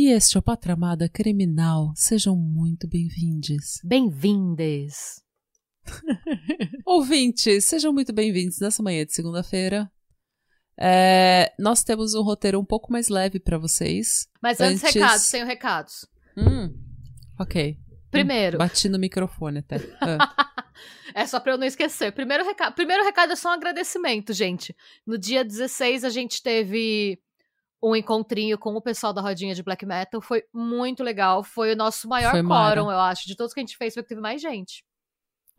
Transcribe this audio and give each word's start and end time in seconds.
E 0.00 0.08
este 0.12 0.38
é 0.38 0.40
o 0.40 0.42
Patramada 0.42 1.10
Criminal. 1.10 1.92
Sejam 1.94 2.34
muito 2.34 2.88
bem-vindos. 2.88 3.82
Bem-vindes. 3.84 5.22
Ouvintes, 6.86 7.66
sejam 7.66 7.92
muito 7.92 8.10
bem-vindos 8.10 8.58
nessa 8.60 8.82
manhã 8.82 9.04
de 9.04 9.12
segunda-feira. 9.12 9.92
É, 10.74 11.52
nós 11.58 11.84
temos 11.84 12.14
um 12.14 12.22
roteiro 12.22 12.58
um 12.58 12.64
pouco 12.64 12.90
mais 12.90 13.10
leve 13.10 13.38
para 13.38 13.58
vocês. 13.58 14.26
Mas 14.42 14.58
antes, 14.58 14.84
antes, 14.84 14.94
recados, 14.94 15.28
tenho 15.28 15.46
recados. 15.46 16.08
Hum, 16.34 16.74
ok. 17.38 17.78
Primeiro. 18.10 18.56
Bati 18.56 18.88
no 18.88 18.98
microfone 18.98 19.58
até. 19.58 19.76
Ah. 20.00 20.50
é 21.14 21.26
só 21.26 21.38
pra 21.38 21.52
eu 21.52 21.58
não 21.58 21.66
esquecer. 21.66 22.10
Primeiro 22.12 22.42
recado, 22.42 22.74
primeiro 22.74 23.04
recado 23.04 23.34
é 23.34 23.36
só 23.36 23.50
um 23.50 23.52
agradecimento, 23.52 24.32
gente. 24.32 24.74
No 25.06 25.18
dia 25.18 25.44
16 25.44 26.04
a 26.04 26.08
gente 26.08 26.42
teve 26.42 27.20
um 27.82 27.96
encontrinho 27.96 28.58
com 28.58 28.74
o 28.74 28.82
pessoal 28.82 29.12
da 29.12 29.20
rodinha 29.20 29.54
de 29.54 29.62
black 29.62 29.86
metal. 29.86 30.20
Foi 30.20 30.44
muito 30.52 31.02
legal. 31.02 31.42
Foi 31.42 31.72
o 31.72 31.76
nosso 31.76 32.08
maior 32.08 32.32
quórum, 32.44 32.90
eu 32.90 32.98
acho. 32.98 33.26
De 33.26 33.36
todos 33.36 33.54
que 33.54 33.60
a 33.60 33.62
gente 33.62 33.76
fez, 33.76 33.94
foi 33.94 34.02
que 34.02 34.08
teve 34.08 34.20
mais 34.20 34.40
gente. 34.40 34.84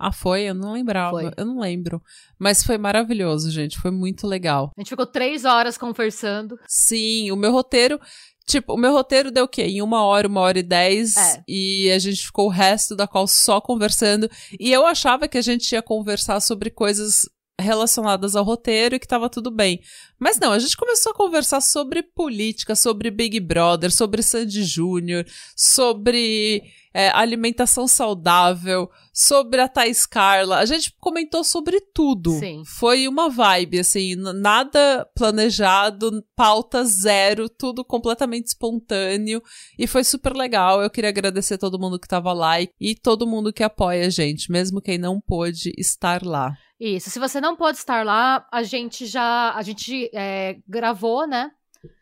Ah, 0.03 0.12
foi? 0.12 0.43
Eu 0.43 0.55
não 0.55 0.73
lembrava. 0.73 1.12
Foi. 1.12 1.31
Eu 1.38 1.45
não 1.45 1.59
lembro. 1.59 2.02
Mas 2.39 2.63
foi 2.63 2.77
maravilhoso, 2.77 3.51
gente. 3.51 3.79
Foi 3.79 3.91
muito 3.91 4.26
legal. 4.26 4.71
A 4.76 4.82
gente 4.82 4.90
ficou 4.90 5.05
três 5.05 5.45
horas 5.45 5.77
conversando. 5.77 6.57
Sim, 6.68 7.32
o 7.32 7.35
meu 7.35 7.51
roteiro. 7.51 7.99
Tipo, 8.48 8.73
o 8.73 8.77
meu 8.77 8.91
roteiro 8.91 9.29
deu 9.29 9.45
o 9.45 9.48
quê? 9.48 9.62
Em 9.62 9.82
uma 9.82 10.04
hora, 10.04 10.27
uma 10.27 10.41
hora 10.41 10.57
e 10.57 10.63
dez. 10.63 11.15
É. 11.15 11.43
E 11.48 11.91
a 11.91 11.99
gente 11.99 12.26
ficou 12.26 12.48
o 12.48 12.49
resto 12.49 12.95
da 12.95 13.07
qual 13.07 13.27
só 13.27 13.62
conversando. 13.62 14.27
E 14.60 14.71
eu 14.71 14.88
achava 14.88 15.27
que 15.27 15.38
a 15.38 15.41
gente 15.41 15.71
ia 15.71 15.84
conversar 15.84 16.40
sobre 16.40 16.71
coisas 16.71 17.29
relacionadas 17.60 18.35
ao 18.35 18.44
roteiro 18.44 18.96
e 18.96 18.99
que 18.99 19.07
tava 19.07 19.30
tudo 19.30 19.52
bem. 19.52 19.82
Mas 20.20 20.40
não, 20.40 20.52
a 20.52 20.60
gente 20.60 20.76
começou 20.76 21.12
a 21.12 21.16
conversar 21.16 21.62
sobre 21.62 22.04
política, 22.04 22.76
sobre 22.76 23.12
Big 23.12 23.40
Brother, 23.40 23.91
sobre 23.91 24.24
Sandy 24.24 24.63
Júnior, 24.63 25.26
sobre 25.55 26.63
é, 26.93 27.09
alimentação 27.09 27.87
saudável, 27.87 28.89
sobre 29.13 29.61
a 29.61 29.67
Thais 29.67 30.05
Carla. 30.05 30.57
A 30.59 30.65
gente 30.65 30.93
comentou 30.99 31.43
sobre 31.43 31.79
tudo. 31.93 32.31
Sim. 32.31 32.63
Foi 32.65 33.07
uma 33.07 33.29
vibe, 33.29 33.79
assim, 33.79 34.15
nada 34.15 35.07
planejado, 35.15 36.23
pauta 36.35 36.83
zero, 36.83 37.49
tudo 37.49 37.83
completamente 37.83 38.48
espontâneo. 38.48 39.41
E 39.77 39.87
foi 39.87 40.03
super 40.03 40.33
legal. 40.33 40.81
Eu 40.81 40.89
queria 40.89 41.09
agradecer 41.09 41.57
todo 41.57 41.79
mundo 41.79 41.99
que 41.99 42.07
tava 42.07 42.33
lá 42.33 42.61
e, 42.61 42.70
e 42.79 42.95
todo 42.95 43.27
mundo 43.27 43.53
que 43.53 43.63
apoia 43.63 44.05
a 44.07 44.09
gente, 44.09 44.51
mesmo 44.51 44.81
quem 44.81 44.98
não 44.98 45.20
pôde 45.20 45.73
estar 45.77 46.23
lá. 46.23 46.53
Isso. 46.79 47.11
Se 47.11 47.20
você 47.20 47.39
não 47.39 47.55
pode 47.55 47.77
estar 47.77 48.03
lá, 48.03 48.48
a 48.51 48.63
gente 48.63 49.05
já. 49.05 49.53
A 49.53 49.61
gente 49.61 50.09
é, 50.15 50.57
gravou, 50.67 51.27
né? 51.27 51.51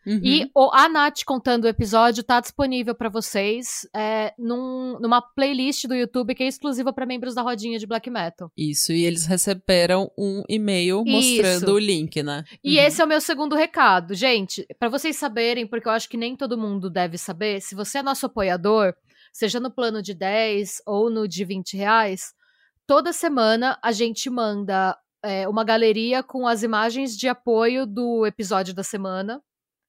Uhum. 0.06 0.20
E 0.22 0.50
o, 0.54 0.70
a 0.72 0.88
Nath 0.88 1.24
contando 1.24 1.64
o 1.64 1.68
episódio 1.68 2.22
tá 2.22 2.40
disponível 2.40 2.94
para 2.94 3.08
vocês 3.08 3.88
é, 3.94 4.34
num, 4.38 4.98
numa 5.00 5.22
playlist 5.22 5.86
do 5.86 5.94
YouTube 5.94 6.34
que 6.34 6.42
é 6.42 6.46
exclusiva 6.46 6.92
para 6.92 7.06
membros 7.06 7.34
da 7.34 7.42
rodinha 7.42 7.78
de 7.78 7.86
black 7.86 8.10
metal. 8.10 8.50
Isso, 8.56 8.92
e 8.92 9.04
eles 9.04 9.26
receberam 9.26 10.10
um 10.18 10.42
e-mail 10.48 11.04
mostrando 11.04 11.64
Isso. 11.64 11.74
o 11.74 11.78
link, 11.78 12.22
né? 12.22 12.44
E 12.62 12.78
uhum. 12.78 12.84
esse 12.84 13.00
é 13.00 13.04
o 13.04 13.08
meu 13.08 13.20
segundo 13.20 13.54
recado. 13.54 14.14
Gente, 14.14 14.66
para 14.78 14.88
vocês 14.88 15.16
saberem, 15.16 15.66
porque 15.66 15.88
eu 15.88 15.92
acho 15.92 16.08
que 16.08 16.16
nem 16.16 16.36
todo 16.36 16.58
mundo 16.58 16.90
deve 16.90 17.16
saber, 17.16 17.60
se 17.60 17.74
você 17.74 17.98
é 17.98 18.02
nosso 18.02 18.26
apoiador, 18.26 18.94
seja 19.32 19.60
no 19.60 19.70
plano 19.70 20.02
de 20.02 20.14
10 20.14 20.82
ou 20.86 21.10
no 21.10 21.26
de 21.26 21.44
20 21.44 21.76
reais, 21.76 22.32
toda 22.86 23.12
semana 23.12 23.78
a 23.82 23.92
gente 23.92 24.28
manda 24.28 24.96
é, 25.22 25.48
uma 25.48 25.64
galeria 25.64 26.22
com 26.22 26.46
as 26.46 26.62
imagens 26.62 27.16
de 27.16 27.28
apoio 27.28 27.86
do 27.86 28.26
episódio 28.26 28.74
da 28.74 28.82
semana. 28.82 29.40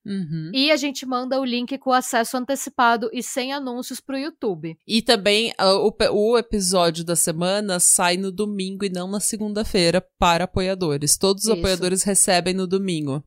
Uhum. 0.06 0.52
E 0.54 0.72
a 0.72 0.76
gente 0.76 1.06
manda 1.06 1.40
o 1.40 1.46
link 1.46 1.78
com 1.78 1.92
acesso 1.92 2.36
antecipado 2.36 3.10
e 3.14 3.22
sem 3.22 3.54
anúncios 3.54 4.00
pro 4.00 4.18
YouTube. 4.18 4.78
E 4.88 5.02
também 5.02 5.54
uh, 5.60 5.88
o, 5.88 5.94
o 6.12 6.38
episódio 6.38 7.04
da 7.04 7.16
semana 7.16 7.80
sai 7.80 8.18
no 8.18 8.32
domingo 8.32 8.84
e 8.84 8.90
não 8.90 9.08
na 9.08 9.20
segunda-feira 9.20 10.04
para 10.18 10.46
apoiadores. 10.46 11.18
Todos 11.18 11.44
os 11.44 11.50
Isso. 11.50 11.60
apoiadores 11.60 12.04
recebem 12.04 12.54
no 12.54 12.66
domingo. 12.66 13.24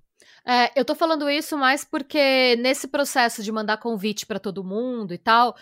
É, 0.46 0.78
eu 0.78 0.84
tô 0.84 0.94
falando 0.94 1.30
isso 1.30 1.56
mais 1.56 1.86
porque 1.86 2.54
nesse 2.56 2.86
processo 2.86 3.42
de 3.42 3.50
mandar 3.50 3.78
convite 3.78 4.26
para 4.26 4.38
todo 4.38 4.62
mundo 4.62 5.14
e 5.14 5.18
tal, 5.18 5.56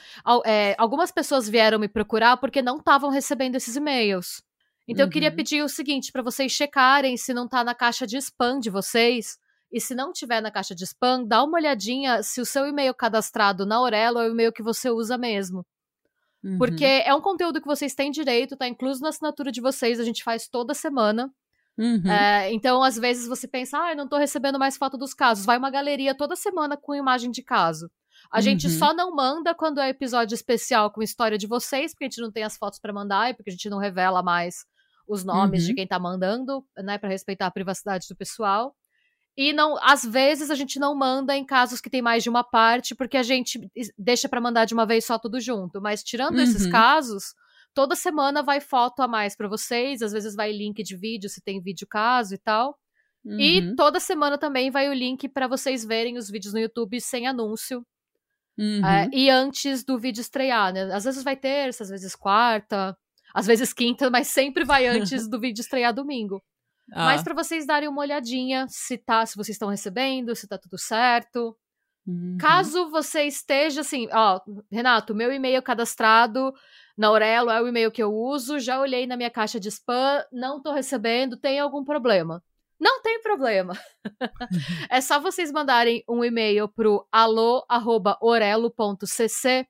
é, 0.45 0.75
algumas 0.77 1.13
pessoas 1.13 1.49
vieram 1.49 1.79
me 1.79 1.87
procurar 1.87 2.37
porque 2.39 2.61
não 2.61 2.79
estavam 2.79 3.09
recebendo 3.09 3.55
esses 3.55 3.77
e-mails. 3.77 4.43
Então 4.89 5.05
uhum. 5.05 5.09
eu 5.09 5.13
queria 5.13 5.29
uhum. 5.29 5.37
pedir 5.37 5.63
o 5.63 5.69
seguinte 5.69 6.11
para 6.11 6.21
vocês 6.21 6.51
checarem 6.51 7.17
se 7.17 7.33
não 7.33 7.47
tá 7.47 7.63
na 7.63 7.77
caixa 7.77 8.05
de 8.05 8.17
spam 8.17 8.59
de 8.59 8.71
vocês 8.71 9.39
e 9.73 9.81
se 9.81 9.95
não 9.95 10.13
tiver 10.13 10.41
na 10.43 10.51
caixa 10.51 10.75
de 10.75 10.85
spam, 10.85 11.25
dá 11.25 11.43
uma 11.43 11.59
olhadinha 11.59 12.23
se 12.23 12.41
o 12.41 12.47
seu 12.47 12.67
e-mail 12.67 12.95
cadastrado 12.95 13.65
na 13.65 13.77
Aurelo 13.77 14.19
é 14.19 14.29
o 14.29 14.33
e-mail 14.33 14.53
que 14.53 14.63
você 14.63 14.91
usa 14.91 15.17
mesmo. 15.17 15.65
Uhum. 16.45 16.59
Porque 16.59 16.85
é 16.85 17.15
um 17.15 17.21
conteúdo 17.21 17.61
que 17.61 17.67
vocês 17.67 17.95
têm 17.95 18.11
direito, 18.11 18.57
tá 18.57 18.69
incluso 18.69 19.01
na 19.01 19.09
assinatura 19.09 19.51
de 19.51 19.61
vocês, 19.61 19.99
a 19.99 20.05
gente 20.05 20.23
faz 20.23 20.49
toda 20.49 20.75
semana. 20.75 21.33
Uhum. 21.79 22.11
É, 22.11 22.53
então, 22.53 22.83
às 22.83 22.99
vezes, 22.99 23.27
você 23.27 23.49
pensa, 23.49 23.79
ah, 23.79 23.93
eu 23.93 23.97
não 23.97 24.09
tô 24.09 24.19
recebendo 24.19 24.59
mais 24.59 24.77
foto 24.77 24.99
dos 24.99 25.15
casos. 25.15 25.47
Vai 25.47 25.57
uma 25.57 25.71
galeria 25.71 26.15
toda 26.15 26.37
semana 26.37 26.77
com 26.77 26.95
imagem 26.95 27.31
de 27.31 27.43
caso. 27.43 27.91
A 28.31 28.37
uhum. 28.37 28.43
gente 28.43 28.69
só 28.69 28.93
não 28.93 29.15
manda 29.15 29.55
quando 29.55 29.81
é 29.81 29.89
episódio 29.89 30.35
especial 30.35 30.91
com 30.91 31.03
história 31.03 31.39
de 31.39 31.47
vocês, 31.47 31.93
porque 31.93 32.05
a 32.05 32.09
gente 32.09 32.21
não 32.21 32.31
tem 32.31 32.43
as 32.43 32.57
fotos 32.57 32.79
para 32.79 32.93
mandar 32.93 33.31
e 33.31 33.35
porque 33.35 33.51
a 33.51 33.53
gente 33.53 33.71
não 33.71 33.79
revela 33.79 34.23
mais 34.23 34.67
os 35.09 35.25
nomes 35.25 35.65
de 35.65 35.71
uhum. 35.71 35.77
quem 35.77 35.87
tá 35.87 35.99
mandando, 35.99 36.65
né, 36.79 36.99
para 36.99 37.09
respeitar 37.09 37.47
a 37.47 37.51
privacidade 37.51 38.07
do 38.09 38.17
pessoal. 38.17 38.77
E 39.37 39.53
não, 39.53 39.79
às 39.83 40.05
vezes 40.05 40.51
a 40.51 40.55
gente 40.55 40.79
não 40.79 40.95
manda 40.95 41.35
em 41.35 41.45
casos 41.45 41.81
que 41.81 41.89
tem 41.89 42.03
mais 42.03 42.23
de 42.23 42.29
uma 42.29 42.45
parte, 42.45 42.95
porque 42.95 43.17
a 43.17 43.23
gente 43.23 43.59
deixa 43.99 44.29
para 44.29 44.41
mandar 44.41 44.67
de 44.67 44.75
uma 44.75 44.85
vez 44.85 45.07
só 45.07 45.19
tudo 45.19 45.41
junto. 45.41 45.81
Mas 45.81 46.03
tirando 46.03 46.37
uhum. 46.37 46.43
esses 46.43 46.67
casos, 46.67 47.35
toda 47.75 47.95
semana 47.95 48.43
vai 48.43 48.61
foto 48.61 49.01
a 49.01 49.09
mais 49.09 49.35
para 49.35 49.49
vocês, 49.49 50.03
às 50.03 50.13
vezes 50.13 50.35
vai 50.35 50.53
link 50.53 50.83
de 50.83 50.97
vídeo 50.97 51.31
se 51.31 51.41
tem 51.41 51.63
vídeo 51.63 51.87
caso 51.89 52.35
e 52.35 52.39
tal. 52.39 52.79
Uhum. 53.25 53.39
E 53.39 53.75
toda 53.75 54.01
semana 54.01 54.37
também 54.37 54.71
vai 54.71 54.89
o 54.89 54.93
link 54.93 55.29
para 55.29 55.47
vocês 55.47 55.85
verem 55.85 56.19
os 56.19 56.29
vídeos 56.29 56.53
no 56.53 56.61
YouTube 56.61 57.01
sem 57.01 57.27
anúncio. 57.27 57.87
Uhum. 58.59 58.85
É, 58.85 59.09
e 59.13 59.31
antes 59.31 59.83
do 59.83 59.99
vídeo 59.99 60.21
estrear, 60.21 60.75
né? 60.75 60.93
Às 60.93 61.05
vezes 61.05 61.23
vai 61.23 61.37
terça, 61.37 61.85
às 61.85 61.89
vezes 61.89 62.15
quarta, 62.15 62.95
às 63.35 63.47
vezes 63.47 63.73
quinta, 63.73 64.11
mas 64.11 64.29
sempre 64.29 64.65
vai 64.65 64.87
antes 64.87 65.27
do 65.27 65.41
vídeo 65.41 65.63
estrear 65.63 65.95
domingo. 65.95 66.43
Ah. 66.93 67.07
Mas 67.07 67.23
para 67.23 67.35
vocês 67.35 67.67
darem 67.67 67.89
uma 67.89 68.03
olhadinha 68.03 68.67
se 68.69 68.99
tá, 68.99 69.25
se 69.25 69.35
vocês 69.35 69.55
estão 69.55 69.69
recebendo, 69.69 70.37
se 70.37 70.47
tá 70.47 70.59
tudo 70.59 70.79
certo. 70.79 71.57
Uhum. 72.07 72.37
Caso 72.39 72.91
você 72.91 73.25
esteja 73.25 73.81
assim, 73.81 74.09
ó, 74.13 74.41
Renato, 74.71 75.15
meu 75.15 75.33
e-mail 75.33 75.63
cadastrado 75.63 76.53
na 76.97 77.09
Aurelo 77.09 77.51
é 77.51 77.63
o 77.63 77.69
e-mail 77.69 77.91
que 77.91 78.03
eu 78.03 78.13
uso, 78.13 78.59
já 78.59 78.81
olhei 78.81 79.07
na 79.07 79.17
minha 79.17 79.31
caixa 79.31 79.59
de 79.59 79.69
spam, 79.69 80.23
não 80.33 80.61
tô 80.61 80.73
recebendo, 80.73 81.37
tem 81.37 81.59
algum 81.59 81.85
problema? 81.85 82.43
Não 82.79 83.01
tem 83.01 83.23
problema. 83.23 83.73
é 84.91 85.01
só 85.01 85.19
vocês 85.21 85.51
mandarem 85.53 86.05
um 86.09 86.25
e-mail 86.25 86.69
pro 86.69 87.07
alô@orelo.cc 87.13 89.67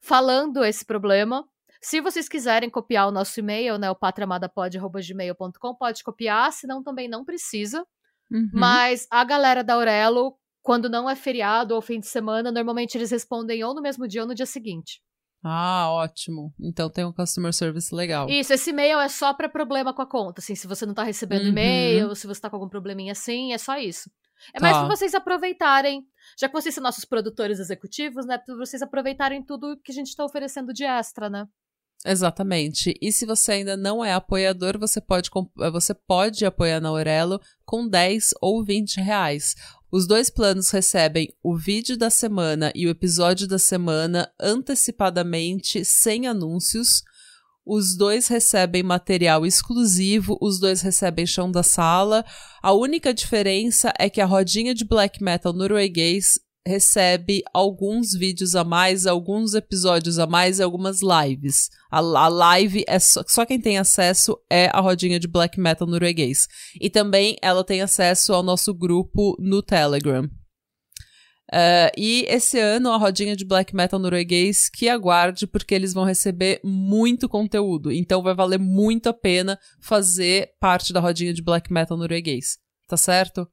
falando 0.00 0.64
esse 0.64 0.84
problema 0.84 1.44
se 1.80 2.00
vocês 2.00 2.28
quiserem 2.28 2.68
copiar 2.70 3.08
o 3.08 3.12
nosso 3.12 3.38
e-mail, 3.38 3.78
né, 3.78 3.90
o 3.90 3.94
patramadapod.gmail.com, 3.94 5.74
pode 5.74 6.02
copiar, 6.02 6.52
senão 6.52 6.82
também 6.82 7.08
não 7.08 7.24
precisa. 7.24 7.86
Uhum. 8.30 8.50
Mas 8.52 9.06
a 9.10 9.24
galera 9.24 9.64
da 9.64 9.74
Aurelo, 9.74 10.36
quando 10.62 10.88
não 10.88 11.08
é 11.08 11.16
feriado 11.16 11.74
ou 11.74 11.80
fim 11.80 12.00
de 12.00 12.06
semana, 12.06 12.52
normalmente 12.52 12.96
eles 12.96 13.10
respondem 13.10 13.62
ou 13.64 13.74
no 13.74 13.80
mesmo 13.80 14.06
dia 14.06 14.22
ou 14.22 14.28
no 14.28 14.34
dia 14.34 14.46
seguinte. 14.46 15.00
Ah, 15.42 15.90
ótimo. 15.92 16.52
Então 16.60 16.90
tem 16.90 17.04
um 17.04 17.12
customer 17.12 17.52
service 17.52 17.94
legal. 17.94 18.28
Isso, 18.28 18.52
esse 18.52 18.70
e-mail 18.70 18.98
é 18.98 19.08
só 19.08 19.32
para 19.32 19.48
problema 19.48 19.94
com 19.94 20.02
a 20.02 20.06
conta. 20.06 20.40
Assim, 20.40 20.54
se 20.54 20.66
você 20.66 20.84
não 20.84 20.94
tá 20.94 21.04
recebendo 21.04 21.42
uhum. 21.42 21.48
e-mail, 21.48 22.14
se 22.14 22.26
você 22.26 22.40
tá 22.40 22.50
com 22.50 22.56
algum 22.56 22.68
probleminha 22.68 23.12
assim, 23.12 23.52
é 23.52 23.58
só 23.58 23.78
isso. 23.78 24.10
É 24.54 24.60
mais 24.60 24.76
tá. 24.76 24.80
pra 24.86 24.96
vocês 24.96 25.14
aproveitarem, 25.14 26.06
já 26.38 26.48
que 26.48 26.54
vocês 26.54 26.74
são 26.74 26.82
nossos 26.82 27.04
produtores 27.04 27.58
executivos, 27.58 28.26
né? 28.26 28.38
Pra 28.38 28.54
vocês 28.56 28.82
aproveitarem 28.82 29.42
tudo 29.42 29.78
que 29.82 29.90
a 29.90 29.94
gente 29.94 30.14
tá 30.14 30.24
oferecendo 30.24 30.72
de 30.72 30.84
extra, 30.84 31.28
né? 31.28 31.46
Exatamente. 32.06 32.94
E 33.02 33.12
se 33.12 33.26
você 33.26 33.52
ainda 33.52 33.76
não 33.76 34.04
é 34.04 34.12
apoiador, 34.12 34.78
você 34.78 35.00
pode, 35.00 35.30
você 35.72 35.92
pode 35.92 36.44
apoiar 36.44 36.80
na 36.80 36.88
Aurelo 36.88 37.40
com 37.64 37.88
10 37.88 38.34
ou 38.40 38.64
20 38.64 39.00
reais. 39.00 39.54
Os 39.90 40.06
dois 40.06 40.30
planos 40.30 40.70
recebem 40.70 41.32
o 41.42 41.56
vídeo 41.56 41.96
da 41.96 42.10
semana 42.10 42.70
e 42.74 42.86
o 42.86 42.90
episódio 42.90 43.48
da 43.48 43.58
semana 43.58 44.30
antecipadamente, 44.38 45.84
sem 45.84 46.26
anúncios. 46.26 47.02
Os 47.64 47.96
dois 47.96 48.28
recebem 48.28 48.82
material 48.82 49.44
exclusivo, 49.44 50.38
os 50.40 50.60
dois 50.60 50.80
recebem 50.82 51.26
chão 51.26 51.50
da 51.50 51.62
sala. 51.62 52.24
A 52.62 52.72
única 52.72 53.12
diferença 53.12 53.92
é 53.98 54.08
que 54.08 54.20
a 54.20 54.26
rodinha 54.26 54.74
de 54.74 54.84
black 54.84 55.22
metal 55.22 55.52
norueguês 55.52 56.38
recebe 56.68 57.42
alguns 57.52 58.12
vídeos 58.12 58.54
a 58.54 58.62
mais, 58.62 59.06
alguns 59.06 59.54
episódios 59.54 60.18
a 60.18 60.26
mais 60.26 60.58
e 60.58 60.62
algumas 60.62 61.00
lives. 61.02 61.70
A, 61.90 61.98
a 61.98 62.28
live 62.28 62.84
é 62.86 62.98
só, 62.98 63.24
só, 63.26 63.44
quem 63.46 63.60
tem 63.60 63.78
acesso 63.78 64.38
é 64.50 64.70
a 64.72 64.80
rodinha 64.80 65.18
de 65.18 65.26
black 65.26 65.58
metal 65.58 65.88
norueguês. 65.88 66.46
E 66.80 66.90
também 66.90 67.36
ela 67.42 67.64
tem 67.64 67.80
acesso 67.80 68.32
ao 68.32 68.42
nosso 68.42 68.74
grupo 68.74 69.36
no 69.40 69.62
Telegram. 69.62 70.28
Uh, 71.50 71.88
e 71.96 72.26
esse 72.28 72.58
ano 72.58 72.90
a 72.90 72.98
rodinha 72.98 73.34
de 73.34 73.46
black 73.46 73.74
metal 73.74 73.98
norueguês 73.98 74.68
que 74.68 74.86
aguarde, 74.86 75.46
porque 75.46 75.74
eles 75.74 75.94
vão 75.94 76.04
receber 76.04 76.60
muito 76.62 77.28
conteúdo. 77.28 77.90
Então 77.90 78.22
vai 78.22 78.34
valer 78.34 78.58
muito 78.58 79.08
a 79.08 79.14
pena 79.14 79.58
fazer 79.80 80.50
parte 80.60 80.92
da 80.92 81.00
rodinha 81.00 81.32
de 81.32 81.42
black 81.42 81.72
metal 81.72 81.96
norueguês. 81.96 82.58
Tá 82.86 82.96
certo? 82.96 83.48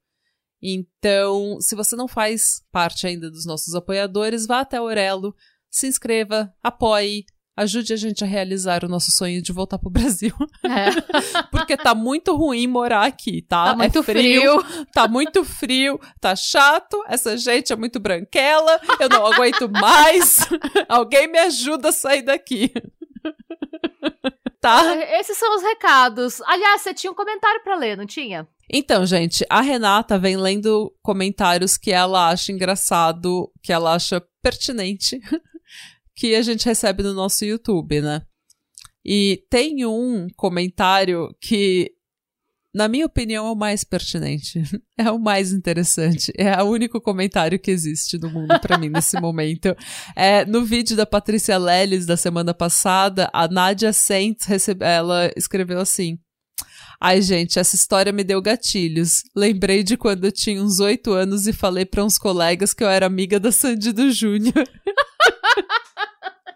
Então, 0.61 1.57
se 1.59 1.75
você 1.75 1.95
não 1.95 2.07
faz 2.07 2.63
parte 2.71 3.05
ainda 3.05 3.29
dos 3.29 3.45
nossos 3.45 3.75
apoiadores, 3.75 4.45
vá 4.47 4.61
até 4.61 4.79
o 4.79 4.85
Orelo, 4.85 5.35
se 5.69 5.87
inscreva, 5.87 6.53
apoie, 6.63 7.25
ajude 7.57 7.93
a 7.93 7.95
gente 7.95 8.23
a 8.23 8.27
realizar 8.27 8.83
o 8.83 8.89
nosso 8.89 9.11
sonho 9.11 9.41
de 9.41 9.51
voltar 9.51 9.77
pro 9.77 9.89
Brasil. 9.91 10.33
É. 10.63 11.43
Porque 11.51 11.77
tá 11.77 11.95
muito 11.95 12.35
ruim 12.35 12.67
morar 12.67 13.05
aqui, 13.05 13.41
tá? 13.41 13.65
Tá 13.65 13.75
muito 13.75 13.99
é 13.99 14.03
frio, 14.03 14.61
frio, 14.61 14.85
Tá 14.93 15.07
muito 15.07 15.45
frio, 15.45 15.99
tá 16.19 16.35
chato, 16.35 17.03
essa 17.07 17.37
gente 17.37 17.71
é 17.71 17.75
muito 17.75 17.99
branquela, 17.99 18.79
eu 18.99 19.09
não 19.09 19.25
aguento 19.25 19.69
mais. 19.69 20.39
Alguém 20.89 21.27
me 21.27 21.39
ajuda 21.39 21.89
a 21.89 21.93
sair 21.93 22.21
daqui. 22.21 22.71
Tá? 24.65 25.19
Esses 25.19 25.37
são 25.37 25.55
os 25.55 25.61
recados. 25.61 26.41
Aliás, 26.41 26.81
você 26.81 26.93
tinha 26.93 27.11
um 27.11 27.15
comentário 27.15 27.61
para 27.63 27.75
ler, 27.75 27.95
não 27.95 28.05
tinha? 28.05 28.47
Então, 28.67 29.05
gente, 29.05 29.45
a 29.47 29.61
Renata 29.61 30.17
vem 30.17 30.35
lendo 30.35 30.91
comentários 31.03 31.77
que 31.77 31.91
ela 31.91 32.29
acha 32.29 32.51
engraçado, 32.51 33.51
que 33.61 33.71
ela 33.71 33.93
acha 33.93 34.19
pertinente, 34.41 35.19
que 36.15 36.33
a 36.33 36.41
gente 36.41 36.65
recebe 36.65 37.03
no 37.03 37.13
nosso 37.13 37.45
YouTube, 37.45 38.01
né? 38.01 38.23
E 39.05 39.45
tem 39.51 39.85
um 39.85 40.27
comentário 40.35 41.29
que, 41.39 41.91
na 42.75 42.89
minha 42.89 43.05
opinião, 43.05 43.47
é 43.47 43.51
o 43.51 43.55
mais 43.55 43.85
pertinente, 43.85 44.61
é 44.99 45.09
o 45.09 45.17
mais 45.17 45.53
interessante, 45.53 46.33
é 46.35 46.61
o 46.61 46.65
único 46.65 46.99
comentário 46.99 47.57
que 47.57 47.71
existe 47.71 48.17
no 48.17 48.29
mundo 48.29 48.59
para 48.59 48.77
mim 48.77 48.89
nesse 48.89 49.17
momento. 49.17 49.73
É, 50.13 50.45
no 50.45 50.65
vídeo 50.65 50.97
da 50.97 51.05
Patrícia 51.05 51.57
Leles 51.57 52.05
da 52.05 52.17
semana 52.17 52.53
passada, 52.53 53.29
a 53.31 53.47
Nadia 53.47 53.93
Saints 53.93 54.45
recebe, 54.45 54.83
ela 54.83 55.31
escreveu 55.37 55.79
assim: 55.79 56.19
Ai, 56.99 57.21
gente, 57.21 57.57
essa 57.59 57.75
história 57.75 58.11
me 58.11 58.25
deu 58.25 58.41
gatilhos. 58.41 59.23
Lembrei 59.33 59.81
de 59.81 59.95
quando 59.95 60.25
eu 60.25 60.31
tinha 60.31 60.61
uns 60.61 60.81
oito 60.81 61.13
anos 61.13 61.47
e 61.47 61.53
falei 61.53 61.85
para 61.85 62.03
uns 62.03 62.17
colegas 62.17 62.73
que 62.73 62.83
eu 62.83 62.89
era 62.89 63.05
amiga 63.05 63.39
da 63.39 63.53
Sandy 63.53 63.93
do 63.93 64.11
Júnior. 64.11 64.53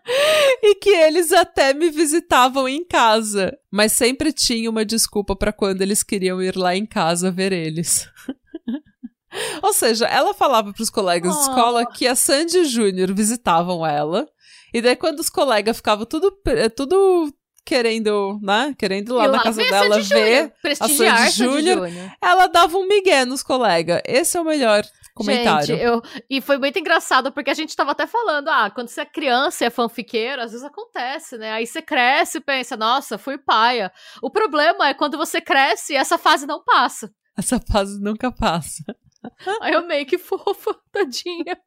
e 0.64 0.76
que 0.76 0.90
eles 0.90 1.32
até 1.32 1.74
me 1.74 1.90
visitavam 1.90 2.68
em 2.68 2.84
casa, 2.84 3.56
mas 3.72 3.92
sempre 3.92 4.34
tinha 4.34 4.70
uma 4.70 4.84
desculpa 4.84 5.36
para 5.36 5.54
quando 5.54 5.82
eles 5.82 6.04
queriam 6.04 6.42
ir 6.42 6.56
lá 6.56 6.76
em 6.76 6.86
casa 6.86 7.32
ver 7.32 7.52
eles. 7.54 8.10
Ou 9.62 9.74
seja, 9.74 10.08
ela 10.08 10.34
falava 10.34 10.74
para 10.74 10.82
os 10.82 10.90
colegas 10.90 11.34
oh. 11.34 11.38
de 11.38 11.42
escola 11.44 11.86
que 11.86 12.08
a 12.08 12.16
Sandy 12.16 12.66
Júnior 12.66 13.14
visitavam 13.14 13.86
ela. 13.86 14.28
E 14.74 14.82
daí, 14.82 14.96
quando 14.96 15.20
os 15.20 15.30
colegas 15.30 15.78
ficavam 15.78 16.06
tudo, 16.06 16.36
tudo 16.76 17.32
querendo, 17.66 18.40
né? 18.42 18.74
Querendo 18.78 19.14
ir 19.14 19.16
lá, 19.16 19.28
na 19.28 19.44
casa 19.44 19.64
dela 19.64 20.00
ver 20.00 20.52
a 20.80 20.88
Sandy 20.88 21.32
Júnior. 21.32 21.88
Ela 22.22 22.48
dava 22.48 22.78
um 22.78 22.88
migué 22.88 23.26
nos 23.26 23.44
colegas. 23.44 24.02
Esse 24.06 24.38
é 24.38 24.42
o 24.42 24.46
melhor 24.46 24.84
comentário. 25.14 25.66
Gente, 25.66 25.82
eu... 25.82 26.02
E 26.30 26.42
foi 26.42 26.58
muito 26.58 26.80
engraçado, 26.80 27.32
porque 27.32 27.50
a 27.50 27.54
gente 27.54 27.76
tava 27.76 27.92
até 27.92 28.08
falando, 28.08 28.48
ah, 28.50 28.70
quando 28.70 28.88
você 28.88 29.02
é 29.02 29.06
criança 29.06 29.64
e 29.64 29.68
é 29.68 29.70
fanfiqueiro, 29.70 30.42
às 30.42 30.52
vezes 30.52 30.66
acontece, 30.66 31.38
né? 31.38 31.52
Aí 31.52 31.66
você 31.66 31.82
cresce 31.82 32.38
e 32.38 32.42
pensa, 32.42 32.78
nossa, 32.78 33.18
fui 33.18 33.38
paia. 33.38 33.92
O 34.22 34.30
problema 34.30 34.88
é 34.88 34.94
quando 34.94 35.18
você 35.18 35.42
cresce 35.42 35.94
e 35.94 35.96
essa 35.96 36.18
fase 36.18 36.46
não 36.46 36.64
passa. 36.64 37.12
Essa 37.38 37.60
fase 37.60 38.02
nunca 38.02 38.32
passa. 38.32 38.84
Aí 39.62 39.74
eu 39.74 39.86
meio 39.86 40.06
que 40.06 40.18
fofa, 40.18 40.76
tadinha. 40.92 41.58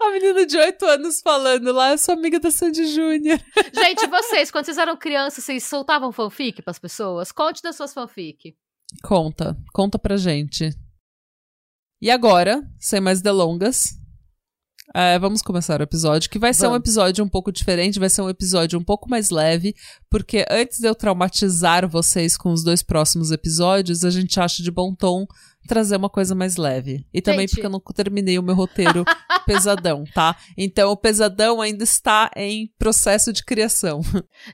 A 0.00 0.10
menina 0.10 0.44
de 0.44 0.58
8 0.58 0.84
anos 0.84 1.20
falando 1.20 1.72
lá, 1.72 1.92
eu 1.92 1.98
sou 1.98 2.14
amiga 2.14 2.40
da 2.40 2.50
Sandy 2.50 2.86
Júnior. 2.86 3.38
Gente, 3.72 4.06
vocês, 4.06 4.50
quando 4.50 4.64
vocês 4.64 4.78
eram 4.78 4.96
crianças, 4.96 5.44
vocês 5.44 5.64
soltavam 5.64 6.10
fanfic 6.10 6.62
pras 6.62 6.78
pessoas? 6.78 7.30
Conte 7.30 7.62
das 7.62 7.76
suas 7.76 7.94
fanfic. 7.94 8.56
Conta, 9.02 9.56
conta 9.72 9.98
pra 9.98 10.16
gente. 10.16 10.70
E 12.00 12.10
agora, 12.10 12.62
sem 12.78 13.00
mais 13.00 13.22
delongas, 13.22 13.94
é, 14.94 15.18
vamos 15.18 15.42
começar 15.42 15.80
o 15.80 15.82
episódio, 15.82 16.30
que 16.30 16.38
vai 16.38 16.54
ser 16.54 16.62
vamos. 16.62 16.76
um 16.76 16.80
episódio 16.80 17.24
um 17.24 17.28
pouco 17.28 17.50
diferente, 17.50 17.98
vai 17.98 18.08
ser 18.08 18.22
um 18.22 18.28
episódio 18.28 18.78
um 18.78 18.84
pouco 18.84 19.08
mais 19.08 19.30
leve, 19.30 19.74
porque 20.10 20.44
antes 20.50 20.78
de 20.78 20.86
eu 20.86 20.94
traumatizar 20.94 21.88
vocês 21.88 22.36
com 22.36 22.52
os 22.52 22.62
dois 22.62 22.82
próximos 22.82 23.30
episódios, 23.30 24.04
a 24.04 24.10
gente 24.10 24.38
acha 24.38 24.62
de 24.62 24.70
bom 24.70 24.94
tom 24.94 25.26
trazer 25.66 25.96
uma 25.96 26.08
coisa 26.08 26.34
mais 26.34 26.56
leve. 26.56 27.06
E 27.12 27.20
também 27.20 27.40
Gente. 27.40 27.50
porque 27.50 27.66
eu 27.66 27.70
não 27.70 27.80
terminei 27.80 28.38
o 28.38 28.42
meu 28.42 28.54
roteiro 28.54 29.04
pesadão, 29.46 30.04
tá? 30.14 30.36
Então 30.56 30.90
o 30.90 30.96
pesadão 30.96 31.60
ainda 31.60 31.84
está 31.84 32.30
em 32.36 32.72
processo 32.78 33.32
de 33.32 33.44
criação. 33.44 34.00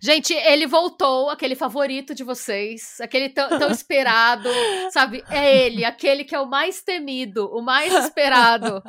Gente, 0.03 0.33
ele 0.33 0.67
voltou, 0.67 1.31
aquele 1.31 1.55
favorito 1.55 2.15
de 2.15 2.25
vocês, 2.25 3.01
aquele 3.01 3.29
tão, 3.29 3.49
esperado, 3.71 4.49
sabe? 4.91 5.23
É 5.31 5.67
ele, 5.67 5.85
aquele 5.85 6.25
que 6.25 6.35
é 6.35 6.41
o 6.41 6.49
mais 6.49 6.83
temido, 6.83 7.47
o 7.47 7.63
mais 7.63 7.93
esperado. 7.93 8.83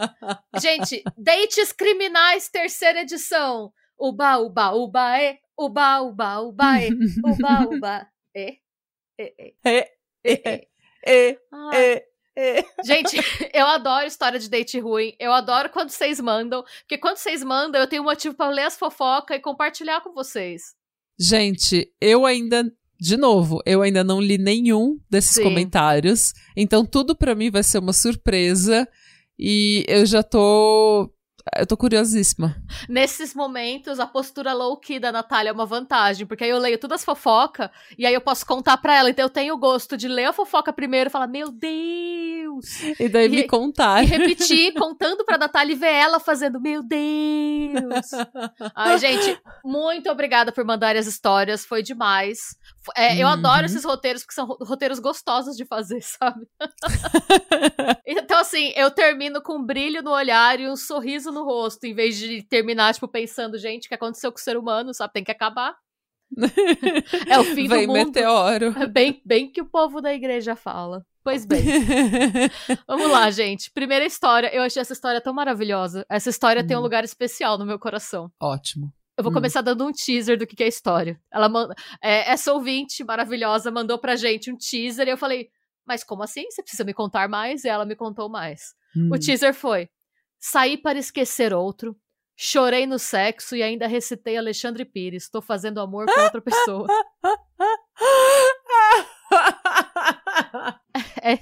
Gente, 0.60 1.04
Dates 1.18 1.72
Criminais, 1.72 2.50
terceira 2.50 3.02
edição. 3.02 3.72
Uba, 4.00 4.38
uba, 4.38 4.72
uba, 4.72 5.20
é. 5.20 5.38
Uba, 5.58 6.02
uba, 6.02 6.42
uba, 6.42 6.82
é. 6.82 6.90
Uba, 7.26 7.68
uba, 7.70 8.08
é. 8.36 8.58
É, 9.20 9.34
é. 9.38 9.54
É, 9.66 9.90
é. 10.26 10.68
É, 11.06 11.30
é, 11.32 11.38
é. 11.74 12.06
Gente, 12.84 13.18
eu 13.54 13.66
adoro 13.66 14.06
história 14.06 14.40
de 14.40 14.50
date 14.50 14.80
ruim. 14.80 15.14
Eu 15.20 15.32
adoro 15.32 15.70
quando 15.70 15.90
vocês 15.90 16.20
mandam. 16.20 16.64
Porque 16.82 16.98
quando 16.98 17.18
vocês 17.18 17.44
mandam, 17.44 17.80
eu 17.82 17.88
tenho 17.88 18.04
motivo 18.04 18.36
para 18.36 18.50
ler 18.50 18.64
as 18.64 18.78
fofocas 18.78 19.38
e 19.38 19.42
compartilhar 19.42 20.02
com 20.02 20.14
vocês. 20.14 20.74
Gente, 21.20 21.92
eu 22.02 22.26
ainda. 22.26 22.64
De 23.00 23.18
novo, 23.18 23.62
eu 23.66 23.82
ainda 23.82 24.04
não 24.04 24.22
li 24.22 24.38
nenhum 24.38 24.98
desses 25.10 25.36
Sim. 25.36 25.44
comentários. 25.44 26.32
Então, 26.56 26.86
tudo 26.86 27.16
para 27.16 27.36
mim 27.36 27.52
vai 27.52 27.62
ser 27.62 27.80
uma 27.80 27.92
surpresa. 27.92 28.88
E 29.38 29.84
eu 29.88 30.06
já 30.06 30.24
tô 30.24 31.12
eu 31.58 31.68
tô 31.68 31.76
curiosíssima. 31.76 32.56
Nesses 32.88 33.34
momentos, 33.34 34.00
a 34.00 34.08
postura 34.08 34.54
low-key 34.54 35.00
da 35.00 35.12
Natália 35.12 35.50
é 35.50 35.54
uma 35.54 35.66
vantagem, 35.66 36.26
porque 36.26 36.44
aí 36.44 36.50
eu 36.50 36.58
leio 36.58 36.78
todas 36.78 37.02
as 37.02 37.06
fofocas 37.06 37.70
e 37.98 38.06
aí 38.06 38.14
eu 38.14 38.22
posso 38.22 38.46
contar 38.46 38.78
pra 38.78 38.96
ela. 38.96 39.10
Então 39.10 39.26
eu 39.26 39.30
tenho 39.30 39.54
o 39.54 39.58
gosto 39.58 39.98
de 39.98 40.08
ler 40.08 40.26
a 40.26 40.34
fofoca 40.34 40.72
primeiro 40.72 41.10
e 41.10 41.12
falar, 41.12 41.28
meu 41.28 41.52
Deus! 41.52 42.82
E 43.00 43.10
daí 43.10 43.26
e, 43.26 43.30
me 43.30 43.48
contar. 43.48 44.04
E 44.04 44.06
repetir, 44.06 44.74
contando 44.74 45.26
pra 45.26 45.38
Natália 45.38 45.74
e 45.74 45.78
ver 45.78 45.94
ela 45.94 46.20
fazendo, 46.20 46.62
meu 46.62 46.82
Deus! 46.82 48.12
Ai, 48.74 48.98
gente, 48.98 49.38
muito 49.66 50.10
obrigada 50.10 50.52
por 50.52 50.64
mandarem 50.64 51.00
as 51.00 51.08
histórias, 51.08 51.66
foi 51.66 51.84
demais. 51.84 52.58
É, 52.96 53.16
eu 53.18 53.28
uhum. 53.28 53.34
adoro 53.34 53.66
esses 53.66 53.84
roteiros, 53.86 54.24
porque 54.24 54.36
são 54.36 54.46
roteiros 54.46 55.00
gostosos 55.00 55.56
de 55.56 55.66
fazer, 55.66 56.02
sabe? 56.04 56.46
então, 58.06 58.40
assim, 58.40 58.74
eu 58.76 58.92
termino 58.92 59.42
com 59.42 59.58
um 59.58 59.66
brilho 59.66 60.02
no 60.02 60.12
olhar 60.12 60.60
e 60.60 60.70
um 60.70 60.76
sorriso 60.76 61.32
no 61.34 61.44
rosto, 61.44 61.86
em 61.86 61.94
vez 61.94 62.18
de 62.18 62.44
terminar, 62.44 62.94
tipo, 62.94 63.08
pensando, 63.08 63.58
gente, 63.58 63.86
o 63.86 63.90
que 63.90 63.96
aconteceu 63.96 64.32
com 64.32 64.38
o 64.38 64.42
ser 64.42 64.58
humano, 64.58 64.94
sabe? 64.94 65.14
Tem 65.14 65.24
que 65.24 65.32
acabar. 65.32 65.76
é 67.28 67.40
o 67.40 67.44
fim 67.44 67.68
Vem 67.68 67.86
do 67.86 67.94
mundo. 67.94 68.06
meteoro. 68.06 68.74
É 68.80 68.88
bem, 68.88 69.22
bem 69.26 69.52
que 69.52 69.62
o 69.62 69.66
povo 69.66 70.02
da 70.02 70.14
igreja 70.14 70.56
fala. 70.56 71.06
Pois 71.24 71.46
bem. 71.46 71.64
Vamos 72.88 73.10
lá, 73.10 73.30
gente. 73.32 73.72
Primeira 73.72 74.06
história. 74.06 74.54
Eu 74.54 74.62
achei 74.62 74.82
essa 74.82 74.94
história 74.94 75.22
tão 75.22 75.34
maravilhosa. 75.34 76.06
Essa 76.10 76.30
história 76.30 76.62
hum. 76.62 76.68
tem 76.68 76.76
um 76.76 76.80
hum. 76.80 76.84
lugar 76.84 77.04
especial 77.04 77.58
no 77.58 77.66
meu 77.66 77.80
coração. 77.80 78.32
Ótimo. 78.42 78.92
Eu 79.18 79.24
vou 79.24 79.32
hum. 79.32 79.36
começar 79.36 79.62
dando 79.62 79.86
um 79.86 79.92
teaser 79.92 80.38
do 80.38 80.46
que, 80.48 80.56
que 80.56 80.64
é 80.64 80.66
a 80.66 80.70
história. 80.70 81.20
Ela 81.32 81.48
manda, 81.48 81.76
é, 82.02 82.30
essa 82.32 82.52
ouvinte 82.52 83.04
maravilhosa 83.04 83.72
mandou 83.72 83.98
pra 83.98 84.16
gente 84.16 84.52
um 84.52 84.58
teaser 84.58 85.08
e 85.08 85.12
eu 85.12 85.18
falei, 85.18 85.50
mas 85.86 86.04
como 86.04 86.24
assim? 86.24 86.50
Você 86.50 86.62
precisa 86.62 86.84
me 86.84 86.94
contar 86.94 87.30
mais? 87.30 87.64
E 87.64 87.70
ela 87.70 87.86
me 87.86 87.96
contou 87.96 88.28
mais. 88.28 88.74
Hum. 88.96 89.10
O 89.14 89.20
teaser 89.20 89.54
foi: 89.54 89.90
saí 90.44 90.78
para 90.78 91.00
esquecer 91.00 91.54
outro, 91.54 91.98
chorei 92.36 92.86
no 92.86 93.00
sexo 93.00 93.56
e 93.56 93.64
ainda 93.64 93.88
recitei 93.88 94.36
Alexandre 94.36 94.84
Pires. 94.84 95.24
Estou 95.24 95.42
fazendo 95.42 95.80
amor 95.80 96.06
com 96.06 96.20
outra 96.20 96.42
pessoa. 96.42 96.86
é. 101.24 101.40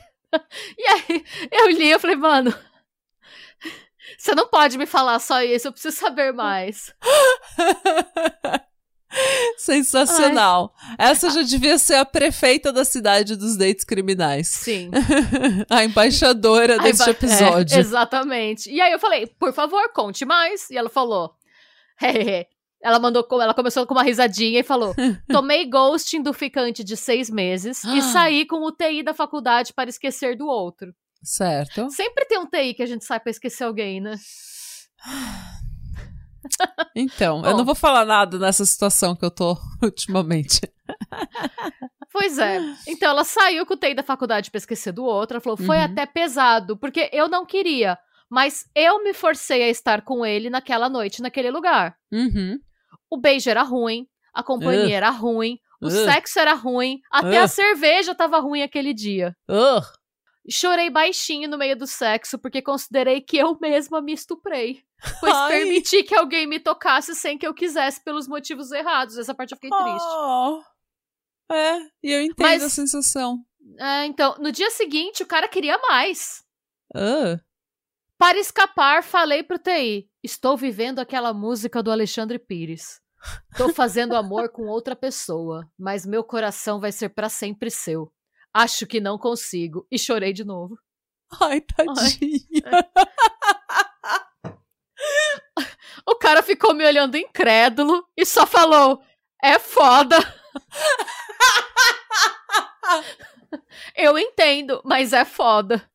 E 0.77 0.87
aí, 0.87 1.25
eu 1.51 1.67
li 1.69 1.91
e 1.91 1.97
falei, 1.97 2.15
mano, 2.15 2.53
você 4.15 4.35
não 4.35 4.47
pode 4.47 4.77
me 4.77 4.85
falar 4.85 5.17
só 5.19 5.41
isso, 5.41 5.67
eu 5.67 5.71
preciso 5.71 5.97
saber 5.97 6.31
mais. 6.31 6.93
Sensacional. 9.61 10.73
Ai. 10.97 11.11
Essa 11.11 11.29
já 11.29 11.43
devia 11.43 11.77
ser 11.77 11.93
a 11.93 12.05
prefeita 12.05 12.73
da 12.73 12.83
cidade 12.83 13.35
dos 13.35 13.55
dates 13.55 13.85
criminais. 13.85 14.47
Sim. 14.47 14.89
a 15.69 15.83
embaixadora 15.83 16.79
a 16.79 16.83
deste 16.83 17.07
episódio. 17.07 17.77
É, 17.77 17.79
exatamente. 17.79 18.71
E 18.71 18.81
aí 18.81 18.91
eu 18.91 18.97
falei, 18.97 19.27
por 19.27 19.53
favor, 19.53 19.93
conte 19.93 20.25
mais. 20.25 20.67
E 20.71 20.77
ela 20.77 20.89
falou, 20.89 21.35
ela 22.81 22.99
mandou, 22.99 23.27
ela 23.33 23.53
começou 23.53 23.85
com 23.85 23.93
uma 23.93 24.03
risadinha 24.03 24.61
e 24.61 24.63
falou: 24.63 24.95
Tomei 25.29 25.69
ghosting 25.69 26.23
do 26.23 26.33
ficante 26.33 26.83
de 26.83 26.97
seis 26.97 27.29
meses 27.29 27.83
e 27.83 28.01
saí 28.11 28.47
com 28.47 28.65
o 28.65 28.71
TI 28.71 29.03
da 29.03 29.13
faculdade 29.13 29.73
para 29.73 29.91
esquecer 29.91 30.35
do 30.35 30.47
outro. 30.47 30.91
Certo. 31.21 31.87
Sempre 31.91 32.25
tem 32.25 32.39
um 32.39 32.47
TI 32.47 32.73
que 32.73 32.81
a 32.81 32.87
gente 32.87 33.05
sai 33.05 33.19
para 33.19 33.29
esquecer 33.29 33.63
alguém, 33.63 34.01
né? 34.01 34.15
Então, 36.95 37.41
Bom, 37.41 37.47
eu 37.47 37.57
não 37.57 37.65
vou 37.65 37.75
falar 37.75 38.05
nada 38.05 38.37
nessa 38.37 38.65
situação 38.65 39.15
que 39.15 39.23
eu 39.23 39.31
tô 39.31 39.57
ultimamente. 39.81 40.61
Pois 42.11 42.37
é. 42.37 42.59
Então 42.87 43.09
ela 43.09 43.23
saiu 43.23 43.65
com 43.65 43.73
o 43.73 43.77
TI 43.77 43.93
da 43.93 44.03
faculdade 44.03 44.51
pra 44.51 44.57
esquecer 44.57 44.91
do 44.91 45.03
outro. 45.03 45.35
Ela 45.35 45.41
falou: 45.41 45.57
foi 45.57 45.77
uhum. 45.77 45.83
até 45.83 46.05
pesado, 46.05 46.77
porque 46.77 47.09
eu 47.13 47.29
não 47.29 47.45
queria. 47.45 47.97
Mas 48.29 48.65
eu 48.75 49.03
me 49.03 49.13
forcei 49.13 49.63
a 49.63 49.69
estar 49.69 50.01
com 50.01 50.25
ele 50.25 50.49
naquela 50.49 50.89
noite, 50.89 51.21
naquele 51.21 51.51
lugar. 51.51 51.95
Uhum. 52.11 52.57
O 53.09 53.17
beijo 53.17 53.49
era 53.49 53.61
ruim, 53.61 54.07
a 54.33 54.41
companhia 54.41 54.87
uh. 54.87 54.97
era 54.97 55.09
ruim, 55.09 55.57
o 55.81 55.87
uh. 55.87 55.91
sexo 55.91 56.39
era 56.39 56.53
ruim, 56.53 56.99
até 57.11 57.41
uh. 57.41 57.43
a 57.43 57.47
cerveja 57.47 58.15
tava 58.15 58.39
ruim 58.39 58.61
aquele 58.61 58.93
dia. 58.93 59.35
Chorei 60.49 60.89
baixinho 60.89 61.47
no 61.47 61.57
meio 61.57 61.75
do 61.75 61.85
sexo 61.85 62.39
porque 62.39 62.61
considerei 62.61 63.21
que 63.21 63.37
eu 63.37 63.57
mesma 63.59 64.01
me 64.01 64.13
estuprei. 64.13 64.83
Pois 65.19 65.33
Ai. 65.33 65.51
permiti 65.51 66.03
que 66.03 66.15
alguém 66.15 66.47
me 66.47 66.59
tocasse 66.59 67.15
sem 67.15 67.37
que 67.37 67.45
eu 67.45 67.53
quisesse 67.53 68.03
pelos 68.03 68.27
motivos 68.27 68.71
errados. 68.71 69.17
Essa 69.17 69.33
parte 69.33 69.51
eu 69.51 69.57
fiquei 69.57 69.69
triste. 69.69 70.07
Oh. 70.07 70.61
É, 71.51 71.79
e 72.03 72.11
eu 72.11 72.21
entendo 72.21 72.47
Mas, 72.47 72.63
a 72.63 72.69
sensação. 72.69 73.43
É, 73.77 74.05
então, 74.05 74.35
no 74.39 74.51
dia 74.51 74.69
seguinte, 74.69 75.23
o 75.23 75.27
cara 75.27 75.47
queria 75.47 75.77
mais. 75.77 76.43
Uh. 76.95 77.39
Para 78.17 78.37
escapar, 78.37 79.03
falei 79.03 79.43
pro 79.43 79.59
TI: 79.59 80.09
estou 80.23 80.55
vivendo 80.55 80.99
aquela 80.99 81.33
música 81.33 81.81
do 81.81 81.91
Alexandre 81.91 82.39
Pires. 82.39 83.01
Tô 83.57 83.69
fazendo 83.73 84.15
amor 84.15 84.49
com 84.49 84.67
outra 84.67 84.95
pessoa, 84.95 85.69
mas 85.77 86.05
meu 86.05 86.23
coração 86.23 86.79
vai 86.79 86.91
ser 86.91 87.09
para 87.09 87.29
sempre 87.29 87.69
seu. 87.69 88.11
Acho 88.53 88.85
que 88.85 88.99
não 88.99 89.17
consigo. 89.17 89.87
E 89.89 89.97
chorei 89.97 90.33
de 90.33 90.43
novo. 90.43 90.77
Ai, 91.39 91.61
tadinha. 91.61 92.63
Ai. 92.65 92.83
O 96.05 96.15
cara 96.15 96.43
ficou 96.43 96.73
me 96.73 96.85
olhando 96.85 97.17
incrédulo 97.17 98.05
e 98.15 98.25
só 98.25 98.45
falou: 98.45 99.01
é 99.41 99.57
foda. 99.59 100.17
Eu 103.95 104.17
entendo, 104.17 104.81
mas 104.85 105.13
é 105.13 105.25
foda. 105.25 105.89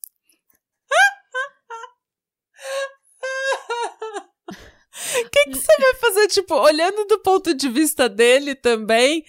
O 5.24 5.28
que, 5.30 5.44
que 5.44 5.54
você 5.54 5.76
vai 5.80 5.94
fazer? 5.94 6.26
Tipo, 6.28 6.54
olhando 6.54 7.04
do 7.06 7.18
ponto 7.20 7.54
de 7.54 7.68
vista 7.68 8.08
dele 8.08 8.54
também, 8.54 9.24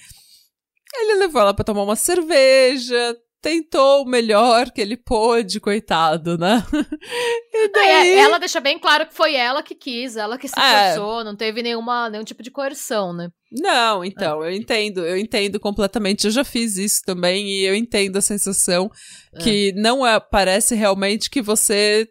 ele 0.94 1.20
levou 1.20 1.42
ela 1.42 1.54
pra 1.54 1.66
tomar 1.66 1.84
uma 1.84 1.96
cerveja, 1.96 3.16
tentou 3.42 4.04
o 4.04 4.06
melhor 4.06 4.72
que 4.72 4.82
ele 4.82 4.98
pôde, 4.98 5.60
coitado, 5.60 6.38
né? 6.38 6.64
E 7.54 7.66
é, 7.66 7.70
daí... 7.70 8.10
É, 8.10 8.20
ela 8.20 8.38
deixa 8.38 8.60
bem 8.60 8.78
claro 8.78 9.08
que 9.08 9.16
foi 9.16 9.34
ela 9.34 9.64
que 9.64 9.74
quis, 9.74 10.16
ela 10.16 10.38
que 10.38 10.48
se 10.48 10.60
é. 10.60 10.94
forçou, 10.94 11.24
não 11.24 11.36
teve 11.36 11.64
nenhuma, 11.64 12.08
nenhum 12.10 12.24
tipo 12.24 12.44
de 12.44 12.52
coerção, 12.52 13.12
né? 13.12 13.30
Não, 13.52 14.04
então, 14.04 14.44
é. 14.44 14.50
eu 14.50 14.52
entendo, 14.52 15.06
eu 15.06 15.18
entendo 15.18 15.60
completamente. 15.60 16.26
Eu 16.26 16.32
já 16.32 16.44
fiz 16.44 16.78
isso 16.78 17.02
também 17.06 17.48
e 17.48 17.66
eu 17.66 17.74
entendo 17.74 18.18
a 18.18 18.22
sensação 18.22 18.92
é. 19.34 19.40
que 19.40 19.74
não 19.76 20.06
é, 20.06 20.20
parece 20.20 20.76
realmente 20.76 21.30
que 21.30 21.42
você 21.42 22.08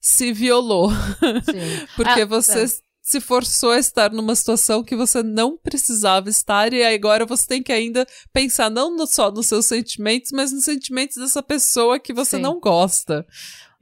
se 0.00 0.32
violou. 0.32 0.90
Sim. 0.90 1.86
Porque 1.96 2.22
ah, 2.22 2.26
você 2.26 2.64
se 3.08 3.22
forçou 3.22 3.70
a 3.70 3.78
estar 3.78 4.12
numa 4.12 4.34
situação 4.34 4.84
que 4.84 4.94
você 4.94 5.22
não 5.22 5.56
precisava 5.56 6.28
estar 6.28 6.74
e 6.74 6.84
agora 6.84 7.24
você 7.24 7.46
tem 7.46 7.62
que 7.62 7.72
ainda 7.72 8.06
pensar 8.34 8.70
não 8.70 8.94
no, 8.94 9.06
só 9.06 9.30
nos 9.30 9.46
seus 9.46 9.64
sentimentos, 9.64 10.30
mas 10.30 10.52
nos 10.52 10.64
sentimentos 10.64 11.16
dessa 11.16 11.42
pessoa 11.42 11.98
que 11.98 12.12
você 12.12 12.36
Sim. 12.36 12.42
não 12.42 12.60
gosta. 12.60 13.26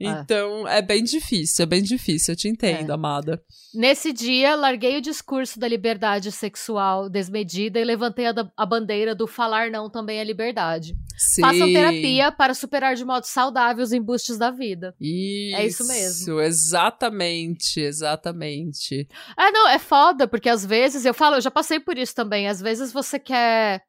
Ah. 0.01 0.21
Então, 0.21 0.67
é. 0.67 0.77
é 0.77 0.81
bem 0.81 1.03
difícil, 1.03 1.63
é 1.63 1.65
bem 1.65 1.81
difícil, 1.81 2.33
eu 2.33 2.37
te 2.37 2.47
entendo, 2.47 2.91
é. 2.91 2.93
amada. 2.93 3.41
Nesse 3.73 4.13
dia, 4.13 4.55
larguei 4.55 4.97
o 4.97 5.01
discurso 5.01 5.59
da 5.59 5.67
liberdade 5.67 6.31
sexual 6.31 7.09
desmedida 7.09 7.79
e 7.79 7.83
levantei 7.83 8.27
a, 8.27 8.33
a 8.55 8.65
bandeira 8.65 9.15
do 9.15 9.25
falar 9.25 9.71
não 9.71 9.89
também 9.89 10.19
é 10.19 10.23
liberdade. 10.23 10.95
Sim. 11.17 11.41
Façam 11.41 11.67
terapia 11.67 12.31
para 12.31 12.53
superar 12.53 12.95
de 12.95 13.03
modo 13.03 13.25
saudável 13.25 13.83
os 13.83 13.91
embustes 13.91 14.37
da 14.37 14.51
vida. 14.51 14.95
Isso, 15.01 15.55
é 15.55 15.65
isso 15.65 15.87
mesmo. 15.87 16.41
Exatamente, 16.41 17.79
exatamente. 17.79 19.07
É, 19.37 19.51
não, 19.51 19.67
é 19.67 19.79
foda, 19.79 20.27
porque 20.27 20.49
às 20.49 20.63
vezes, 20.65 21.05
eu 21.05 21.13
falo, 21.13 21.37
eu 21.37 21.41
já 21.41 21.49
passei 21.49 21.79
por 21.79 21.97
isso 21.97 22.13
também, 22.13 22.47
às 22.47 22.61
vezes 22.61 22.91
você 22.93 23.17
quer 23.17 23.81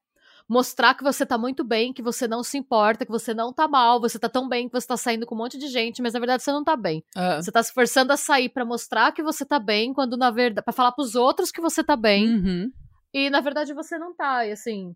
mostrar 0.49 0.95
que 0.95 1.05
você 1.05 1.27
tá 1.27 1.37
muito 1.37 1.63
bem, 1.63 1.93
que 1.93 2.01
você 2.01 2.27
não 2.27 2.43
se 2.43 2.57
importa, 2.57 3.05
que 3.05 3.13
você 3.13 3.35
não 3.35 3.53
tá 3.53 3.69
mal, 3.69 4.01
você 4.01 4.19
tá 4.19 4.29
tão 4.29 4.49
bem 4.49 4.67
que 4.67 4.73
você 4.73 4.87
tá 4.87 4.97
saindo 4.97 5.27
com 5.27 5.35
um 5.35 5.39
monte 5.39 5.59
de 5.59 5.69
gente, 5.69 6.01
mas 6.01 6.15
na 6.15 6.21
verdade 6.21 6.43
você 6.43 6.51
não 6.51 6.65
tá 6.65 6.75
bem. 6.75 7.05
Uh. 7.17 7.43
Você 7.43 7.53
tá 7.53 7.63
se 7.63 7.73
forçando 7.73 8.13
a 8.13 8.17
sair 8.17 8.49
para 8.49 8.65
mostrar 8.65 9.13
que 9.13 9.23
você 9.23 9.45
tá 9.45 9.59
bem, 9.59 9.93
quando 9.93 10.17
na 10.17 10.31
verdade. 10.31 10.65
para 10.65 10.73
falar 10.73 10.93
pros 10.93 11.15
outros 11.15 11.53
que 11.53 11.61
você 11.61 11.85
tá 11.85 11.97
bem. 11.97 12.27
Uhum. 12.27 12.71
E 13.13 13.29
na 13.29 13.41
verdade 13.41 13.75
você 13.75 13.99
não 13.99 14.15
tá. 14.15 14.47
E 14.47 14.53
assim. 14.53 14.95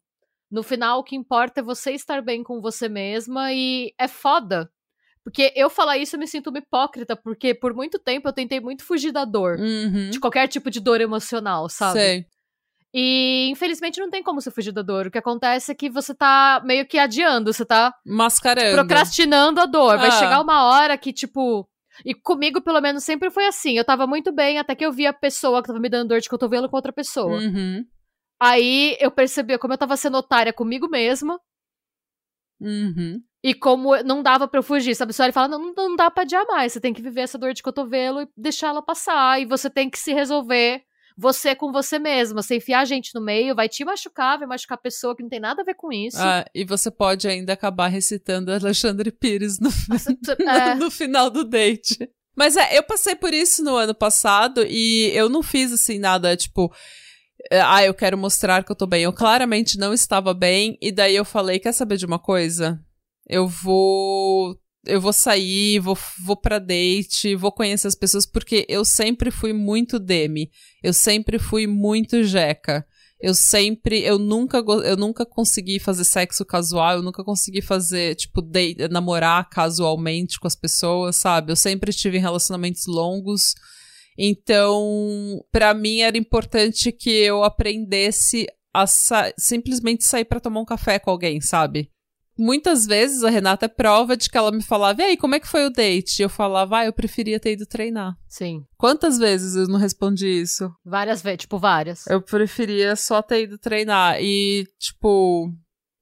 No 0.50 0.62
final, 0.62 0.98
o 0.98 1.02
que 1.02 1.16
importa 1.16 1.60
é 1.60 1.62
você 1.62 1.92
estar 1.92 2.20
bem 2.20 2.42
com 2.42 2.60
você 2.60 2.86
mesma 2.86 3.54
e 3.54 3.94
é 3.98 4.06
foda. 4.06 4.70
Porque 5.24 5.52
eu 5.56 5.70
falar 5.70 5.96
isso 5.98 6.16
eu 6.16 6.20
me 6.20 6.26
sinto 6.26 6.50
uma 6.50 6.58
hipócrita, 6.58 7.16
porque 7.16 7.54
por 7.54 7.72
muito 7.72 7.98
tempo 7.98 8.28
eu 8.28 8.32
tentei 8.32 8.60
muito 8.60 8.84
fugir 8.84 9.12
da 9.12 9.24
dor. 9.24 9.58
Uhum. 9.58 10.10
De 10.10 10.20
qualquer 10.20 10.48
tipo 10.48 10.70
de 10.70 10.80
dor 10.80 11.00
emocional, 11.00 11.68
sabe? 11.68 11.98
Sei. 11.98 12.26
E 12.94 13.48
infelizmente 13.50 13.98
não 13.98 14.10
tem 14.10 14.22
como 14.22 14.40
você 14.40 14.50
fugir 14.50 14.72
da 14.72 14.82
dor. 14.82 15.06
O 15.06 15.10
que 15.10 15.18
acontece 15.18 15.72
é 15.72 15.74
que 15.74 15.88
você 15.88 16.14
tá 16.14 16.60
meio 16.64 16.86
que 16.86 16.98
adiando, 16.98 17.52
você 17.52 17.64
tá 17.64 17.94
mascarando, 18.04 18.76
procrastinando 18.76 19.60
a 19.60 19.66
dor. 19.66 19.94
Ah. 19.94 19.96
Vai 19.96 20.10
chegar 20.12 20.40
uma 20.40 20.64
hora 20.64 20.98
que, 20.98 21.12
tipo. 21.12 21.66
E 22.04 22.14
comigo, 22.14 22.60
pelo 22.60 22.80
menos, 22.80 23.04
sempre 23.04 23.30
foi 23.30 23.46
assim. 23.46 23.76
Eu 23.76 23.84
tava 23.84 24.06
muito 24.06 24.32
bem 24.32 24.58
até 24.58 24.74
que 24.74 24.84
eu 24.84 24.92
vi 24.92 25.06
a 25.06 25.12
pessoa 25.12 25.62
que 25.62 25.68
tava 25.68 25.78
me 25.78 25.88
dando 25.88 26.08
dor 26.08 26.20
de 26.20 26.28
cotovelo 26.28 26.68
com 26.68 26.76
outra 26.76 26.92
pessoa. 26.92 27.38
Uhum. 27.38 27.84
Aí 28.40 28.96
eu 29.00 29.10
percebi 29.10 29.56
como 29.58 29.72
eu 29.72 29.78
tava 29.78 29.96
sendo 29.96 30.18
otária 30.18 30.52
comigo 30.52 30.88
mesma. 30.88 31.38
Uhum. 32.60 33.22
E 33.42 33.54
como 33.54 33.96
não 34.04 34.22
dava 34.22 34.46
pra 34.46 34.58
eu 34.58 34.62
fugir, 34.62 34.94
sabe? 34.94 35.12
Só 35.12 35.24
ele 35.24 35.32
fala: 35.32 35.48
não, 35.48 35.72
não 35.72 35.96
dá 35.96 36.10
pra 36.10 36.22
adiar 36.22 36.44
mais. 36.46 36.72
Você 36.72 36.80
tem 36.80 36.92
que 36.92 37.02
viver 37.02 37.22
essa 37.22 37.38
dor 37.38 37.54
de 37.54 37.62
cotovelo 37.62 38.22
e 38.22 38.28
deixar 38.36 38.68
ela 38.68 38.82
passar. 38.82 39.40
E 39.40 39.46
você 39.46 39.70
tem 39.70 39.88
que 39.88 39.98
se 39.98 40.12
resolver 40.12 40.82
você 41.16 41.54
com 41.54 41.72
você 41.72 41.98
mesma. 41.98 42.42
Você 42.42 42.56
enfiar 42.56 42.80
a 42.80 42.84
gente 42.84 43.14
no 43.14 43.20
meio, 43.20 43.54
vai 43.54 43.68
te 43.68 43.84
machucar, 43.84 44.38
vai 44.38 44.46
machucar 44.46 44.76
a 44.76 44.80
pessoa 44.80 45.16
que 45.16 45.22
não 45.22 45.30
tem 45.30 45.40
nada 45.40 45.62
a 45.62 45.64
ver 45.64 45.74
com 45.74 45.92
isso. 45.92 46.18
Ah, 46.20 46.44
e 46.54 46.64
você 46.64 46.90
pode 46.90 47.28
ainda 47.28 47.52
acabar 47.52 47.88
recitando 47.88 48.52
Alexandre 48.52 49.10
Pires 49.10 49.58
no, 49.60 49.70
é. 50.48 50.74
no 50.74 50.90
final 50.90 51.30
do 51.30 51.44
date. 51.44 52.10
Mas 52.34 52.56
é, 52.56 52.78
eu 52.78 52.82
passei 52.82 53.14
por 53.14 53.34
isso 53.34 53.62
no 53.62 53.76
ano 53.76 53.94
passado 53.94 54.64
e 54.66 55.10
eu 55.14 55.28
não 55.28 55.42
fiz 55.42 55.70
assim 55.70 55.98
nada, 55.98 56.34
tipo, 56.34 56.72
é, 57.50 57.60
ah, 57.60 57.84
eu 57.84 57.94
quero 57.94 58.16
mostrar 58.16 58.64
que 58.64 58.70
eu 58.70 58.76
tô 58.76 58.86
bem. 58.86 59.02
Eu 59.02 59.12
claramente 59.12 59.78
não 59.78 59.92
estava 59.92 60.32
bem, 60.32 60.78
e 60.80 60.92
daí 60.92 61.14
eu 61.14 61.24
falei: 61.24 61.58
quer 61.58 61.72
saber 61.72 61.96
de 61.96 62.06
uma 62.06 62.18
coisa? 62.18 62.80
Eu 63.28 63.48
vou 63.48 64.56
eu 64.84 65.00
vou 65.00 65.12
sair, 65.12 65.78
vou, 65.78 65.96
vou 66.24 66.36
pra 66.36 66.58
date, 66.58 67.36
vou 67.36 67.52
conhecer 67.52 67.86
as 67.86 67.94
pessoas, 67.94 68.26
porque 68.26 68.66
eu 68.68 68.84
sempre 68.84 69.30
fui 69.30 69.52
muito 69.52 69.98
Demi. 69.98 70.50
Eu 70.82 70.92
sempre 70.92 71.38
fui 71.38 71.66
muito 71.66 72.24
Jeca. 72.24 72.86
Eu 73.20 73.34
sempre, 73.34 74.02
eu 74.02 74.18
nunca, 74.18 74.58
eu 74.58 74.96
nunca 74.96 75.24
consegui 75.24 75.78
fazer 75.78 76.02
sexo 76.02 76.44
casual, 76.44 76.96
eu 76.96 77.02
nunca 77.02 77.22
consegui 77.22 77.62
fazer, 77.62 78.16
tipo, 78.16 78.42
date, 78.42 78.88
namorar 78.88 79.48
casualmente 79.48 80.40
com 80.40 80.48
as 80.48 80.56
pessoas, 80.56 81.14
sabe? 81.14 81.52
Eu 81.52 81.56
sempre 81.56 81.92
tive 81.92 82.18
relacionamentos 82.18 82.86
longos. 82.86 83.54
Então, 84.18 85.40
para 85.52 85.72
mim 85.72 86.00
era 86.00 86.18
importante 86.18 86.90
que 86.90 87.10
eu 87.10 87.44
aprendesse 87.44 88.46
a 88.74 88.86
sa 88.88 89.32
simplesmente 89.38 90.04
sair 90.04 90.24
para 90.24 90.40
tomar 90.40 90.60
um 90.60 90.64
café 90.64 90.98
com 90.98 91.10
alguém, 91.10 91.40
sabe? 91.40 91.90
Muitas 92.38 92.86
vezes 92.86 93.22
a 93.22 93.30
Renata 93.30 93.66
é 93.66 93.68
prova 93.68 94.16
de 94.16 94.28
que 94.28 94.36
ela 94.36 94.50
me 94.50 94.62
falava, 94.62 95.02
e 95.02 95.04
aí, 95.04 95.16
como 95.16 95.34
é 95.34 95.40
que 95.40 95.48
foi 95.48 95.66
o 95.66 95.70
date? 95.70 96.18
E 96.18 96.22
eu 96.22 96.28
falava, 96.28 96.78
ah, 96.78 96.86
eu 96.86 96.92
preferia 96.92 97.40
ter 97.40 97.52
ido 97.52 97.66
treinar. 97.66 98.14
Sim. 98.28 98.64
Quantas 98.76 99.18
vezes 99.18 99.54
eu 99.54 99.66
não 99.68 99.78
respondi 99.78 100.26
isso? 100.26 100.70
Várias 100.84 101.22
vezes, 101.22 101.40
tipo, 101.40 101.58
várias. 101.58 102.06
Eu 102.06 102.22
preferia 102.22 102.96
só 102.96 103.22
ter 103.22 103.44
ido 103.44 103.58
treinar. 103.58 104.18
E, 104.20 104.66
tipo, 104.78 105.52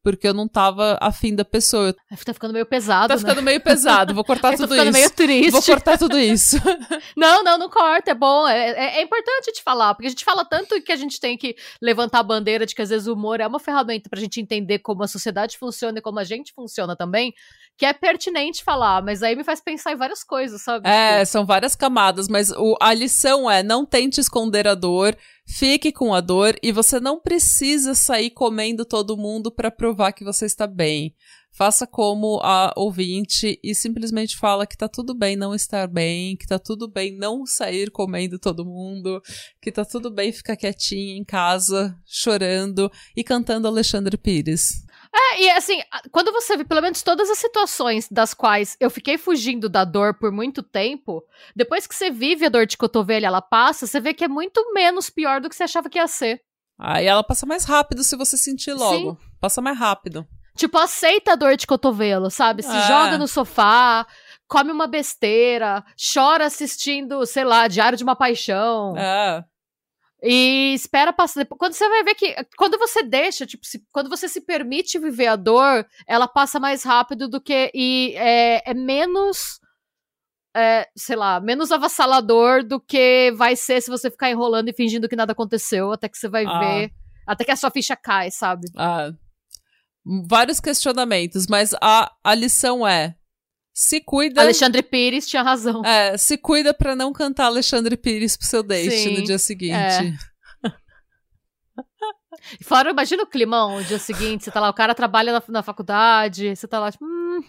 porque 0.02 0.26
eu 0.26 0.34
não 0.34 0.48
tava 0.48 0.96
afim 1.00 1.34
da 1.34 1.44
pessoa. 1.44 1.94
Tá 2.24 2.32
ficando 2.32 2.52
meio 2.52 2.66
pesado, 2.66 3.08
Tá 3.08 3.14
né? 3.14 3.20
ficando 3.20 3.42
meio 3.42 3.60
pesado, 3.60 4.14
vou 4.14 4.24
cortar 4.24 4.52
tudo 4.56 4.68
Tá 4.68 4.74
ficando 4.74 4.88
isso. 4.90 4.98
meio 4.98 5.10
triste. 5.10 5.50
Vou 5.50 5.62
cortar 5.62 5.98
tudo 5.98 6.18
isso. 6.18 6.56
Não, 7.16 7.42
não, 7.42 7.58
não 7.58 7.68
corta, 7.68 8.12
é 8.12 8.14
bom. 8.14 8.46
É, 8.48 8.70
é, 8.70 8.98
é 9.00 9.02
importante 9.02 9.52
te 9.52 9.62
falar, 9.62 9.94
porque 9.94 10.06
a 10.06 10.10
gente 10.10 10.24
fala 10.24 10.44
tanto 10.44 10.80
que 10.82 10.92
a 10.92 10.96
gente 10.96 11.20
tem 11.20 11.36
que 11.36 11.54
levantar 11.82 12.20
a 12.20 12.22
bandeira 12.22 12.64
de 12.64 12.74
que 12.74 12.80
às 12.82 12.88
vezes 12.88 13.06
o 13.06 13.12
humor 13.14 13.40
é 13.40 13.46
uma 13.46 13.58
ferramenta 13.58 14.08
pra 14.08 14.18
gente 14.20 14.40
entender 14.40 14.78
como 14.78 15.02
a 15.02 15.08
sociedade 15.08 15.58
funciona 15.58 15.98
e 15.98 16.02
como 16.02 16.18
a 16.18 16.24
gente 16.24 16.52
funciona 16.54 16.96
também, 16.96 17.32
que 17.76 17.84
é 17.84 17.92
pertinente 17.92 18.62
falar, 18.64 19.02
mas 19.02 19.22
aí 19.22 19.34
me 19.36 19.44
faz 19.44 19.60
pensar 19.60 19.92
em 19.92 19.96
várias 19.96 20.22
coisas, 20.24 20.62
sabe? 20.62 20.88
É, 20.88 21.20
Tipo, 21.20 21.26
são 21.32 21.46
várias 21.46 21.74
camadas, 21.76 22.28
mas 22.28 22.50
o, 22.52 22.76
a 22.80 22.92
lição 22.94 23.50
é 23.50 23.62
não 23.62 23.84
tente 23.84 24.20
esconder 24.20 24.66
a 24.66 24.74
dor, 24.74 25.16
fique 25.50 25.90
com 25.90 26.14
a 26.14 26.20
dor 26.20 26.56
e 26.62 26.70
você 26.70 27.00
não 27.00 27.20
precisa 27.20 27.94
sair 27.94 28.30
comendo 28.30 28.84
todo 28.84 29.16
mundo 29.16 29.50
pra 29.50 29.70
provar 29.70 30.12
que 30.12 30.24
você 30.24 30.46
está 30.46 30.66
bem. 30.66 31.14
Faça 31.52 31.86
como 31.86 32.38
a 32.42 32.72
ouvinte 32.76 33.58
e 33.62 33.74
simplesmente 33.74 34.36
fala 34.36 34.66
que 34.66 34.76
tá 34.76 34.88
tudo 34.88 35.12
bem 35.12 35.34
não 35.34 35.52
estar 35.54 35.88
bem, 35.88 36.36
que 36.36 36.46
tá 36.46 36.58
tudo 36.58 36.88
bem 36.88 37.16
não 37.16 37.44
sair 37.44 37.90
comendo 37.90 38.38
todo 38.38 38.64
mundo, 38.64 39.20
que 39.60 39.72
tá 39.72 39.84
tudo 39.84 40.10
bem 40.10 40.32
ficar 40.32 40.56
quietinha 40.56 41.16
em 41.16 41.24
casa, 41.24 41.98
chorando 42.06 42.90
e 43.16 43.24
cantando 43.24 43.66
Alexandre 43.66 44.16
Pires. 44.16 44.84
É, 45.12 45.42
e 45.42 45.50
assim, 45.50 45.80
quando 46.12 46.32
você 46.32 46.56
vê 46.56 46.64
pelo 46.64 46.80
menos 46.80 47.02
todas 47.02 47.28
as 47.28 47.38
situações 47.38 48.08
das 48.10 48.32
quais 48.32 48.76
eu 48.78 48.88
fiquei 48.88 49.18
fugindo 49.18 49.68
da 49.68 49.84
dor 49.84 50.14
por 50.14 50.30
muito 50.30 50.62
tempo, 50.62 51.24
depois 51.54 51.86
que 51.86 51.94
você 51.94 52.10
vive 52.10 52.46
a 52.46 52.48
dor 52.48 52.64
de 52.64 52.76
cotovelo 52.76 53.24
e 53.24 53.26
ela 53.26 53.42
passa, 53.42 53.86
você 53.86 54.00
vê 54.00 54.14
que 54.14 54.24
é 54.24 54.28
muito 54.28 54.72
menos 54.72 55.10
pior 55.10 55.40
do 55.40 55.48
que 55.48 55.56
você 55.56 55.64
achava 55.64 55.90
que 55.90 55.98
ia 55.98 56.06
ser. 56.06 56.40
Aí 56.78 57.06
ela 57.06 57.24
passa 57.24 57.44
mais 57.44 57.64
rápido 57.64 58.02
se 58.04 58.16
você 58.16 58.38
sentir 58.38 58.72
logo. 58.72 59.18
Passa 59.40 59.60
mais 59.60 59.76
rápido. 59.78 60.26
Tipo, 60.56 60.78
aceita 60.78 61.32
a 61.32 61.36
dor 61.36 61.56
de 61.56 61.66
cotovelo, 61.66 62.30
sabe? 62.30 62.62
Se 62.62 62.74
É. 62.74 62.86
joga 62.86 63.18
no 63.18 63.26
sofá, 63.28 64.06
come 64.48 64.70
uma 64.72 64.86
besteira, 64.86 65.84
chora 66.12 66.46
assistindo, 66.46 67.24
sei 67.26 67.44
lá, 67.44 67.66
Diário 67.68 67.98
de 67.98 68.04
uma 68.04 68.16
Paixão. 68.16 68.96
É. 68.96 69.44
E 70.22 70.74
espera 70.74 71.12
passar. 71.12 71.46
Quando 71.46 71.72
você 71.72 71.88
vai 71.88 72.04
ver 72.04 72.14
que. 72.14 72.34
Quando 72.56 72.78
você 72.78 73.02
deixa, 73.02 73.46
tipo, 73.46 73.64
se- 73.66 73.82
quando 73.92 74.10
você 74.10 74.28
se 74.28 74.40
permite 74.40 74.98
viver 74.98 75.28
a 75.28 75.36
dor, 75.36 75.86
ela 76.06 76.28
passa 76.28 76.60
mais 76.60 76.82
rápido 76.82 77.28
do 77.28 77.40
que. 77.40 77.70
E 77.74 78.14
é, 78.16 78.70
é 78.70 78.74
menos. 78.74 79.58
é, 80.56 80.88
sei 80.96 81.14
lá, 81.16 81.38
menos 81.40 81.70
avassalador 81.70 82.64
do 82.64 82.80
que 82.80 83.32
vai 83.36 83.54
ser 83.54 83.80
se 83.80 83.88
você 83.88 84.10
ficar 84.10 84.30
enrolando 84.30 84.68
e 84.68 84.72
fingindo 84.74 85.08
que 85.08 85.14
nada 85.14 85.30
aconteceu, 85.32 85.92
até 85.92 86.08
que 86.08 86.18
você 86.18 86.28
vai 86.28 86.44
Ah. 86.44 86.58
ver. 86.58 86.90
Até 87.26 87.44
que 87.44 87.52
a 87.52 87.56
sua 87.56 87.70
ficha 87.70 87.94
cai, 87.94 88.30
sabe? 88.32 88.66
Ah, 88.76 89.12
vários 90.28 90.58
questionamentos, 90.58 91.46
mas 91.46 91.72
a, 91.80 92.12
a 92.24 92.34
lição 92.34 92.86
é: 92.86 93.14
se 93.72 94.00
cuida. 94.00 94.42
Alexandre 94.42 94.82
Pires 94.82 95.26
tinha 95.26 95.42
razão. 95.42 95.84
É, 95.84 96.16
se 96.16 96.36
cuida 96.36 96.74
pra 96.74 96.96
não 96.96 97.12
cantar 97.12 97.46
Alexandre 97.46 97.96
Pires 97.96 98.36
pro 98.36 98.46
seu 98.46 98.62
date 98.62 98.90
Sim, 98.90 99.18
no 99.18 99.24
dia 99.24 99.38
seguinte. 99.38 99.74
é. 99.74 100.12
Fora, 102.62 102.90
imagina 102.90 103.22
o 103.22 103.26
climão 103.26 103.76
o 103.76 103.84
dia 103.84 103.98
seguinte, 103.98 104.44
você 104.44 104.50
tá 104.50 104.60
lá, 104.60 104.70
o 104.70 104.74
cara 104.74 104.94
trabalha 104.94 105.32
na, 105.32 105.42
na 105.48 105.62
faculdade, 105.62 106.54
você 106.54 106.66
tá 106.66 106.78
lá, 106.78 106.90
tipo, 106.90 107.04
hum, 107.04 107.42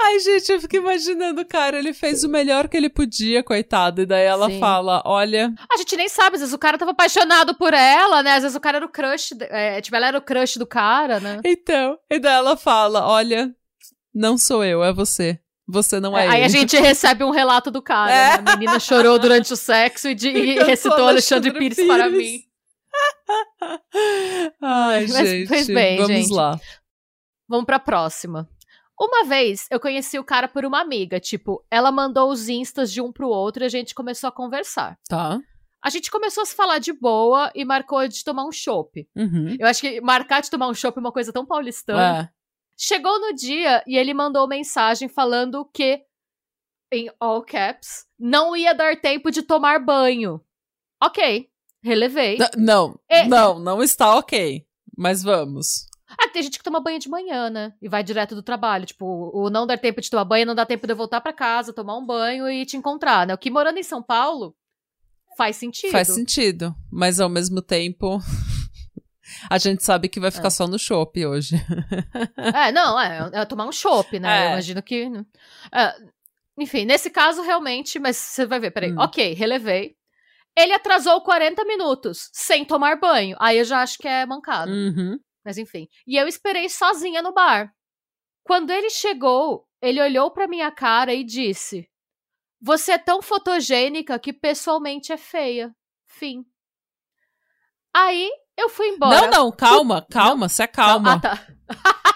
Ai, 0.00 0.18
gente, 0.20 0.52
eu 0.52 0.60
fico 0.60 0.76
imaginando, 0.76 1.44
cara, 1.44 1.78
ele 1.78 1.92
fez 1.92 2.24
o 2.24 2.28
melhor 2.28 2.68
que 2.68 2.76
ele 2.76 2.88
podia, 2.88 3.42
coitado. 3.42 4.02
E 4.02 4.06
daí 4.06 4.24
ela 4.24 4.48
Sim. 4.48 4.60
fala: 4.60 5.02
olha. 5.04 5.52
A 5.72 5.76
gente 5.76 5.96
nem 5.96 6.08
sabe, 6.08 6.36
às 6.36 6.40
vezes 6.40 6.54
o 6.54 6.58
cara 6.58 6.78
tava 6.78 6.92
apaixonado 6.92 7.54
por 7.54 7.74
ela, 7.74 8.22
né? 8.22 8.34
Às 8.34 8.42
vezes 8.42 8.56
o 8.56 8.60
cara 8.60 8.78
era 8.78 8.86
o 8.86 8.88
crush, 8.88 9.34
é, 9.40 9.80
tipo, 9.80 9.96
ela 9.96 10.06
era 10.06 10.18
o 10.18 10.22
crush 10.22 10.56
do 10.56 10.66
cara, 10.66 11.20
né? 11.20 11.40
Então. 11.44 11.98
E 12.10 12.18
daí 12.18 12.34
ela 12.34 12.56
fala: 12.56 13.06
olha, 13.06 13.52
não 14.14 14.36
sou 14.38 14.64
eu, 14.64 14.82
é 14.84 14.92
você. 14.92 15.38
Você 15.68 16.00
não 16.00 16.18
é 16.18 16.26
Aí 16.26 16.38
ele. 16.38 16.44
a 16.46 16.48
gente 16.48 16.76
recebe 16.76 17.22
um 17.22 17.30
relato 17.30 17.70
do 17.70 17.80
cara, 17.80 18.10
É. 18.12 18.40
né? 18.42 18.52
A 18.52 18.56
menina 18.56 18.80
chorou 18.80 19.18
durante 19.20 19.52
o 19.52 19.56
sexo 19.56 20.08
e, 20.08 20.14
de, 20.16 20.28
e 20.28 20.54
recitou 20.64 21.06
Alexandre 21.06 21.50
Alexandre 21.50 21.52
Pires, 21.52 21.76
Pires. 21.76 21.94
para 21.94 22.08
mim. 22.10 22.40
Ai, 24.62 25.06
Mas 25.06 25.12
gente. 25.28 25.48
fez 25.48 25.66
bem, 25.68 25.96
vamos 25.98 26.12
gente. 26.12 26.32
lá. 26.32 26.58
Vamos 27.48 27.66
pra 27.66 27.78
próxima. 27.78 28.48
Uma 29.00 29.24
vez 29.24 29.66
eu 29.70 29.80
conheci 29.80 30.18
o 30.18 30.24
cara 30.24 30.46
por 30.48 30.64
uma 30.64 30.80
amiga, 30.80 31.18
tipo, 31.18 31.64
ela 31.70 31.90
mandou 31.90 32.30
os 32.30 32.48
instas 32.48 32.92
de 32.92 33.00
um 33.00 33.10
pro 33.12 33.28
outro 33.28 33.62
e 33.62 33.66
a 33.66 33.68
gente 33.70 33.94
começou 33.94 34.28
a 34.28 34.32
conversar. 34.32 34.98
Tá. 35.08 35.38
A 35.82 35.88
gente 35.88 36.10
começou 36.10 36.42
a 36.42 36.46
se 36.46 36.54
falar 36.54 36.78
de 36.78 36.92
boa 36.92 37.50
e 37.54 37.64
marcou 37.64 38.06
de 38.06 38.22
tomar 38.22 38.44
um 38.44 38.52
chopp. 38.52 39.08
Uhum. 39.16 39.56
Eu 39.58 39.66
acho 39.66 39.80
que 39.80 40.00
marcar 40.02 40.42
de 40.42 40.50
tomar 40.50 40.68
um 40.68 40.74
chopp 40.74 40.98
é 40.98 41.00
uma 41.00 41.12
coisa 41.12 41.32
tão 41.32 41.46
paulistana. 41.46 42.30
É. 42.30 42.39
Chegou 42.82 43.20
no 43.20 43.34
dia 43.34 43.82
e 43.86 43.96
ele 43.98 44.14
mandou 44.14 44.48
mensagem 44.48 45.06
falando 45.08 45.64
que, 45.66 46.02
em 46.90 47.10
all 47.20 47.42
caps, 47.42 48.06
não 48.18 48.56
ia 48.56 48.72
dar 48.74 48.98
tempo 49.00 49.30
de 49.30 49.42
tomar 49.42 49.78
banho. 49.84 50.40
Ok, 51.02 51.48
relevei. 51.82 52.38
N- 52.38 52.48
Não, 52.56 52.98
É. 53.08 53.26
não, 53.26 53.58
não 53.58 53.82
está 53.82 54.16
ok. 54.16 54.64
Mas 54.96 55.22
vamos. 55.22 55.86
Ah, 56.18 56.28
tem 56.28 56.42
gente 56.42 56.58
que 56.58 56.64
toma 56.64 56.80
banho 56.80 56.98
de 56.98 57.08
manhã, 57.08 57.48
né? 57.50 57.72
E 57.80 57.88
vai 57.88 58.02
direto 58.02 58.34
do 58.34 58.42
trabalho. 58.42 58.84
Tipo, 58.86 59.30
o 59.32 59.48
não 59.50 59.66
dar 59.66 59.78
tempo 59.78 60.00
de 60.00 60.10
tomar 60.10 60.24
banho, 60.24 60.46
não 60.46 60.54
dá 60.54 60.64
tempo 60.66 60.86
de 60.86 60.92
eu 60.92 60.96
voltar 60.96 61.20
pra 61.20 61.32
casa, 61.32 61.72
tomar 61.72 61.96
um 61.98 62.04
banho 62.04 62.48
e 62.50 62.64
te 62.66 62.76
encontrar, 62.76 63.26
né? 63.26 63.34
O 63.34 63.38
que 63.38 63.50
morando 63.50 63.78
em 63.78 63.82
São 63.82 64.02
Paulo 64.02 64.54
faz 65.36 65.56
sentido. 65.56 65.92
Faz 65.92 66.08
sentido. 66.08 66.74
Mas 66.90 67.20
ao 67.20 67.28
mesmo 67.28 67.62
tempo. 67.62 68.18
A 69.48 69.58
gente 69.58 69.82
sabe 69.82 70.08
que 70.08 70.20
vai 70.20 70.30
ficar 70.30 70.48
É. 70.48 70.50
só 70.50 70.66
no 70.66 70.78
shopping 70.78 71.26
hoje. 71.26 71.54
É, 72.54 72.72
não, 72.72 72.98
é, 73.00 73.30
é 73.32 73.44
tomar 73.44 73.66
um 73.66 73.72
chopp, 73.72 74.18
né? 74.18 74.28
É. 74.28 74.46
Eu 74.46 74.50
imagino 74.52 74.82
que. 74.82 75.10
é, 75.72 75.94
enfim, 76.58 76.84
nesse 76.84 77.10
caso, 77.10 77.42
realmente, 77.42 77.98
mas 77.98 78.16
você 78.16 78.44
vai 78.44 78.58
ver, 78.60 78.70
peraí. 78.70 78.92
Hum. 78.92 78.98
Ok, 78.98 79.32
relevei. 79.34 79.96
Ele 80.56 80.72
atrasou 80.72 81.20
40 81.22 81.64
minutos 81.64 82.28
sem 82.32 82.64
tomar 82.64 82.96
banho. 82.98 83.36
Aí 83.40 83.58
eu 83.58 83.64
já 83.64 83.80
acho 83.82 83.96
que 83.98 84.08
é 84.08 84.26
mancado. 84.26 84.70
Uhum. 84.70 85.18
Mas 85.44 85.56
enfim. 85.56 85.88
E 86.06 86.16
eu 86.16 86.26
esperei 86.26 86.68
sozinha 86.68 87.22
no 87.22 87.32
bar. 87.32 87.72
Quando 88.42 88.70
ele 88.70 88.90
chegou, 88.90 89.66
ele 89.80 90.02
olhou 90.02 90.30
pra 90.30 90.48
minha 90.48 90.70
cara 90.70 91.14
e 91.14 91.22
disse: 91.24 91.88
Você 92.60 92.92
é 92.92 92.98
tão 92.98 93.22
fotogênica 93.22 94.18
que 94.18 94.32
pessoalmente 94.32 95.12
é 95.12 95.16
feia. 95.16 95.74
Fim. 96.06 96.44
Aí 97.94 98.30
eu 98.60 98.68
fui 98.68 98.88
embora. 98.88 99.22
Não, 99.22 99.30
não, 99.30 99.52
calma, 99.52 100.06
calma, 100.10 100.48
se 100.48 100.62
acalma. 100.62 101.14
Ah, 101.14 101.20
tá. 101.20 101.46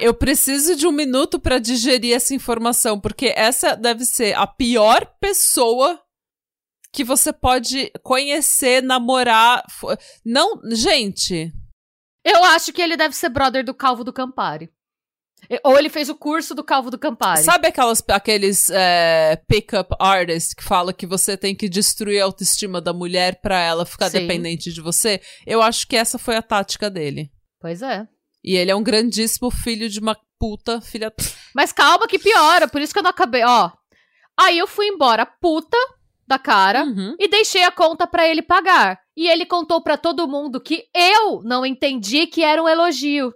Eu 0.00 0.12
preciso 0.12 0.74
de 0.74 0.84
um 0.84 0.90
minuto 0.90 1.38
pra 1.38 1.60
digerir 1.60 2.16
essa 2.16 2.34
informação, 2.34 2.98
porque 2.98 3.32
essa 3.36 3.76
deve 3.76 4.04
ser 4.04 4.36
a 4.36 4.48
pior 4.48 5.06
pessoa 5.20 6.02
que 6.92 7.04
você 7.04 7.32
pode 7.32 7.88
conhecer, 8.02 8.82
namorar. 8.82 9.64
Não, 10.24 10.60
gente. 10.72 11.52
Eu 12.24 12.42
acho 12.44 12.72
que 12.72 12.82
ele 12.82 12.96
deve 12.96 13.14
ser 13.14 13.28
brother 13.28 13.64
do 13.64 13.72
Calvo 13.72 14.02
do 14.02 14.12
Campari. 14.12 14.72
Ou 15.64 15.78
ele 15.78 15.88
fez 15.88 16.08
o 16.08 16.14
curso 16.14 16.54
do 16.54 16.64
Calvo 16.64 16.90
do 16.90 16.98
Campari. 16.98 17.42
Sabe 17.42 17.68
aquelas, 17.68 18.02
aqueles 18.08 18.70
é, 18.70 19.36
pick-up 19.48 19.94
artists 19.98 20.54
que 20.54 20.62
fala 20.64 20.92
que 20.92 21.06
você 21.06 21.36
tem 21.36 21.54
que 21.54 21.68
destruir 21.68 22.20
a 22.20 22.24
autoestima 22.24 22.80
da 22.80 22.92
mulher 22.92 23.40
pra 23.42 23.60
ela 23.60 23.84
ficar 23.84 24.08
Sim. 24.10 24.20
dependente 24.20 24.72
de 24.72 24.80
você? 24.80 25.20
Eu 25.46 25.60
acho 25.60 25.86
que 25.86 25.96
essa 25.96 26.18
foi 26.18 26.36
a 26.36 26.42
tática 26.42 26.88
dele. 26.88 27.30
Pois 27.60 27.82
é. 27.82 28.06
E 28.42 28.56
ele 28.56 28.70
é 28.70 28.74
um 28.76 28.82
grandíssimo 28.82 29.50
filho 29.50 29.88
de 29.88 30.00
uma 30.00 30.16
puta, 30.38 30.80
filha. 30.80 31.12
Mas 31.54 31.70
calma 31.72 32.06
que 32.08 32.18
piora, 32.18 32.66
por 32.66 32.80
isso 32.80 32.92
que 32.92 32.98
eu 32.98 33.02
não 33.04 33.10
acabei, 33.10 33.44
ó. 33.44 33.70
Aí 34.38 34.58
eu 34.58 34.66
fui 34.66 34.86
embora 34.86 35.26
puta 35.26 35.76
da 36.26 36.38
cara 36.38 36.84
Uhum. 36.84 37.14
e 37.20 37.28
deixei 37.28 37.62
a 37.64 37.70
conta 37.70 38.06
pra 38.06 38.26
ele 38.26 38.42
pagar. 38.42 38.98
E 39.16 39.28
ele 39.28 39.44
contou 39.44 39.82
pra 39.82 39.96
todo 39.98 40.26
mundo 40.26 40.60
que 40.60 40.84
eu 40.94 41.42
não 41.44 41.66
entendi 41.66 42.26
que 42.26 42.42
era 42.42 42.62
um 42.62 42.68
elogio. 42.68 43.32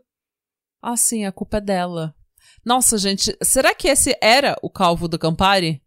Ah, 0.83 0.97
sim, 0.97 1.25
a 1.25 1.33
culpa 1.33 1.57
é 1.59 1.61
dela. 1.61 2.15
Nossa, 2.65 2.99
gente, 2.99 3.37
será 3.43 3.75
que 3.75 3.89
esse 3.89 4.17
era 4.21 4.57
o 4.63 4.71
calvo 4.71 5.09
do 5.09 5.19
Campari? 5.19 5.83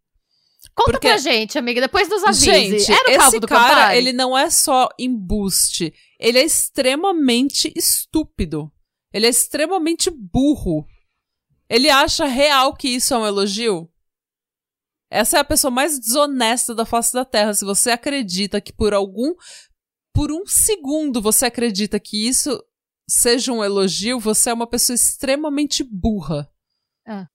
Conta 0.76 0.92
Porque- 0.94 1.08
pra 1.08 1.18
gente, 1.18 1.58
amiga, 1.58 1.82
depois 1.82 2.08
nos 2.10 2.24
avise. 2.24 2.80
Gente, 2.80 2.92
era 2.92 3.08
o 3.08 3.12
esse 3.12 3.18
Calvo 3.20 3.40
do 3.40 3.48
cara, 3.48 3.70
Campari? 3.76 3.98
ele 3.98 4.14
não 4.14 4.38
é 4.38 4.50
só 4.50 4.88
embuste, 4.98 5.94
ele 6.20 6.38
é 6.40 6.44
extremamente 6.44 7.72
estúpido. 7.76 8.72
Ele 9.12 9.26
é 9.26 9.30
extremamente 9.30 10.10
burro. 10.12 10.86
Ele 11.70 11.90
acha 11.90 12.26
real 12.26 12.76
que 12.76 12.88
isso 12.88 13.14
é 13.14 13.18
um 13.18 13.26
elogio? 13.26 13.90
Essa 15.12 15.38
é 15.38 15.40
a 15.40 15.44
pessoa 15.44 15.72
mais 15.72 16.00
desonesta 16.00 16.76
da 16.76 16.86
face 16.86 17.12
da 17.14 17.26
Terra. 17.26 17.54
Se 17.54 17.66
você 17.66 17.90
acredita 17.92 18.62
que 18.62 18.72
por 18.72 18.94
algum. 18.94 19.34
Por 20.14 20.32
um 20.32 20.46
segundo 20.46 21.22
você 21.22 21.46
acredita 21.46 22.00
que 22.00 22.28
isso 22.28 22.62
seja 23.10 23.52
um 23.52 23.64
elogio, 23.64 24.20
você 24.20 24.52
é 24.52 24.54
uma 24.54 24.68
pessoa 24.68 24.96
extremamente 24.96 25.84
burra. 25.84 26.50
É. 27.08 27.26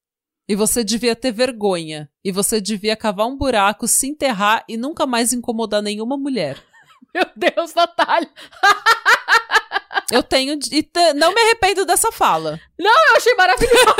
E 0.47 0.55
você 0.55 0.83
devia 0.83 1.15
ter 1.15 1.31
vergonha. 1.31 2.09
E 2.23 2.31
você 2.31 2.61
devia 2.61 2.95
cavar 2.95 3.27
um 3.27 3.37
buraco, 3.37 3.87
se 3.87 4.07
enterrar 4.07 4.63
e 4.69 4.77
nunca 4.77 5.05
mais 5.05 5.33
incomodar 5.33 5.81
nenhuma 5.81 6.17
mulher. 6.17 6.63
Meu 7.13 7.25
Deus, 7.35 7.73
Natália. 7.73 8.29
Eu 10.11 10.21
tenho. 10.21 10.59
E 10.71 10.89
não 11.15 11.33
me 11.33 11.41
arrependo 11.41 11.83
dessa 11.83 12.11
fala. 12.11 12.59
Não, 12.77 13.09
eu 13.09 13.15
achei 13.15 13.33
maravilhoso. 13.33 13.95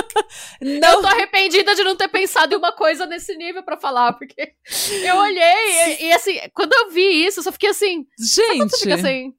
não. 0.80 0.94
Eu 0.94 1.00
tô 1.00 1.06
arrependida 1.06 1.74
de 1.76 1.84
não 1.84 1.94
ter 1.94 2.08
pensado 2.08 2.54
em 2.54 2.58
uma 2.58 2.72
coisa 2.72 3.06
nesse 3.06 3.36
nível 3.36 3.62
para 3.62 3.76
falar, 3.76 4.14
porque 4.14 4.54
eu 5.04 5.16
olhei 5.16 6.00
e, 6.00 6.06
e, 6.06 6.12
assim, 6.12 6.40
quando 6.52 6.72
eu 6.72 6.90
vi 6.90 7.26
isso, 7.26 7.38
eu 7.38 7.44
só 7.44 7.52
fiquei 7.52 7.70
assim. 7.70 8.04
Gente. 8.18 8.70
Você 8.70 8.78
fica 8.78 8.94
assim. 8.96 9.32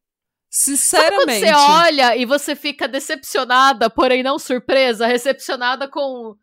Sinceramente. 0.57 1.41
Sabe 1.41 1.51
quando 1.51 1.59
você 1.59 1.71
olha 1.71 2.15
e 2.15 2.25
você 2.25 2.55
fica 2.55 2.87
decepcionada, 2.87 3.89
porém 3.89 4.23
não 4.23 4.39
surpresa, 4.39 5.05
recepcionada 5.05 5.85
com 5.85 6.33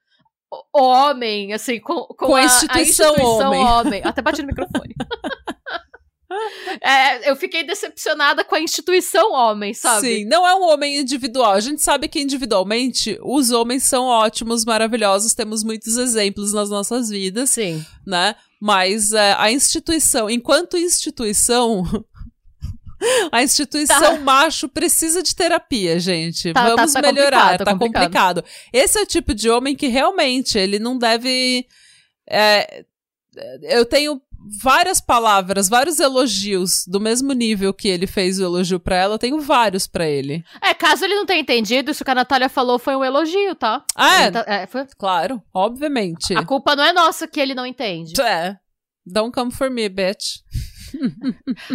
o 0.50 0.82
homem, 0.82 1.54
assim, 1.54 1.80
com, 1.80 1.94
com, 2.08 2.26
com 2.26 2.36
a, 2.36 2.40
a, 2.40 2.44
instituição, 2.44 3.06
a 3.06 3.12
instituição 3.12 3.48
homem. 3.48 3.64
homem. 3.64 4.02
Até 4.04 4.20
bati 4.20 4.42
no 4.42 4.48
microfone. 4.48 4.94
É, 6.80 7.30
eu 7.30 7.36
fiquei 7.36 7.62
decepcionada 7.62 8.42
com 8.42 8.54
a 8.54 8.60
instituição 8.60 9.32
homem, 9.32 9.74
sabe? 9.74 10.00
Sim, 10.00 10.24
não 10.24 10.46
é 10.46 10.54
um 10.54 10.62
homem 10.62 10.98
individual. 10.98 11.52
A 11.52 11.60
gente 11.60 11.82
sabe 11.82 12.08
que 12.08 12.20
individualmente 12.20 13.18
os 13.22 13.50
homens 13.50 13.82
são 13.82 14.06
ótimos, 14.06 14.64
maravilhosos, 14.64 15.34
temos 15.34 15.62
muitos 15.62 15.98
exemplos 15.98 16.52
nas 16.54 16.70
nossas 16.70 17.10
vidas. 17.10 17.50
Sim. 17.50 17.84
Né? 18.06 18.34
Mas 18.58 19.12
é, 19.12 19.34
a 19.38 19.52
instituição, 19.52 20.30
enquanto 20.30 20.78
instituição, 20.78 21.84
A 23.30 23.42
instituição 23.42 24.16
tá. 24.16 24.20
macho 24.20 24.68
precisa 24.68 25.22
de 25.22 25.34
terapia, 25.34 25.98
gente. 25.98 26.52
Tá, 26.52 26.62
tá 26.62 26.76
Vamos 26.76 26.92
tá, 26.92 27.02
tá 27.02 27.12
melhorar. 27.12 27.58
Complicado, 27.58 27.64
tá 27.64 27.72
complicado. 27.72 28.42
complicado. 28.42 28.44
Esse 28.72 28.98
é 28.98 29.02
o 29.02 29.06
tipo 29.06 29.34
de 29.34 29.50
homem 29.50 29.74
que 29.74 29.88
realmente 29.88 30.58
ele 30.58 30.78
não 30.78 30.96
deve. 30.98 31.66
É, 32.28 32.84
eu 33.62 33.84
tenho 33.84 34.20
várias 34.60 35.00
palavras, 35.00 35.68
vários 35.68 36.00
elogios 36.00 36.84
do 36.86 37.00
mesmo 37.00 37.32
nível 37.32 37.72
que 37.72 37.88
ele 37.88 38.06
fez 38.06 38.38
o 38.38 38.44
elogio 38.44 38.80
para 38.80 38.96
ela, 38.96 39.14
eu 39.14 39.18
tenho 39.18 39.40
vários 39.40 39.86
para 39.86 40.06
ele. 40.06 40.44
É, 40.60 40.74
caso 40.74 41.04
ele 41.04 41.14
não 41.14 41.26
tenha 41.26 41.40
entendido, 41.40 41.90
isso 41.90 42.04
que 42.04 42.10
a 42.10 42.14
Natália 42.14 42.48
falou 42.48 42.78
foi 42.78 42.96
um 42.96 43.04
elogio, 43.04 43.54
tá? 43.54 43.84
Ah, 43.94 44.22
é, 44.22 44.30
tá, 44.30 44.44
é 44.46 44.66
foi... 44.66 44.86
claro, 44.98 45.42
obviamente. 45.54 46.34
A 46.34 46.44
culpa 46.44 46.74
não 46.74 46.84
é 46.84 46.92
nossa 46.92 47.28
que 47.28 47.40
ele 47.40 47.54
não 47.54 47.66
entende. 47.66 48.20
É. 48.20 48.56
Don't 49.04 49.32
come 49.32 49.52
for 49.52 49.70
me, 49.70 49.88
bitch. 49.88 50.40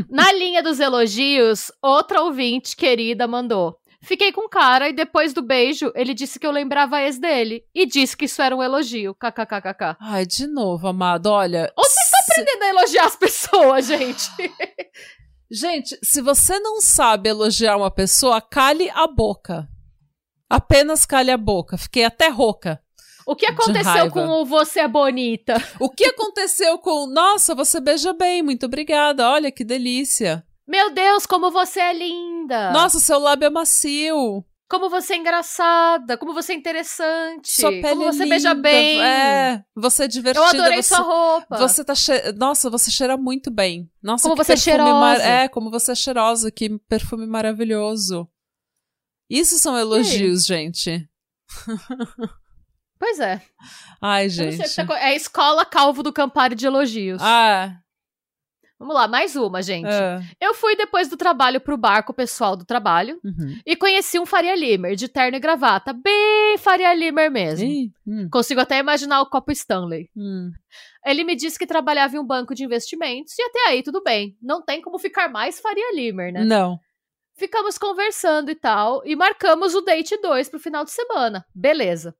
Na 0.10 0.32
linha 0.34 0.62
dos 0.63 0.80
elogios, 0.80 1.71
outra 1.82 2.21
ouvinte 2.21 2.75
querida 2.75 3.27
mandou. 3.27 3.77
Fiquei 4.01 4.32
com 4.32 4.45
o 4.45 4.49
cara 4.49 4.89
e 4.89 4.93
depois 4.93 5.34
do 5.34 5.41
beijo, 5.41 5.91
ele 5.95 6.13
disse 6.13 6.39
que 6.39 6.45
eu 6.45 6.51
lembrava 6.51 6.97
a 6.97 7.03
ex 7.03 7.19
dele. 7.19 7.63
E 7.73 7.86
disse 7.86 8.15
que 8.15 8.25
isso 8.25 8.41
era 8.41 8.56
um 8.56 8.62
elogio. 8.62 9.15
KKKKK. 9.15 9.97
Ai, 9.99 10.25
de 10.25 10.47
novo, 10.47 10.88
amado, 10.88 11.27
olha. 11.27 11.71
Ou 11.75 11.84
você 11.84 11.99
está 11.99 12.17
aprendendo 12.19 12.63
a 12.63 12.69
elogiar 12.69 13.06
as 13.06 13.15
pessoas, 13.15 13.88
gente? 13.88 14.30
gente, 15.51 15.97
se 16.03 16.21
você 16.21 16.60
não 16.60 16.80
sabe 16.80 17.30
elogiar 17.30 17.75
uma 17.75 17.91
pessoa, 17.91 18.39
cale 18.39 18.89
a 18.91 19.08
boca. 19.08 19.67
Apenas 20.49 21.06
cale 21.06 21.32
a 21.32 21.38
boca. 21.38 21.77
Fiquei 21.77 22.06
até 22.06 22.30
rouca. 22.30 22.82
O 23.29 23.35
que 23.35 23.45
aconteceu 23.45 24.09
com 24.09 24.25
o 24.25 24.45
Você 24.45 24.79
é 24.79 24.87
Bonita? 24.87 25.61
O 25.81 25.89
que 25.89 26.05
aconteceu 26.05 26.77
com 26.79 27.05
Nossa, 27.07 27.53
você 27.53 27.81
beija 27.81 28.13
bem, 28.13 28.41
muito 28.41 28.65
obrigada, 28.67 29.29
olha 29.29 29.51
que 29.51 29.65
delícia. 29.65 30.45
Meu 30.65 30.93
Deus, 30.93 31.25
como 31.25 31.51
você 31.51 31.81
é 31.81 31.93
linda! 31.93 32.71
Nossa, 32.71 32.99
seu 32.99 33.19
lábio 33.19 33.47
é 33.47 33.49
macio. 33.49 34.45
Como 34.69 34.89
você 34.89 35.13
é 35.13 35.17
engraçada, 35.17 36.17
como 36.17 36.33
você 36.33 36.53
é 36.53 36.55
interessante. 36.55 37.51
Sua 37.51 37.69
pele 37.69 37.89
como 37.89 38.03
é 38.03 38.11
você 38.11 38.23
linda, 38.23 38.35
beija 38.35 38.53
bem. 38.53 39.01
É, 39.01 39.63
você 39.75 40.03
é 40.05 40.07
divertida. 40.07 40.45
Eu 40.45 40.49
adorei 40.49 40.81
você, 40.81 40.95
sua 40.95 41.03
roupa. 41.03 41.57
Você 41.57 41.83
tá 41.83 41.95
che... 41.95 42.31
Nossa, 42.33 42.69
você 42.69 42.89
cheira 42.91 43.17
muito 43.17 43.51
bem. 43.51 43.89
Nossa, 44.01 44.23
como 44.23 44.35
você 44.35 44.53
é 44.53 44.57
cheirosa. 44.57 44.93
Mar... 44.93 45.19
É, 45.19 45.47
como 45.49 45.69
você 45.69 45.91
é 45.91 45.95
cheirosa, 45.95 46.51
que 46.51 46.77
perfume 46.79 47.25
maravilhoso. 47.27 48.27
Isso 49.29 49.57
são 49.59 49.77
elogios, 49.77 50.45
gente. 50.45 51.09
Pois 52.99 53.19
é. 53.19 53.41
Ai, 54.01 54.29
gente. 54.29 54.75
Tá... 54.75 54.99
É 54.99 55.07
a 55.07 55.15
escola 55.15 55.65
Calvo 55.65 56.03
do 56.03 56.13
Campari 56.13 56.55
de 56.55 56.65
elogios. 56.65 57.21
Ah. 57.21 57.79
Vamos 58.79 58.93
lá, 58.93 59.07
mais 59.07 59.36
uma, 59.36 59.62
gente. 59.62 59.88
É. 59.88 60.19
Eu 60.39 60.53
fui 60.53 60.75
depois 60.75 61.07
do 61.07 61.17
trabalho 61.17 61.60
pro 61.60 61.77
bar 61.77 62.03
com 62.03 62.12
o 62.12 62.15
pessoal 62.15 62.55
do 62.55 62.63
trabalho 62.63 63.19
uhum. 63.23 63.60
e 63.65 63.75
conheci 63.75 64.19
um 64.19 64.25
Faria 64.25 64.55
Limer 64.55 64.95
de 64.95 65.07
terno 65.07 65.36
e 65.36 65.39
gravata, 65.39 65.93
bem 65.93 66.57
Faria 66.60 66.93
Limer 66.93 67.31
mesmo. 67.31 67.67
hum. 68.05 68.27
Consigo 68.31 68.62
até 68.62 68.77
imaginar 68.77 69.21
o 69.21 69.29
copo 69.29 69.51
Stanley. 69.51 70.12
Hum. 70.15 70.51
Ele 71.03 71.23
me 71.23 71.36
disse 71.36 71.57
que 71.57 71.65
trabalhava 71.65 72.15
em 72.15 72.19
um 72.19 72.25
banco 72.25 72.53
de 72.53 72.65
investimentos 72.65 73.33
e 73.39 73.41
até 73.41 73.69
aí 73.69 73.81
tudo 73.81 74.03
bem. 74.03 74.38
Não 74.39 74.63
tem 74.63 74.79
como 74.79 74.99
ficar 74.99 75.27
mais 75.27 75.60
Faria 75.60 75.95
Limer, 75.95 76.31
né? 76.31 76.43
Não. 76.43 76.79
Ficamos 77.36 77.79
conversando 77.79 78.51
e 78.51 78.55
tal 78.55 79.01
e 79.05 79.15
marcamos 79.15 79.73
o 79.73 79.81
date 79.81 80.15
2 80.21 80.49
pro 80.49 80.60
final 80.60 80.83
de 80.83 80.91
semana. 80.91 81.43
Beleza. 81.53 82.15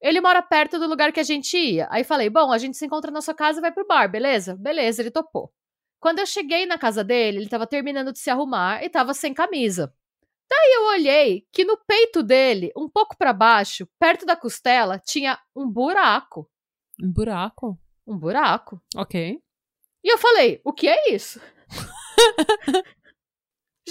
Ele 0.00 0.20
mora 0.20 0.40
perto 0.42 0.78
do 0.78 0.86
lugar 0.86 1.12
que 1.12 1.20
a 1.20 1.24
gente 1.24 1.56
ia. 1.56 1.88
Aí 1.90 2.04
falei: 2.04 2.30
bom, 2.30 2.52
a 2.52 2.58
gente 2.58 2.76
se 2.76 2.86
encontra 2.86 3.10
na 3.10 3.20
sua 3.20 3.34
casa 3.34 3.58
e 3.58 3.60
vai 3.60 3.72
pro 3.72 3.86
bar, 3.86 4.08
beleza? 4.08 4.56
Beleza, 4.56 5.02
ele 5.02 5.10
topou. 5.10 5.52
Quando 6.00 6.20
eu 6.20 6.26
cheguei 6.26 6.64
na 6.66 6.78
casa 6.78 7.02
dele, 7.02 7.38
ele 7.38 7.48
tava 7.48 7.66
terminando 7.66 8.12
de 8.12 8.20
se 8.20 8.30
arrumar 8.30 8.84
e 8.84 8.88
tava 8.88 9.12
sem 9.12 9.34
camisa. 9.34 9.92
Daí 10.48 10.72
eu 10.76 10.86
olhei 10.88 11.46
que 11.52 11.64
no 11.64 11.76
peito 11.76 12.22
dele, 12.22 12.72
um 12.76 12.88
pouco 12.88 13.16
para 13.18 13.32
baixo, 13.32 13.86
perto 13.98 14.24
da 14.24 14.36
costela, 14.36 14.98
tinha 14.98 15.38
um 15.54 15.68
buraco. 15.68 16.48
Um 17.02 17.12
buraco? 17.12 17.78
Um 18.06 18.16
buraco. 18.16 18.80
Ok. 18.96 19.40
E 20.04 20.12
eu 20.12 20.18
falei: 20.18 20.60
o 20.64 20.72
que 20.72 20.88
é 20.88 21.12
isso? 21.12 21.40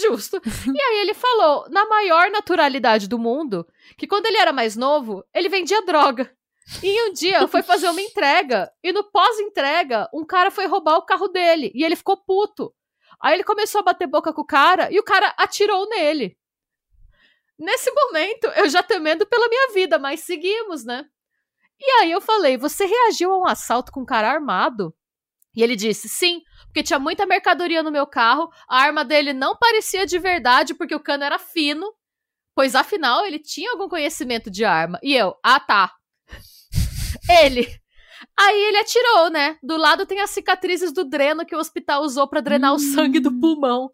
Justo. 0.01 0.41
E 0.45 0.81
aí 0.81 0.99
ele 0.99 1.13
falou, 1.13 1.67
na 1.69 1.85
maior 1.87 2.29
naturalidade 2.29 3.07
do 3.07 3.17
mundo, 3.17 3.67
que 3.97 4.07
quando 4.07 4.25
ele 4.25 4.37
era 4.37 4.53
mais 4.53 4.75
novo, 4.75 5.23
ele 5.33 5.49
vendia 5.49 5.81
droga. 5.81 6.31
E 6.83 7.09
um 7.09 7.13
dia 7.13 7.47
foi 7.47 7.63
fazer 7.63 7.89
uma 7.89 8.01
entrega, 8.01 8.71
e 8.83 8.91
no 8.91 9.03
pós-entrega, 9.09 10.09
um 10.13 10.25
cara 10.25 10.51
foi 10.51 10.65
roubar 10.65 10.97
o 10.97 11.05
carro 11.05 11.29
dele, 11.29 11.71
e 11.73 11.83
ele 11.83 11.95
ficou 11.95 12.17
puto. 12.17 12.73
Aí 13.21 13.33
ele 13.33 13.43
começou 13.43 13.79
a 13.79 13.83
bater 13.83 14.05
boca 14.05 14.33
com 14.33 14.41
o 14.41 14.45
cara, 14.45 14.91
e 14.91 14.99
o 14.99 15.03
cara 15.03 15.33
atirou 15.37 15.87
nele. 15.89 16.37
Nesse 17.57 17.89
momento, 17.91 18.45
eu 18.55 18.69
já 18.69 18.83
temendo 18.83 19.25
pela 19.25 19.47
minha 19.47 19.73
vida, 19.73 19.97
mas 19.97 20.19
seguimos, 20.19 20.83
né? 20.83 21.05
E 21.79 21.89
aí 22.01 22.11
eu 22.11 22.21
falei: 22.21 22.57
Você 22.57 22.85
reagiu 22.85 23.31
a 23.31 23.39
um 23.39 23.47
assalto 23.47 23.91
com 23.91 24.01
um 24.01 24.05
cara 24.05 24.29
armado? 24.29 24.93
E 25.57 25.63
ele 25.63 25.75
disse: 25.75 26.07
Sim, 26.07 26.41
porque 26.67 26.83
tinha 26.83 26.99
muita 26.99 27.25
mercadoria 27.25 27.81
no 27.81 27.91
meu 27.91 28.05
carro, 28.05 28.47
a 28.69 28.77
arma 28.79 29.03
dele 29.03 29.33
não 29.33 29.57
parecia 29.57 30.05
de 30.05 30.19
verdade 30.19 30.75
porque 30.75 30.93
o 30.93 30.99
cano 30.99 31.23
era 31.23 31.39
fino, 31.39 31.91
pois 32.55 32.75
afinal 32.75 33.25
ele 33.25 33.39
tinha 33.39 33.71
algum 33.71 33.89
conhecimento 33.89 34.51
de 34.51 34.63
arma. 34.63 34.99
E 35.01 35.15
eu: 35.15 35.33
Ah, 35.43 35.59
tá. 35.59 35.91
ele. 37.41 37.67
Aí 38.39 38.59
ele 38.67 38.77
atirou, 38.77 39.31
né? 39.31 39.57
Do 39.63 39.77
lado 39.77 40.05
tem 40.05 40.21
as 40.21 40.29
cicatrizes 40.29 40.91
do 40.91 41.03
dreno 41.03 41.43
que 41.43 41.55
o 41.55 41.59
hospital 41.59 42.03
usou 42.03 42.27
para 42.27 42.39
drenar 42.39 42.73
hum, 42.73 42.75
o 42.75 42.79
sangue 42.79 43.19
do 43.19 43.31
pulmão. 43.39 43.89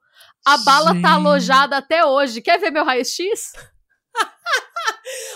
A 0.46 0.58
gente. 0.58 0.66
bala 0.66 1.02
tá 1.02 1.14
alojada 1.14 1.78
até 1.78 2.04
hoje. 2.06 2.42
Quer 2.42 2.60
ver 2.60 2.72
meu 2.72 2.84
raio-x? 2.84 3.54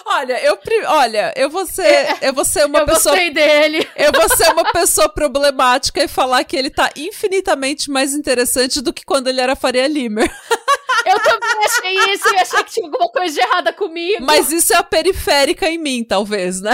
Olha, 0.05 0.41
eu 0.43 0.57
olha, 0.87 1.33
eu 1.35 1.49
vou 1.49 1.65
ser, 1.65 1.85
é, 1.85 2.17
eu 2.21 2.33
vou 2.33 2.45
ser 2.45 2.65
uma 2.65 2.79
eu 2.79 2.85
pessoa 2.85 3.15
dele. 3.15 3.87
Eu 3.95 4.11
vou 4.13 4.29
ser 4.29 4.51
uma 4.51 4.63
pessoa 4.71 5.09
problemática 5.09 6.03
e 6.03 6.07
falar 6.07 6.43
que 6.43 6.55
ele 6.55 6.69
tá 6.69 6.89
infinitamente 6.95 7.89
mais 7.89 8.13
interessante 8.13 8.81
do 8.81 8.93
que 8.93 9.03
quando 9.03 9.27
ele 9.27 9.41
era 9.41 9.55
Faria 9.55 9.87
Limer. 9.87 10.31
Eu 11.05 11.19
também 11.21 11.65
achei 11.65 12.13
isso 12.13 12.27
e 12.33 12.37
achei 12.37 12.63
que 12.63 12.71
tinha 12.71 12.85
alguma 12.85 13.09
coisa 13.09 13.33
de 13.33 13.39
errada 13.39 13.71
comigo. 13.71 14.25
Mas 14.25 14.51
isso 14.51 14.73
é 14.73 14.77
a 14.77 14.83
periférica 14.83 15.69
em 15.69 15.77
mim, 15.77 16.03
talvez, 16.03 16.59
né? 16.59 16.73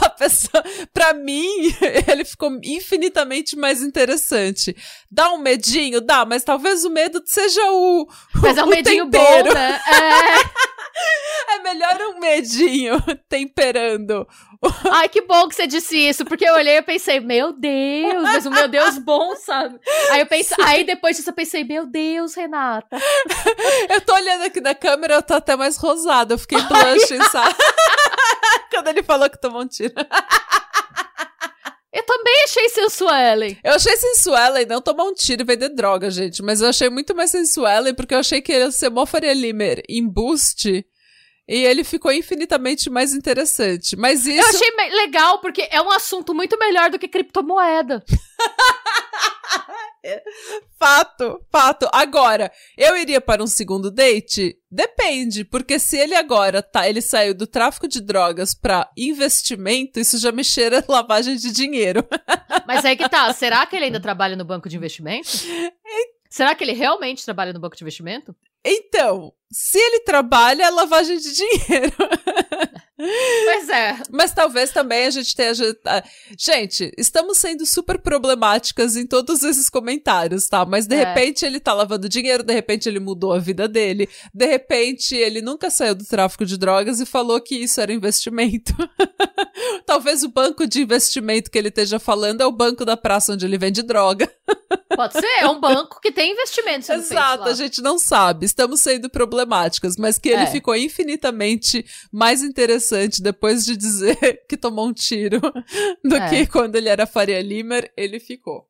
a 0.00 0.08
pessoa, 0.10 0.62
pra 0.92 1.12
mim, 1.12 1.74
ele 2.06 2.24
ficou 2.24 2.56
infinitamente 2.62 3.56
mais 3.56 3.82
interessante. 3.82 4.76
Dá 5.10 5.32
um 5.32 5.38
medinho? 5.38 6.00
Dá, 6.00 6.24
mas 6.24 6.44
talvez 6.44 6.84
o 6.84 6.90
medo 6.90 7.20
seja 7.24 7.60
o. 7.72 8.08
Mas 8.36 8.56
é 8.56 8.62
um 8.62 8.68
medinho 8.68 9.10
tempero. 9.10 9.48
bom, 9.48 9.54
né? 9.54 9.80
É. 9.88 10.69
é 11.48 11.58
melhor 11.58 12.00
um 12.02 12.20
medinho 12.20 13.02
temperando 13.28 14.26
Ai, 14.92 15.08
que 15.08 15.22
bom 15.22 15.48
que 15.48 15.54
você 15.54 15.66
disse 15.66 15.96
isso, 15.96 16.24
porque 16.24 16.44
eu 16.44 16.54
olhei 16.54 16.76
e 16.76 16.82
pensei, 16.82 17.18
meu 17.18 17.52
Deus, 17.52 18.22
mas 18.22 18.44
o 18.44 18.50
meu 18.50 18.68
Deus 18.68 18.98
bom, 18.98 19.34
sabe? 19.36 19.78
Aí 20.10 20.20
eu 20.20 20.26
pensei, 20.26 20.56
aí 20.62 20.84
depois 20.84 21.16
disso 21.16 21.30
eu 21.30 21.34
pensei, 21.34 21.64
meu 21.64 21.86
Deus, 21.86 22.34
Renata. 22.34 22.98
Eu 23.88 24.00
tô 24.02 24.14
olhando 24.14 24.44
aqui 24.44 24.60
na 24.60 24.74
câmera, 24.74 25.14
eu 25.14 25.22
tô 25.22 25.34
até 25.34 25.56
mais 25.56 25.76
rosada, 25.76 26.34
eu 26.34 26.38
fiquei 26.38 26.60
blushing, 26.60 27.22
sabe? 27.30 27.54
Quando 28.70 28.88
ele 28.88 29.02
falou 29.02 29.28
que 29.28 29.40
tomou 29.40 29.62
um 29.62 29.66
tiro. 29.66 29.94
Eu 31.92 32.04
também 32.04 32.44
achei 32.44 32.68
sensuelen. 32.68 33.58
Eu 33.64 33.74
achei 33.74 33.96
sensuelen 33.96 34.66
não 34.66 34.80
tomar 34.80 35.04
um 35.04 35.14
tiro 35.14 35.42
e 35.42 35.44
vender 35.44 35.70
droga, 35.70 36.10
gente. 36.10 36.42
Mas 36.42 36.60
eu 36.60 36.68
achei 36.68 36.88
muito 36.88 37.14
mais 37.14 37.30
sensuelen 37.30 37.94
porque 37.94 38.14
eu 38.14 38.18
achei 38.20 38.40
que 38.40 38.52
ele 38.52 38.64
ia 38.64 38.70
ser 38.70 38.90
mó 38.90 39.04
Faria 39.04 39.34
Limer 39.34 39.82
em 39.88 40.06
boost 40.06 40.86
e 41.50 41.64
ele 41.64 41.82
ficou 41.82 42.12
infinitamente 42.12 42.88
mais 42.88 43.12
interessante. 43.12 43.96
Mas 43.96 44.24
isso. 44.24 44.40
Eu 44.40 44.46
achei 44.46 44.70
legal, 44.92 45.40
porque 45.40 45.66
é 45.68 45.82
um 45.82 45.90
assunto 45.90 46.32
muito 46.32 46.56
melhor 46.56 46.90
do 46.90 46.98
que 46.98 47.08
criptomoeda. 47.08 48.04
fato, 50.78 51.44
fato. 51.50 51.88
Agora, 51.92 52.52
eu 52.78 52.96
iria 52.96 53.20
para 53.20 53.42
um 53.42 53.48
segundo 53.48 53.90
date? 53.90 54.56
Depende, 54.70 55.44
porque 55.44 55.80
se 55.80 55.98
ele 55.98 56.14
agora 56.14 56.62
tá, 56.62 56.88
ele 56.88 57.02
saiu 57.02 57.34
do 57.34 57.48
tráfico 57.48 57.88
de 57.88 58.00
drogas 58.00 58.54
para 58.54 58.88
investimento, 58.96 59.98
isso 59.98 60.18
já 60.18 60.30
me 60.30 60.44
cheira 60.44 60.84
lavagem 60.88 61.34
de 61.34 61.50
dinheiro. 61.50 62.06
Mas 62.64 62.84
aí 62.84 62.96
que 62.96 63.08
tá, 63.08 63.32
será 63.32 63.66
que 63.66 63.74
ele 63.74 63.86
ainda 63.86 64.00
trabalha 64.00 64.36
no 64.36 64.44
banco 64.44 64.68
de 64.68 64.76
investimento? 64.76 65.30
Será 66.30 66.54
que 66.54 66.62
ele 66.62 66.74
realmente 66.74 67.24
trabalha 67.24 67.52
no 67.52 67.58
banco 67.58 67.76
de 67.76 67.82
investimento? 67.82 68.32
Então, 68.64 69.32
se 69.50 69.78
ele 69.78 70.00
trabalha, 70.00 70.64
é 70.64 70.70
lavagem 70.70 71.18
de 71.18 71.32
dinheiro. 71.34 71.96
Pois 73.44 73.68
é. 73.68 73.96
Mas 74.10 74.32
talvez 74.32 74.70
também 74.70 75.06
a 75.06 75.10
gente 75.10 75.34
tenha. 75.34 75.52
Gente, 76.38 76.92
estamos 76.98 77.38
sendo 77.38 77.64
super 77.64 77.98
problemáticas 77.98 78.96
em 78.96 79.06
todos 79.06 79.42
esses 79.42 79.70
comentários, 79.70 80.48
tá? 80.48 80.64
Mas 80.66 80.86
de 80.86 80.96
é. 80.96 81.04
repente 81.04 81.44
ele 81.44 81.58
tá 81.58 81.72
lavando 81.72 82.08
dinheiro, 82.08 82.42
de 82.42 82.52
repente 82.52 82.88
ele 82.88 83.00
mudou 83.00 83.32
a 83.32 83.38
vida 83.38 83.66
dele, 83.66 84.08
de 84.34 84.46
repente 84.46 85.14
ele 85.14 85.40
nunca 85.40 85.70
saiu 85.70 85.94
do 85.94 86.04
tráfico 86.04 86.44
de 86.44 86.58
drogas 86.58 87.00
e 87.00 87.06
falou 87.06 87.40
que 87.40 87.56
isso 87.56 87.80
era 87.80 87.92
investimento. 87.92 88.74
talvez 89.86 90.22
o 90.22 90.28
banco 90.28 90.66
de 90.66 90.82
investimento 90.82 91.50
que 91.50 91.58
ele 91.58 91.68
esteja 91.68 91.98
falando 91.98 92.42
é 92.42 92.46
o 92.46 92.52
banco 92.52 92.84
da 92.84 92.96
praça 92.96 93.32
onde 93.32 93.46
ele 93.46 93.58
vende 93.58 93.82
droga. 93.82 94.30
Pode 94.94 95.14
ser, 95.14 95.26
é 95.40 95.48
um 95.48 95.60
banco 95.60 96.00
que 96.00 96.12
tem 96.12 96.32
investimentos. 96.32 96.88
Exato, 96.88 97.44
a 97.44 97.54
gente 97.54 97.80
não 97.80 97.98
sabe. 97.98 98.44
Estamos 98.44 98.80
sendo 98.80 99.08
problemáticas, 99.08 99.96
mas 99.96 100.18
que 100.18 100.28
ele 100.28 100.42
é. 100.42 100.46
ficou 100.46 100.76
infinitamente 100.76 101.84
mais 102.12 102.42
interessante 102.90 103.22
depois 103.22 103.64
de 103.64 103.76
dizer 103.76 104.16
que 104.48 104.56
tomou 104.56 104.88
um 104.88 104.92
tiro 104.92 105.40
do 106.04 106.16
é. 106.16 106.28
que 106.28 106.46
quando 106.46 106.76
ele 106.76 106.88
era 106.88 107.06
Faria 107.06 107.40
Limer, 107.40 107.92
ele 107.96 108.18
ficou. 108.18 108.68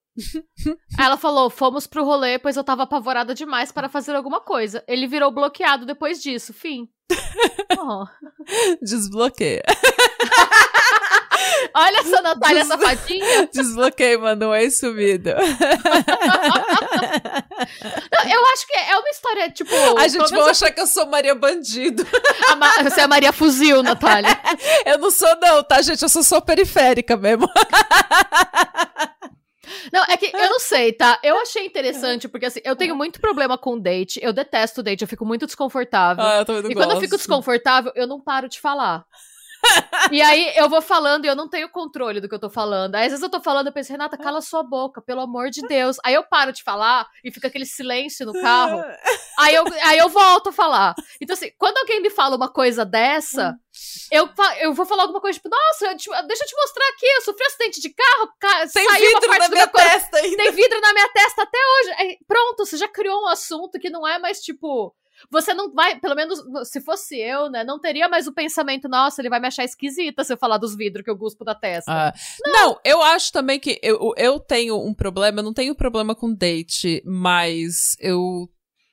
Ela 0.98 1.16
falou: 1.16 1.48
fomos 1.48 1.86
pro 1.86 2.04
rolê, 2.04 2.38
pois 2.38 2.56
eu 2.56 2.64
tava 2.64 2.82
apavorada 2.82 3.34
demais 3.34 3.72
para 3.72 3.88
fazer 3.88 4.14
alguma 4.14 4.40
coisa. 4.40 4.84
Ele 4.86 5.06
virou 5.06 5.30
bloqueado 5.30 5.86
depois 5.86 6.22
disso. 6.22 6.52
Fim. 6.52 6.88
Oh. 7.82 8.04
Desbloqueia. 8.82 9.62
Olha 11.74 11.98
essa 11.98 12.22
Natália 12.22 12.60
Des... 12.60 12.68
safadinha. 12.68 13.48
Desbloqueei, 13.52 14.16
mano, 14.16 14.48
um 14.48 14.54
ex 14.54 14.78
sumido. 14.78 15.30
eu 15.30 15.36
acho 18.52 18.66
que 18.66 18.76
é 18.76 18.96
uma 18.96 19.10
história, 19.10 19.50
tipo. 19.50 19.74
A 19.98 20.08
gente 20.08 20.30
vai 20.30 20.50
achar 20.50 20.70
que 20.70 20.80
eu 20.80 20.86
sou 20.86 21.06
Maria 21.06 21.34
Bandido. 21.34 22.06
Ma... 22.58 22.82
Você 22.82 23.00
é 23.02 23.06
Maria 23.06 23.32
Fuzil, 23.32 23.82
Natália. 23.82 24.38
eu 24.86 24.98
não 24.98 25.10
sou, 25.10 25.34
não, 25.40 25.62
tá, 25.62 25.82
gente? 25.82 26.02
Eu 26.02 26.08
sou 26.08 26.22
só 26.22 26.40
periférica 26.40 27.16
mesmo. 27.16 27.48
Não, 29.92 30.04
é 30.08 30.16
que 30.16 30.26
eu 30.26 30.50
não 30.50 30.58
sei, 30.60 30.92
tá? 30.92 31.18
Eu 31.22 31.38
achei 31.38 31.64
interessante, 31.64 32.28
porque 32.28 32.46
assim, 32.46 32.60
eu 32.64 32.76
tenho 32.76 32.94
muito 32.94 33.20
problema 33.20 33.56
com 33.56 33.78
date. 33.78 34.20
Eu 34.22 34.32
detesto 34.32 34.82
date, 34.82 35.02
eu 35.02 35.08
fico 35.08 35.24
muito 35.24 35.46
desconfortável. 35.46 36.24
Ah, 36.24 36.38
eu 36.38 36.44
também 36.44 36.62
não 36.62 36.70
e 36.70 36.74
gosto. 36.74 36.86
quando 36.86 36.96
eu 36.96 37.00
fico 37.00 37.16
desconfortável, 37.16 37.92
eu 37.94 38.06
não 38.06 38.20
paro 38.20 38.48
de 38.48 38.60
falar 38.60 39.04
e 40.10 40.20
aí 40.20 40.52
eu 40.56 40.68
vou 40.68 40.80
falando 40.82 41.24
e 41.24 41.28
eu 41.28 41.36
não 41.36 41.48
tenho 41.48 41.68
controle 41.68 42.20
do 42.20 42.28
que 42.28 42.34
eu 42.34 42.40
tô 42.40 42.50
falando. 42.50 42.94
Aí 42.94 43.04
às 43.04 43.12
vezes 43.12 43.22
eu 43.22 43.30
tô 43.30 43.40
falando 43.40 43.68
e 43.68 43.72
penso, 43.72 43.92
Renata, 43.92 44.16
cala 44.16 44.40
sua 44.40 44.62
boca, 44.62 45.00
pelo 45.00 45.20
amor 45.20 45.50
de 45.50 45.62
Deus. 45.66 45.96
Aí 46.04 46.14
eu 46.14 46.22
paro 46.24 46.52
de 46.52 46.62
falar 46.62 47.06
e 47.24 47.32
fica 47.32 47.48
aquele 47.48 47.66
silêncio 47.66 48.26
no 48.26 48.32
carro. 48.32 48.82
Aí 49.38 49.54
eu, 49.54 49.64
aí 49.84 49.98
eu 49.98 50.08
volto 50.08 50.50
a 50.50 50.52
falar. 50.52 50.94
Então, 51.20 51.34
assim, 51.34 51.50
quando 51.56 51.78
alguém 51.78 52.02
me 52.02 52.10
fala 52.10 52.36
uma 52.36 52.52
coisa 52.52 52.84
dessa, 52.84 53.56
eu, 54.10 54.28
eu 54.60 54.74
vou 54.74 54.84
falar 54.84 55.04
alguma 55.04 55.20
coisa 55.20 55.38
tipo, 55.38 55.48
nossa, 55.48 55.96
te, 55.96 56.10
deixa 56.26 56.44
eu 56.44 56.48
te 56.48 56.56
mostrar 56.56 56.88
aqui, 56.90 57.06
eu 57.06 57.22
sofri 57.22 57.46
acidente 57.46 57.80
de 57.80 57.94
carro, 57.94 58.28
ca, 58.38 58.66
tem 58.68 58.88
vidro 58.98 59.38
na 59.38 59.48
minha 59.48 59.66
testa 59.66 60.16
ainda. 60.18 60.36
Tem 60.36 60.52
vidro 60.52 60.80
na 60.80 60.92
minha 60.92 61.08
testa 61.08 61.42
até 61.42 61.58
hoje. 61.58 61.94
Aí, 61.98 62.18
pronto, 62.26 62.66
você 62.66 62.76
já 62.76 62.88
criou 62.88 63.22
um 63.22 63.28
assunto 63.28 63.78
que 63.78 63.88
não 63.88 64.06
é 64.06 64.18
mais 64.18 64.40
tipo 64.40 64.94
você 65.30 65.52
não 65.52 65.72
vai, 65.72 65.98
pelo 65.98 66.14
menos 66.14 66.42
se 66.68 66.80
fosse 66.80 67.18
eu, 67.18 67.50
né, 67.50 67.64
não 67.64 67.78
teria 67.78 68.08
mais 68.08 68.26
o 68.26 68.32
pensamento, 68.32 68.88
nossa, 68.88 69.20
ele 69.20 69.28
vai 69.28 69.40
me 69.40 69.48
achar 69.48 69.64
esquisita 69.64 70.24
se 70.24 70.32
eu 70.32 70.36
falar 70.36 70.58
dos 70.58 70.76
vidros 70.76 71.04
que 71.04 71.10
eu 71.10 71.16
guspo 71.16 71.44
da 71.44 71.54
testa. 71.54 71.90
Ah, 71.92 72.14
não. 72.44 72.52
não. 72.52 72.80
eu 72.84 73.02
acho 73.02 73.32
também 73.32 73.58
que 73.58 73.78
eu, 73.82 74.12
eu 74.16 74.38
tenho 74.38 74.78
um 74.78 74.94
problema, 74.94 75.40
eu 75.40 75.44
não 75.44 75.54
tenho 75.54 75.74
problema 75.74 76.14
com 76.14 76.32
date, 76.32 77.02
mas 77.04 77.96
eu, 77.98 78.48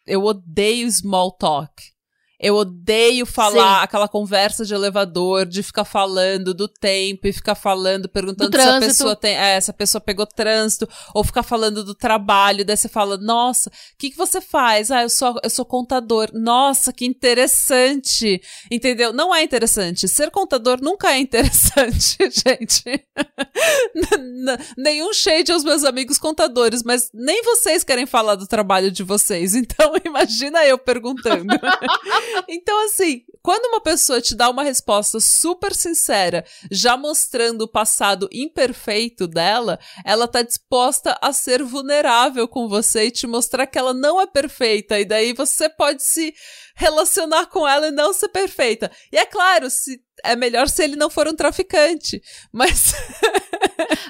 eu 0.05 0.23
odeio 0.23 0.89
small 0.91 1.31
talk. 1.31 1.96
Eu 2.39 2.55
odeio 2.55 3.25
falar 3.25 3.79
Sim. 3.79 3.83
aquela 3.83 4.07
conversa 4.07 4.63
de 4.63 4.73
elevador, 4.73 5.45
de 5.45 5.63
ficar 5.63 5.85
falando 5.85 6.53
do 6.53 6.67
tempo 6.67 7.27
e 7.27 7.33
ficar 7.33 7.55
falando, 7.55 8.07
perguntando 8.07 8.55
se 8.55 8.61
a 8.61 8.79
pessoa 8.79 9.15
tem, 9.15 9.35
é, 9.35 9.59
se 9.59 9.71
a 9.71 9.73
pessoa 9.73 9.99
pegou 9.99 10.25
trânsito, 10.25 10.87
ou 11.15 11.23
ficar 11.23 11.41
falando 11.41 11.83
do 11.83 11.95
trabalho, 11.95 12.63
daí 12.63 12.77
você 12.77 12.87
fala, 12.87 13.17
nossa, 13.17 13.69
o 13.69 13.73
que, 13.97 14.11
que 14.11 14.17
você 14.17 14.39
faz? 14.39 14.91
Ah, 14.91 15.01
eu 15.01 15.09
sou, 15.09 15.39
eu 15.43 15.49
sou 15.49 15.65
contador. 15.65 16.29
Nossa, 16.31 16.93
que 16.93 17.05
interessante. 17.05 18.39
Entendeu? 18.69 19.11
Não 19.11 19.33
é 19.33 19.41
interessante. 19.41 20.07
Ser 20.07 20.29
contador 20.29 20.79
nunca 20.79 21.11
é 21.11 21.19
interessante, 21.19 22.17
gente. 22.29 22.83
Nenhum 24.77 25.11
shade 25.11 25.51
aos 25.51 25.63
meus 25.63 25.83
amigos 25.83 26.17
contadores, 26.19 26.83
mas 26.83 27.09
nem 27.13 27.41
vocês 27.41 27.83
querem 27.83 28.05
falar 28.05 28.35
do 28.35 28.45
trabalho 28.45 28.91
de 28.91 29.01
vocês. 29.01 29.55
Então, 29.55 29.93
imagina 30.05 30.63
eu 30.65 30.77
perguntando. 30.77 31.47
Então, 32.47 32.85
assim, 32.85 33.23
quando 33.41 33.65
uma 33.67 33.81
pessoa 33.81 34.21
te 34.21 34.35
dá 34.35 34.49
uma 34.49 34.63
resposta 34.63 35.19
super 35.19 35.73
sincera, 35.73 36.45
já 36.71 36.97
mostrando 36.97 37.61
o 37.61 37.67
passado 37.67 38.27
imperfeito 38.31 39.27
dela, 39.27 39.79
ela 40.05 40.27
tá 40.27 40.41
disposta 40.41 41.17
a 41.21 41.31
ser 41.31 41.63
vulnerável 41.63 42.47
com 42.47 42.67
você 42.67 43.05
e 43.05 43.11
te 43.11 43.25
mostrar 43.27 43.67
que 43.67 43.77
ela 43.77 43.93
não 43.93 44.19
é 44.19 44.27
perfeita. 44.27 44.99
E 44.99 45.05
daí 45.05 45.33
você 45.33 45.69
pode 45.69 46.03
se 46.03 46.33
relacionar 46.75 47.47
com 47.47 47.67
ela 47.67 47.87
e 47.87 47.91
não 47.91 48.13
ser 48.13 48.29
perfeita. 48.29 48.91
E 49.11 49.17
é 49.17 49.25
claro, 49.25 49.69
se 49.69 50.01
é 50.23 50.35
melhor 50.35 50.67
se 50.67 50.83
ele 50.83 50.95
não 50.95 51.09
for 51.09 51.27
um 51.27 51.35
traficante. 51.35 52.21
Mas. 52.51 52.93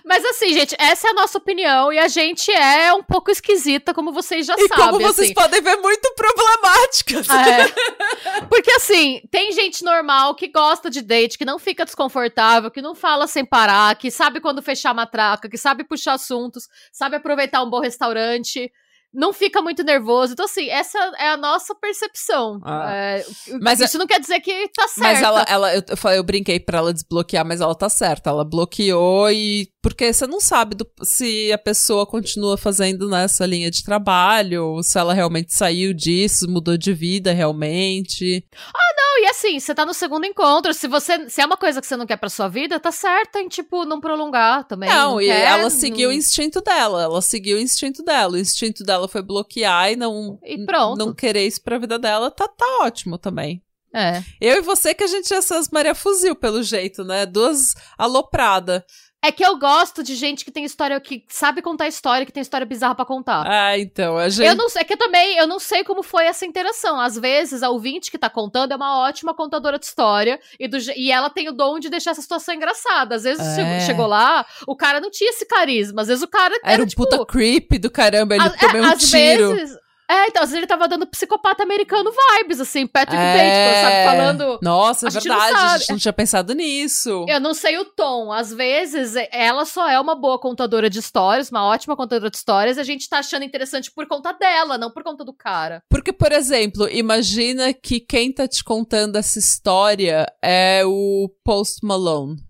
Mas 0.03 0.23
assim, 0.25 0.53
gente, 0.53 0.75
essa 0.79 1.07
é 1.07 1.11
a 1.11 1.13
nossa 1.13 1.37
opinião 1.37 1.91
e 1.91 1.99
a 1.99 2.07
gente 2.07 2.51
é 2.51 2.93
um 2.93 3.03
pouco 3.03 3.31
esquisita, 3.31 3.93
como 3.93 4.11
vocês 4.11 4.45
já 4.45 4.55
e 4.57 4.67
sabem. 4.67 4.85
Como 4.85 4.99
vocês 4.99 5.27
assim. 5.27 5.33
podem 5.33 5.61
ver, 5.61 5.77
muito 5.77 6.13
problemática. 6.15 7.17
É. 7.33 8.45
Porque 8.47 8.71
assim, 8.71 9.21
tem 9.31 9.51
gente 9.51 9.83
normal 9.83 10.35
que 10.35 10.47
gosta 10.47 10.89
de 10.89 11.01
date, 11.01 11.37
que 11.37 11.45
não 11.45 11.59
fica 11.59 11.85
desconfortável, 11.85 12.71
que 12.71 12.81
não 12.81 12.95
fala 12.95 13.27
sem 13.27 13.45
parar, 13.45 13.95
que 13.95 14.09
sabe 14.09 14.39
quando 14.39 14.61
fechar 14.61 14.91
a 14.91 14.93
matraca, 14.93 15.49
que 15.49 15.57
sabe 15.57 15.83
puxar 15.83 16.13
assuntos, 16.13 16.67
sabe 16.91 17.15
aproveitar 17.15 17.63
um 17.63 17.69
bom 17.69 17.79
restaurante 17.79 18.71
não 19.17 19.33
fica 19.33 19.63
muito 19.63 19.83
nervoso. 19.83 20.33
Então, 20.33 20.45
assim, 20.45 20.69
essa 20.69 20.99
é 21.17 21.29
a 21.29 21.37
nossa 21.37 21.73
percepção. 21.73 22.59
Ah. 22.63 22.91
É, 22.93 23.25
mas 23.59 23.79
isso 23.79 23.97
é... 23.97 23.99
não 23.99 24.05
quer 24.05 24.19
dizer 24.19 24.39
que 24.41 24.67
tá 24.67 24.87
certo. 24.87 24.99
Mas 24.99 25.23
ela, 25.23 25.45
ela 25.49 25.75
eu, 25.75 25.81
eu, 25.89 25.97
falei, 25.97 26.19
eu 26.19 26.23
brinquei 26.23 26.59
pra 26.59 26.77
ela 26.77 26.93
desbloquear, 26.93 27.43
mas 27.43 27.59
ela 27.59 27.73
tá 27.73 27.89
certa. 27.89 28.29
Ela 28.29 28.45
bloqueou 28.45 29.31
e. 29.31 29.67
Porque 29.81 30.13
você 30.13 30.27
não 30.27 30.39
sabe 30.39 30.75
do, 30.75 30.87
se 31.01 31.51
a 31.51 31.57
pessoa 31.57 32.05
continua 32.05 32.57
fazendo 32.57 33.09
nessa 33.09 33.43
linha 33.45 33.71
de 33.71 33.83
trabalho, 33.83 34.83
se 34.83 34.99
ela 34.99 35.15
realmente 35.15 35.51
saiu 35.51 35.93
disso, 35.93 36.47
mudou 36.47 36.77
de 36.77 36.93
vida 36.93 37.33
realmente. 37.33 38.45
Ah, 38.53 38.96
não, 39.17 39.23
e 39.23 39.25
assim, 39.27 39.59
você 39.59 39.73
tá 39.73 39.85
no 39.85 39.93
segundo 39.93 40.25
encontro. 40.25 40.73
Se 40.73 40.87
você 40.87 41.29
se 41.29 41.41
é 41.41 41.45
uma 41.45 41.57
coisa 41.57 41.81
que 41.81 41.87
você 41.87 41.97
não 41.97 42.05
quer 42.05 42.17
pra 42.17 42.29
sua 42.29 42.47
vida, 42.47 42.79
tá 42.79 42.91
certa 42.91 43.39
em, 43.39 43.47
tipo, 43.47 43.85
não 43.85 43.99
prolongar 43.99 44.63
também. 44.65 44.89
Não, 44.89 45.13
não 45.13 45.21
e 45.21 45.25
quer, 45.25 45.41
ela 45.41 45.69
seguiu 45.69 46.09
não... 46.09 46.15
o 46.15 46.17
instinto 46.17 46.61
dela. 46.61 47.03
Ela 47.03 47.21
seguiu 47.21 47.57
o 47.57 47.61
instinto 47.61 48.03
dela. 48.03 48.33
O 48.33 48.39
instinto 48.39 48.83
dela 48.83 49.07
foi 49.07 49.21
bloquear 49.21 49.91
e 49.91 49.95
não, 49.95 50.39
e 50.43 50.63
pronto. 50.65 50.97
não 50.97 51.13
querer 51.13 51.47
isso 51.47 51.61
pra 51.61 51.77
vida 51.77 51.97
dela, 51.97 52.29
tá, 52.29 52.47
tá 52.47 52.65
ótimo 52.81 53.17
também. 53.17 53.61
É. 53.93 54.21
Eu 54.39 54.57
e 54.57 54.61
você 54.61 54.93
que 54.93 55.03
a 55.03 55.07
gente 55.07 55.33
é 55.33 55.37
essas 55.37 55.69
Maria 55.69 55.95
Fuzil, 55.95 56.35
pelo 56.35 56.61
jeito, 56.61 57.03
né? 57.03 57.25
Duas 57.25 57.73
aloprada. 57.97 58.85
É 59.23 59.31
que 59.31 59.43
eu 59.43 59.57
gosto 59.57 60.03
de 60.03 60.15
gente 60.15 60.45
que 60.45 60.51
tem 60.51 60.63
história, 60.63 60.99
que 60.99 61.25
sabe 61.27 61.61
contar 61.61 61.87
história, 61.87 62.25
que 62.25 62.31
tem 62.31 62.41
história 62.41 62.65
bizarra 62.65 62.93
para 62.93 63.05
contar. 63.05 63.45
Ah, 63.47 63.77
então, 63.77 64.15
a 64.15 64.29
gente... 64.29 64.47
Eu 64.47 64.55
não, 64.55 64.67
é 64.77 64.83
que 64.83 64.93
eu 64.93 64.97
também, 64.97 65.37
eu 65.37 65.47
não 65.47 65.57
sei 65.59 65.83
como 65.83 66.03
foi 66.03 66.25
essa 66.25 66.45
interação. 66.45 66.99
Às 66.99 67.17
vezes, 67.17 67.63
a 67.63 67.69
ouvinte 67.69 68.11
que 68.11 68.17
tá 68.17 68.29
contando 68.29 68.73
é 68.73 68.75
uma 68.75 68.99
ótima 68.99 69.33
contadora 69.33 69.79
de 69.79 69.85
história 69.85 70.39
e, 70.59 70.67
do, 70.67 70.77
e 70.95 71.11
ela 71.11 71.31
tem 71.31 71.49
o 71.49 71.51
dom 71.51 71.79
de 71.79 71.89
deixar 71.89 72.11
essa 72.11 72.21
situação 72.21 72.53
engraçada. 72.53 73.15
Às 73.15 73.23
vezes, 73.23 73.45
é. 73.45 73.55
chegou, 73.55 73.79
chegou, 73.81 74.07
lá, 74.07 74.45
o 74.67 74.75
cara 74.75 75.01
não 75.01 75.09
tinha 75.09 75.31
esse 75.31 75.47
carisma. 75.47 76.03
Às 76.03 76.09
vezes, 76.09 76.23
o 76.23 76.27
cara 76.27 76.53
era, 76.63 76.73
era 76.73 76.83
um 76.83 76.87
tipo, 76.87 77.03
puta 77.03 77.25
creep 77.25 77.71
do 77.79 77.89
caramba, 77.89 78.35
ele 78.35 78.43
a, 78.43 78.49
tomou 78.51 78.85
é, 78.85 78.89
um 78.89 78.97
tiro. 78.97 79.55
Vezes, 79.55 79.77
é, 80.09 80.27
então, 80.27 80.43
às 80.43 80.49
vezes 80.49 80.57
ele 80.59 80.67
tava 80.67 80.87
dando 80.87 81.05
psicopata 81.05 81.63
americano 81.63 82.11
vibes, 82.11 82.61
assim, 82.61 82.87
Patrick 82.87 83.21
é... 83.21 83.33
Bateman, 83.33 83.81
sabe? 83.81 84.05
Falando. 84.05 84.59
Nossa, 84.61 85.07
é 85.07 85.11
verdade, 85.11 85.55
a 85.55 85.77
gente 85.77 85.89
não 85.89 85.97
tinha 85.97 86.13
pensado 86.13 86.53
nisso. 86.53 87.25
Eu 87.27 87.39
não 87.39 87.53
sei 87.53 87.77
o 87.77 87.85
tom. 87.85 88.31
Às 88.31 88.53
vezes, 88.53 89.15
ela 89.31 89.65
só 89.65 89.89
é 89.89 89.99
uma 89.99 90.15
boa 90.15 90.39
contadora 90.39 90.89
de 90.89 90.99
histórias, 90.99 91.49
uma 91.49 91.65
ótima 91.65 91.95
contadora 91.95 92.29
de 92.29 92.37
histórias, 92.37 92.77
e 92.77 92.79
a 92.79 92.83
gente 92.83 93.09
tá 93.09 93.19
achando 93.19 93.43
interessante 93.43 93.91
por 93.91 94.07
conta 94.07 94.31
dela, 94.31 94.77
não 94.77 94.91
por 94.91 95.03
conta 95.03 95.25
do 95.25 95.33
cara. 95.33 95.81
Porque, 95.89 96.13
por 96.13 96.31
exemplo, 96.31 96.87
imagina 96.89 97.73
que 97.73 97.99
quem 97.99 98.31
tá 98.31 98.47
te 98.47 98.63
contando 98.63 99.17
essa 99.17 99.39
história 99.39 100.25
é 100.41 100.83
o 100.85 101.29
Post 101.43 101.85
Malone. 101.85 102.46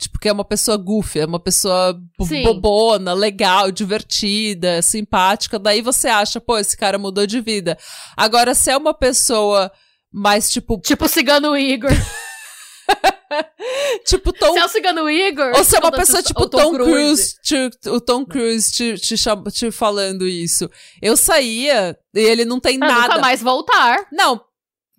Tipo, 0.00 0.18
que 0.20 0.28
é 0.28 0.32
uma 0.32 0.44
pessoa 0.44 0.76
goofy, 0.76 1.18
é 1.20 1.26
uma 1.26 1.40
pessoa 1.40 2.00
Sim. 2.22 2.44
bobona, 2.44 3.14
legal, 3.14 3.72
divertida, 3.72 4.80
simpática. 4.80 5.58
Daí 5.58 5.82
você 5.82 6.06
acha, 6.06 6.40
pô, 6.40 6.56
esse 6.56 6.76
cara 6.76 6.98
mudou 6.98 7.26
de 7.26 7.40
vida. 7.40 7.76
Agora, 8.16 8.54
se 8.54 8.70
é 8.70 8.76
uma 8.76 8.94
pessoa 8.94 9.72
mais, 10.12 10.50
tipo, 10.50 10.80
Tipo 10.80 11.06
o 11.06 11.08
Cigano 11.08 11.56
Igor. 11.56 11.90
tipo 14.06 14.32
Tom 14.32 14.52
Se 14.52 14.58
é 14.58 14.64
o 14.64 14.68
Cigano 14.68 15.10
Igor. 15.10 15.52
Ou 15.56 15.64
se 15.64 15.76
é 15.76 15.78
uma 15.78 15.90
quando 15.90 16.00
pessoa 16.00 16.22
tipo 16.22 16.42
o 16.42 16.48
Tom, 16.48 16.72
Cruise, 16.72 17.34
te- 17.42 17.70
o 17.90 18.00
Tom 18.00 18.24
Cruise 18.24 18.72
te, 18.72 18.98
te, 18.98 19.16
cham- 19.16 19.44
te 19.44 19.70
falando 19.70 20.26
isso. 20.26 20.70
Eu 21.02 21.16
saía 21.16 21.96
e 22.14 22.20
ele 22.20 22.44
não 22.44 22.60
tem 22.60 22.78
Pra 22.78 22.88
nada. 22.88 23.08
nunca 23.08 23.18
mais 23.20 23.42
voltar. 23.42 24.06
Não, 24.12 24.40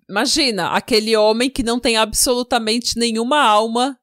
imagina, 0.08 0.70
aquele 0.72 1.16
homem 1.16 1.50
que 1.50 1.62
não 1.62 1.80
tem 1.80 1.96
absolutamente 1.96 2.98
nenhuma 2.98 3.42
alma 3.42 3.96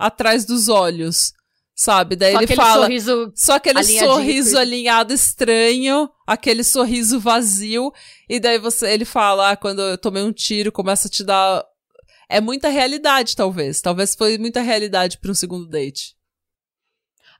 atrás 0.00 0.46
dos 0.46 0.68
olhos, 0.68 1.34
sabe? 1.74 2.16
Daí 2.16 2.32
Só 2.32 2.40
ele 2.40 2.56
fala. 2.56 2.82
sorriso. 2.86 3.32
Só 3.36 3.54
aquele 3.56 3.84
sorriso 3.84 4.58
alinhado 4.58 5.12
estranho, 5.12 6.08
aquele 6.26 6.64
sorriso 6.64 7.20
vazio, 7.20 7.92
e 8.28 8.40
daí 8.40 8.58
você 8.58 8.90
ele 8.90 9.04
fala, 9.04 9.50
ah, 9.50 9.56
quando 9.56 9.82
eu 9.82 9.98
tomei 9.98 10.22
um 10.22 10.32
tiro, 10.32 10.72
começa 10.72 11.06
a 11.06 11.10
te 11.10 11.22
dar 11.22 11.62
é 12.30 12.40
muita 12.40 12.68
realidade, 12.68 13.36
talvez. 13.36 13.80
Talvez 13.80 14.14
foi 14.14 14.38
muita 14.38 14.60
realidade 14.60 15.18
para 15.18 15.32
um 15.32 15.34
segundo 15.34 15.68
date. 15.68 16.14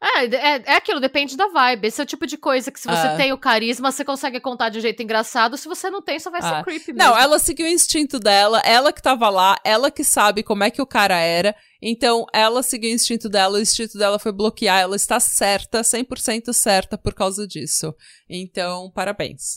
É, 0.02 0.24
é, 0.24 0.62
é 0.64 0.76
aquilo, 0.76 0.98
depende 0.98 1.36
da 1.36 1.48
vibe. 1.48 1.86
Esse 1.88 2.00
é 2.00 2.04
o 2.04 2.06
tipo 2.06 2.26
de 2.26 2.38
coisa 2.38 2.72
que 2.72 2.80
se 2.80 2.88
você 2.88 3.06
É. 3.06 3.16
tem 3.16 3.32
o 3.34 3.38
carisma, 3.38 3.92
você 3.92 4.02
consegue 4.02 4.40
contar 4.40 4.70
de 4.70 4.78
um 4.78 4.80
jeito 4.80 5.02
engraçado. 5.02 5.58
Se 5.58 5.68
você 5.68 5.90
não 5.90 6.00
tem, 6.00 6.18
só 6.18 6.30
vai 6.30 6.40
Ah. 6.42 6.56
ser 6.58 6.64
creepy 6.64 6.92
mesmo. 6.94 7.10
Não, 7.10 7.18
ela 7.18 7.38
seguiu 7.38 7.66
o 7.66 7.68
instinto 7.68 8.18
dela, 8.18 8.60
ela 8.64 8.92
que 8.94 9.02
tava 9.02 9.28
lá, 9.28 9.56
ela 9.62 9.90
que 9.90 10.02
sabe 10.02 10.42
como 10.42 10.64
é 10.64 10.70
que 10.70 10.80
o 10.80 10.86
cara 10.86 11.18
era. 11.18 11.54
Então, 11.82 12.24
ela 12.32 12.62
seguiu 12.62 12.90
o 12.90 12.94
instinto 12.94 13.28
dela, 13.28 13.58
o 13.58 13.60
instinto 13.60 13.98
dela 13.98 14.18
foi 14.18 14.32
bloquear, 14.32 14.80
ela 14.80 14.96
está 14.96 15.20
certa, 15.20 15.82
100% 15.84 16.52
certa 16.54 16.96
por 16.96 17.12
causa 17.12 17.46
disso. 17.46 17.94
Então, 18.28 18.90
parabéns. 18.94 19.56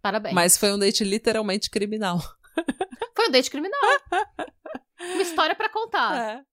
Parabéns. 0.00 0.34
Mas 0.34 0.56
foi 0.56 0.72
um 0.72 0.78
date 0.78 1.02
literalmente 1.02 1.68
criminal. 1.68 2.20
Foi 3.16 3.28
um 3.28 3.30
date 3.32 3.50
criminal. 3.50 3.80
Uma 5.14 5.22
história 5.22 5.54
pra 5.54 5.68
contar. 5.68 6.16
É. 6.16 6.49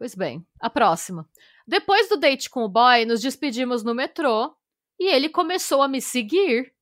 Pois 0.00 0.14
bem, 0.14 0.42
a 0.58 0.70
próxima. 0.70 1.28
Depois 1.66 2.08
do 2.08 2.16
date 2.16 2.48
com 2.48 2.64
o 2.64 2.68
boy, 2.70 3.04
nos 3.04 3.20
despedimos 3.20 3.84
no 3.84 3.94
metrô 3.94 4.50
e 4.98 5.06
ele 5.06 5.28
começou 5.28 5.82
a 5.82 5.88
me 5.88 6.00
seguir. 6.00 6.74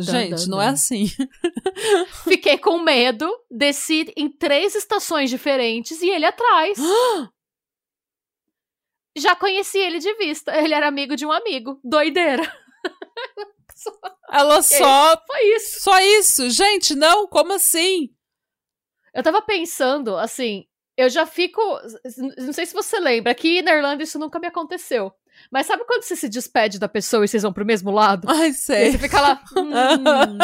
Gente, 0.00 0.36
dun, 0.36 0.52
não 0.52 0.56
dun. 0.56 0.62
é 0.62 0.68
assim. 0.68 1.04
Fiquei 2.24 2.56
com 2.56 2.78
medo, 2.78 3.30
desci 3.50 4.10
em 4.16 4.30
três 4.30 4.74
estações 4.74 5.28
diferentes 5.28 6.00
e 6.00 6.08
ele 6.08 6.24
atrás. 6.24 6.78
Já 9.14 9.36
conheci 9.36 9.76
ele 9.76 9.98
de 9.98 10.14
vista. 10.14 10.56
Ele 10.56 10.72
era 10.72 10.88
amigo 10.88 11.14
de 11.14 11.26
um 11.26 11.32
amigo. 11.32 11.78
Doideira. 11.84 12.40
Ela 14.32 14.62
só. 14.62 15.22
Foi 15.26 15.42
isso. 15.56 15.80
Só 15.80 16.00
isso. 16.00 16.48
Gente, 16.48 16.94
não, 16.94 17.28
como 17.28 17.52
assim? 17.52 18.14
Eu 19.12 19.22
tava 19.22 19.42
pensando, 19.42 20.16
assim, 20.16 20.66
eu 20.96 21.08
já 21.08 21.26
fico. 21.26 21.60
Não 22.38 22.52
sei 22.52 22.66
se 22.66 22.74
você 22.74 22.98
lembra, 22.98 23.32
aqui 23.32 23.62
na 23.62 23.74
Irlanda 23.74 24.02
isso 24.02 24.18
nunca 24.18 24.38
me 24.38 24.46
aconteceu. 24.46 25.12
Mas 25.50 25.66
sabe 25.66 25.84
quando 25.84 26.02
você 26.02 26.16
se 26.16 26.28
despede 26.28 26.78
da 26.78 26.88
pessoa 26.88 27.24
e 27.24 27.28
vocês 27.28 27.42
vão 27.42 27.52
pro 27.52 27.66
mesmo 27.66 27.90
lado? 27.90 28.26
Ai, 28.30 28.48
E 28.48 28.54
sei. 28.54 28.92
você 28.92 28.98
fica 28.98 29.20
lá. 29.20 29.42
hum, 29.56 30.38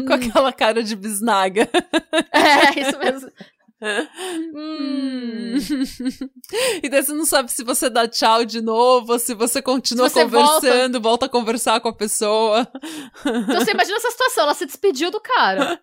Com 0.06 0.12
aquela 0.14 0.52
cara 0.52 0.82
de 0.82 0.96
bisnaga. 0.96 1.68
é, 2.32 2.80
isso 2.80 2.98
mesmo. 2.98 3.30
Hum. 4.54 5.54
e 6.82 6.88
daí 6.88 7.02
você 7.02 7.12
não 7.12 7.24
sabe 7.24 7.52
se 7.52 7.62
você 7.62 7.88
dá 7.88 8.08
tchau 8.08 8.44
de 8.44 8.60
novo, 8.60 9.18
se 9.18 9.34
você 9.34 9.62
continua 9.62 10.08
Se 10.08 10.14
você 10.14 10.24
conversando, 10.24 11.00
volta. 11.00 11.26
a 11.26 11.28
conversar 11.28 11.80
com 11.80 11.88
a 11.88 11.92
pessoa. 11.94 12.66
Então 13.24 13.60
você 13.60 13.70
imagina 13.72 13.96
essa 13.98 14.10
situação, 14.10 14.44
ela 14.44 14.54
se 14.54 14.66
despediu 14.66 15.10
do 15.10 15.20
cara. 15.20 15.80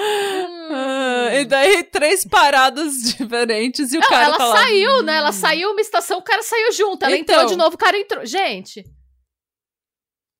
Hum. 0.00 0.68
Ah, 0.72 1.34
E 1.34 1.44
daí, 1.44 1.82
três 1.84 2.24
paradas 2.24 2.94
diferentes 3.02 3.92
e 3.92 3.98
o 3.98 4.00
Não, 4.00 4.08
cara 4.08 4.24
ela 4.24 4.38
tá 4.38 4.46
lá. 4.46 4.56
saiu, 4.56 5.02
né? 5.02 5.16
Ela 5.16 5.32
saiu 5.32 5.70
uma 5.72 5.80
estação, 5.80 6.18
o 6.18 6.22
cara 6.22 6.42
saiu 6.42 6.72
junto. 6.72 7.04
Ela 7.04 7.16
Então. 7.16 7.34
entrou 7.34 7.50
de 7.50 7.56
novo, 7.56 7.74
o 7.74 7.78
cara 7.78 7.98
entrou. 7.98 8.24
Gente, 8.24 8.84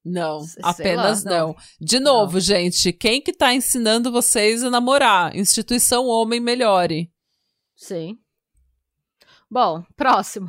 Não, 0.05 0.41
Sei 0.41 0.63
apenas 0.65 1.25
lá, 1.25 1.31
não. 1.31 1.49
não. 1.49 1.57
De 1.81 2.01
novo, 2.01 2.41
gente, 2.41 2.91
quem 2.93 3.21
que 3.21 3.33
tá 3.35 3.53
ensinando 3.53 4.11
vocês 4.11 4.65
a 4.65 4.71
namorar? 4.71 5.37
Instituição 5.37 6.07
Homem 6.07 6.41
Melhore. 6.41 7.11
sim. 7.77 8.19
Bom, 9.53 9.85
próximo. 9.97 10.49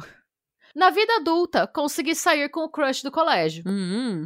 Na 0.76 0.92
vida 0.92 1.16
adulta, 1.16 1.66
consegui 1.68 2.14
sair 2.14 2.48
com 2.50 2.62
o 2.62 2.70
crush 2.70 3.02
do 3.02 3.12
colégio. 3.12 3.64
Hum, 3.68 4.26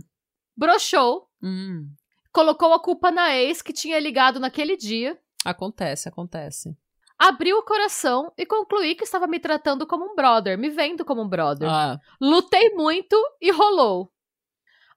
Broxou, 0.55 1.27
hum. 1.41 1.87
Colocou 2.35 2.73
a 2.73 2.79
culpa 2.81 3.09
na 3.11 3.33
ex 3.33 3.61
que 3.61 3.71
tinha 3.71 3.97
ligado 3.97 4.41
naquele 4.41 4.75
dia, 4.75 5.17
Acontece, 5.45 6.09
acontece. 6.09 6.75
abriu 7.17 7.57
o 7.59 7.63
coração 7.63 8.33
e 8.37 8.45
concluí 8.45 8.93
que 8.93 9.05
estava 9.05 9.25
me 9.25 9.39
tratando 9.39 9.87
como 9.87 10.03
um 10.11 10.15
brother, 10.15 10.57
me 10.57 10.69
vendo 10.69 11.05
como 11.05 11.21
um 11.21 11.29
brother. 11.29 11.69
Ah, 11.69 11.97
Lutei 12.19 12.71
muito 12.71 13.15
e 13.39 13.51
rolou. 13.51 14.11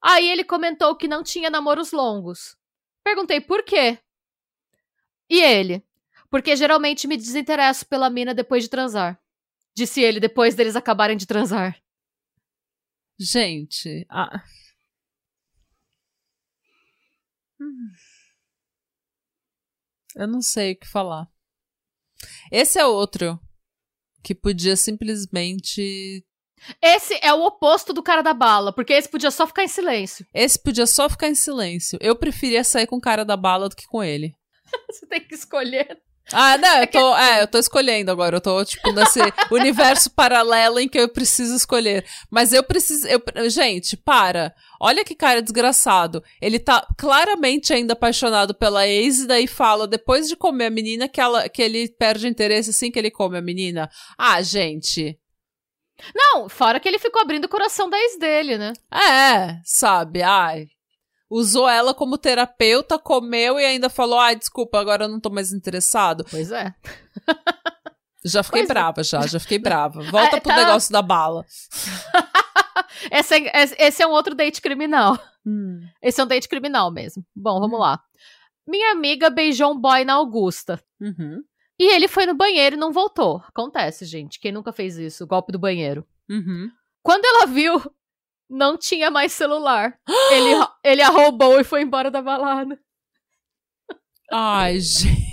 Aí 0.02 0.28
ele 0.28 0.42
comentou 0.42 0.96
que 0.96 1.06
não 1.06 1.22
tinha 1.22 1.48
namoros 1.48 1.92
longos. 1.92 2.56
Perguntei 3.04 3.40
por 3.40 3.62
quê. 3.62 3.98
E 5.30 5.40
ele? 5.40 5.84
Porque 6.30 6.56
geralmente 6.56 7.06
me 7.06 7.16
desinteresso 7.16 7.86
pela 7.86 8.10
mina 8.10 8.34
depois 8.34 8.64
de 8.64 8.68
transar. 8.70 9.16
Disse 9.76 10.00
ele 10.00 10.18
depois 10.18 10.56
deles 10.56 10.74
acabarem 10.74 11.16
de 11.16 11.24
transar. 11.26 11.76
gente, 13.18 14.04
ah. 14.10 14.42
Hum. 17.60 17.90
Eu 20.16 20.26
não 20.26 20.40
sei 20.40 20.72
o 20.72 20.78
que 20.78 20.86
falar. 20.86 21.28
Esse 22.50 22.78
é 22.78 22.86
outro 22.86 23.38
que 24.22 24.34
podia 24.34 24.76
simplesmente. 24.76 26.24
Esse 26.82 27.18
é 27.22 27.32
o 27.32 27.44
oposto 27.44 27.92
do 27.92 28.02
cara 28.02 28.20
da 28.20 28.34
bala, 28.34 28.72
porque 28.72 28.92
esse 28.92 29.08
podia 29.08 29.30
só 29.30 29.46
ficar 29.46 29.62
em 29.62 29.68
silêncio. 29.68 30.26
Esse 30.34 30.60
podia 30.60 30.86
só 30.86 31.08
ficar 31.08 31.28
em 31.28 31.34
silêncio. 31.34 31.98
Eu 32.02 32.16
preferia 32.16 32.64
sair 32.64 32.86
com 32.86 32.96
o 32.96 33.00
cara 33.00 33.24
da 33.24 33.36
bala 33.36 33.68
do 33.68 33.76
que 33.76 33.86
com 33.86 34.02
ele. 34.02 34.34
Você 34.90 35.06
tem 35.06 35.20
que 35.20 35.34
escolher. 35.34 36.02
Ah, 36.32 36.58
não, 36.58 36.80
eu 36.80 36.86
tô, 36.86 37.16
é, 37.16 37.42
eu 37.42 37.46
tô 37.48 37.58
escolhendo 37.58 38.10
agora. 38.10 38.36
Eu 38.36 38.40
tô, 38.40 38.64
tipo, 38.64 38.92
nesse 38.92 39.20
universo 39.50 40.10
paralelo 40.10 40.78
em 40.78 40.88
que 40.88 40.98
eu 40.98 41.08
preciso 41.08 41.54
escolher. 41.54 42.04
Mas 42.30 42.52
eu 42.52 42.62
preciso. 42.62 43.06
Eu, 43.06 43.22
gente, 43.48 43.96
para. 43.96 44.54
Olha 44.80 45.04
que 45.04 45.14
cara 45.14 45.42
desgraçado. 45.42 46.22
Ele 46.40 46.58
tá 46.58 46.86
claramente 46.96 47.72
ainda 47.72 47.94
apaixonado 47.94 48.54
pela 48.54 48.86
ex, 48.86 49.20
e 49.20 49.26
daí 49.26 49.46
fala, 49.46 49.88
depois 49.88 50.28
de 50.28 50.36
comer 50.36 50.66
a 50.66 50.70
menina, 50.70 51.08
que, 51.08 51.20
ela, 51.20 51.48
que 51.48 51.62
ele 51.62 51.88
perde 51.88 52.28
interesse 52.28 52.70
assim 52.70 52.90
que 52.90 52.98
ele 52.98 53.10
come 53.10 53.38
a 53.38 53.42
menina. 53.42 53.90
Ah, 54.16 54.40
gente. 54.42 55.18
Não, 56.14 56.48
fora 56.48 56.78
que 56.78 56.88
ele 56.88 56.98
ficou 56.98 57.20
abrindo 57.20 57.46
o 57.46 57.48
coração 57.48 57.90
da 57.90 57.98
ex 57.98 58.18
dele, 58.18 58.56
né? 58.56 58.72
É, 58.92 59.60
sabe? 59.64 60.22
Ai. 60.22 60.66
Usou 61.30 61.68
ela 61.68 61.92
como 61.92 62.16
terapeuta, 62.16 62.98
comeu 62.98 63.58
e 63.60 63.64
ainda 63.64 63.88
falou: 63.90 64.18
ai, 64.18 64.34
desculpa, 64.36 64.78
agora 64.80 65.04
eu 65.04 65.08
não 65.08 65.20
tô 65.20 65.28
mais 65.30 65.52
interessado. 65.52 66.24
Pois 66.30 66.50
é. 66.50 66.74
Já 68.24 68.42
fiquei 68.42 68.62
Pois 68.62 68.70
é. 68.70 68.74
brava, 68.74 69.02
já, 69.04 69.26
já 69.26 69.38
fiquei 69.38 69.58
brava. 69.58 70.02
Volta 70.10 70.36
Ah, 70.36 70.40
pro 70.40 70.50
tá. 70.50 70.56
negócio 70.56 70.92
da 70.92 71.00
bala. 71.00 71.44
Esse 73.12 73.34
é, 73.36 73.62
esse- 73.86 74.02
é 74.02 74.06
um 74.06 74.10
outro 74.10 74.34
date 74.34 74.60
criminal. 74.60 75.18
Hum. 75.46 75.80
Esse 76.02 76.20
é 76.20 76.24
um 76.24 76.26
date 76.26 76.48
criminal 76.48 76.90
mesmo. 76.90 77.24
Bom, 77.34 77.60
vamos 77.60 77.78
lá. 77.78 78.00
Minha 78.66 78.90
amiga 78.92 79.30
beijou 79.30 79.72
um 79.72 79.80
boy 79.80 80.04
na 80.04 80.14
Augusta. 80.14 80.82
Uhum. 81.00 81.42
E 81.78 81.94
ele 81.94 82.08
foi 82.08 82.26
no 82.26 82.34
banheiro 82.34 82.74
e 82.76 82.78
não 82.78 82.92
voltou. 82.92 83.42
Acontece, 83.48 84.04
gente. 84.04 84.40
Quem 84.40 84.50
nunca 84.52 84.72
fez 84.72 84.96
isso? 84.98 85.26
Golpe 85.26 85.52
do 85.52 85.58
banheiro. 85.58 86.04
Uhum. 86.28 86.68
Quando 87.02 87.24
ela 87.24 87.46
viu, 87.46 87.80
não 88.48 88.76
tinha 88.78 89.10
mais 89.10 89.32
celular. 89.32 89.98
ele, 90.32 90.66
ele 90.84 91.02
a 91.02 91.08
roubou 91.08 91.60
e 91.60 91.64
foi 91.64 91.82
embora 91.82 92.10
da 92.10 92.22
balada. 92.22 92.78
Ai, 94.32 94.78
gente. 94.80 95.26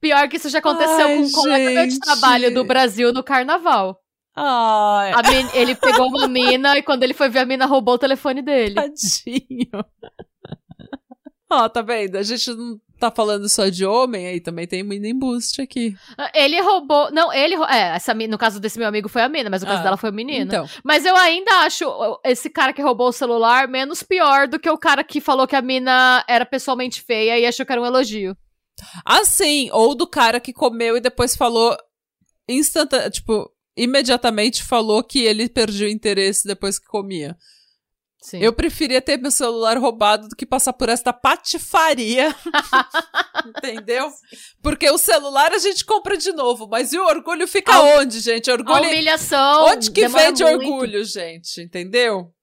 Pior 0.00 0.28
que 0.28 0.36
isso 0.36 0.48
já 0.48 0.58
aconteceu 0.58 1.06
Ai, 1.06 1.16
com 1.16 1.22
um 1.22 1.32
colega 1.32 1.70
meu 1.70 1.86
de 1.88 1.98
trabalho 2.00 2.54
do 2.54 2.64
Brasil 2.64 3.12
no 3.12 3.22
carnaval. 3.22 4.00
Ai, 4.34 5.12
men- 5.30 5.50
ele 5.54 5.74
pegou 5.74 6.08
uma 6.08 6.28
mina 6.28 6.76
e 6.76 6.82
quando 6.82 7.02
ele 7.02 7.14
foi 7.14 7.28
ver 7.28 7.40
a 7.40 7.46
mina, 7.46 7.66
roubou 7.66 7.94
o 7.94 7.98
telefone 7.98 8.42
dele. 8.42 8.74
tadinho. 8.74 9.84
Ó, 11.50 11.68
tá 11.68 11.80
vendo? 11.82 12.16
A 12.16 12.22
gente 12.22 12.50
não 12.52 12.78
tá 12.98 13.10
falando 13.10 13.48
só 13.48 13.68
de 13.68 13.84
homem, 13.84 14.26
aí 14.26 14.40
também 14.40 14.66
tem 14.66 14.82
menina 14.82 15.08
embuste 15.08 15.60
aqui. 15.60 15.94
Ele 16.34 16.60
roubou. 16.60 17.10
Não, 17.12 17.32
ele. 17.32 17.54
É, 17.68 17.96
essa, 17.96 18.14
no 18.14 18.38
caso 18.38 18.58
desse 18.60 18.78
meu 18.78 18.88
amigo 18.88 19.08
foi 19.08 19.22
a 19.22 19.28
mina, 19.28 19.50
mas 19.50 19.62
no 19.62 19.68
caso 19.68 19.80
Ah, 19.80 19.84
dela 19.84 19.96
foi 19.96 20.10
o 20.10 20.12
menino. 20.12 20.46
Então, 20.46 20.68
Mas 20.84 21.04
eu 21.04 21.16
ainda 21.16 21.50
acho 21.60 21.84
esse 22.24 22.48
cara 22.50 22.72
que 22.72 22.82
roubou 22.82 23.08
o 23.08 23.12
celular 23.12 23.68
menos 23.68 24.02
pior 24.02 24.48
do 24.48 24.58
que 24.58 24.70
o 24.70 24.78
cara 24.78 25.04
que 25.04 25.20
falou 25.20 25.46
que 25.46 25.56
a 25.56 25.62
mina 25.62 26.24
era 26.28 26.46
pessoalmente 26.46 27.02
feia 27.02 27.38
e 27.38 27.46
achou 27.46 27.64
que 27.66 27.72
era 27.72 27.80
um 27.80 27.86
elogio. 27.86 28.36
Ah, 29.04 29.24
sim. 29.24 29.68
Ou 29.72 29.94
do 29.94 30.06
cara 30.06 30.40
que 30.40 30.52
comeu 30.52 30.96
e 30.96 31.00
depois 31.00 31.36
falou 31.36 31.76
instantâneo, 32.48 33.10
tipo, 33.10 33.50
imediatamente 33.76 34.62
falou 34.62 35.02
que 35.02 35.20
ele 35.20 35.48
perdia 35.48 35.86
o 35.86 35.90
interesse 35.90 36.46
depois 36.46 36.78
que 36.78 36.86
comia. 36.86 37.36
Sim. 38.20 38.40
Eu 38.40 38.52
preferia 38.52 39.00
ter 39.00 39.18
meu 39.18 39.30
celular 39.30 39.78
roubado 39.78 40.28
do 40.28 40.34
que 40.34 40.44
passar 40.44 40.72
por 40.72 40.88
esta 40.88 41.12
patifaria. 41.12 42.34
Entendeu? 43.46 44.10
Porque 44.60 44.90
o 44.90 44.98
celular 44.98 45.52
a 45.52 45.58
gente 45.58 45.84
compra 45.84 46.16
de 46.16 46.32
novo, 46.32 46.66
mas 46.66 46.92
e 46.92 46.98
o 46.98 47.06
orgulho 47.06 47.46
fica 47.46 47.74
a, 47.74 47.82
onde, 47.98 48.18
gente? 48.20 48.50
Orgulho. 48.50 48.84
A 48.84 48.88
humilhação. 48.88 49.66
Onde 49.66 49.90
que 49.92 50.08
vende 50.08 50.42
muito. 50.42 50.58
orgulho, 50.58 51.04
gente? 51.04 51.60
Entendeu? 51.60 52.34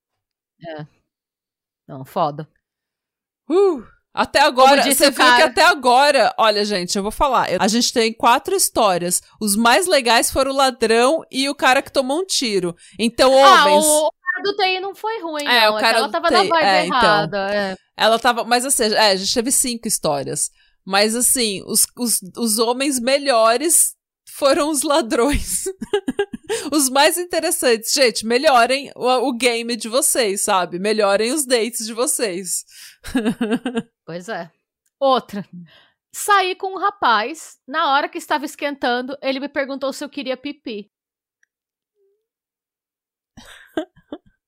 É. 0.66 0.86
Não, 1.88 2.06
foda. 2.06 2.48
Uh. 3.50 3.84
Até 4.14 4.42
agora, 4.42 4.84
você 4.84 5.10
viu 5.10 5.26
que 5.36 5.42
até 5.42 5.64
agora, 5.64 6.32
olha, 6.38 6.64
gente, 6.64 6.96
eu 6.96 7.02
vou 7.02 7.12
falar. 7.12 7.48
A 7.60 7.68
gente 7.68 7.92
tem 7.92 8.14
quatro 8.14 8.56
histórias. 8.56 9.24
Os 9.42 9.56
mais 9.56 9.88
legais 9.88 10.30
foram 10.30 10.52
o 10.52 10.56
ladrão 10.56 11.26
e 11.32 11.50
o 11.50 11.56
cara 11.56 11.82
que 11.82 11.92
tomou 11.92 12.20
um 12.20 12.26
tiro. 12.26 12.76
Então, 13.00 13.34
ah, 13.44 13.66
homens. 13.66 13.84
O 13.84 14.12
cara 14.34 14.44
do 14.44 14.56
TI 14.56 14.80
não 14.80 14.96
foi 14.96 15.22
ruim, 15.22 15.46
é, 15.46 15.66
não. 15.66 15.76
O 15.76 15.78
é 15.78 15.82
cara 15.82 15.98
é 15.98 16.00
ela 16.00 16.10
tava 16.10 16.28
TI, 16.28 16.34
na 16.34 16.44
vibe 16.44 16.66
é, 16.66 16.86
então. 16.86 16.98
errada. 16.98 17.48
Então, 17.48 17.60
é. 17.60 17.76
Ela 17.96 18.20
tava. 18.20 18.44
Mas 18.44 18.66
assim, 18.66 18.84
é, 18.84 19.12
a 19.12 19.16
gente 19.16 19.34
teve 19.34 19.52
cinco 19.52 19.88
histórias. 19.88 20.50
Mas 20.86 21.16
assim, 21.16 21.64
os, 21.66 21.86
os, 21.98 22.20
os 22.38 22.60
homens 22.60 23.00
melhores 23.00 23.96
foram 24.30 24.70
os 24.70 24.82
ladrões. 24.82 25.64
os 26.72 26.90
mais 26.90 27.18
interessantes. 27.18 27.94
Gente, 27.94 28.26
melhorem 28.26 28.92
o, 28.96 29.30
o, 29.30 29.34
game 29.34 29.76
de 29.76 29.88
vocês, 29.88 30.42
sabe? 30.42 30.80
Melhorem 30.80 31.32
os 31.32 31.46
dates 31.46 31.86
de 31.86 31.94
vocês. 31.94 32.66
pois 34.06 34.28
é. 34.28 34.52
Outra. 35.00 35.48
Saí 36.14 36.56
com 36.56 36.74
um 36.74 36.80
rapaz. 36.80 37.58
Na 37.68 37.94
hora 37.94 38.10
que 38.10 38.18
estava 38.18 38.46
esquentando, 38.46 39.18
ele 39.22 39.40
me 39.40 39.50
perguntou 39.50 39.94
se 39.94 40.04
eu 40.04 40.10
queria 40.10 40.38
pipi. 40.38 40.92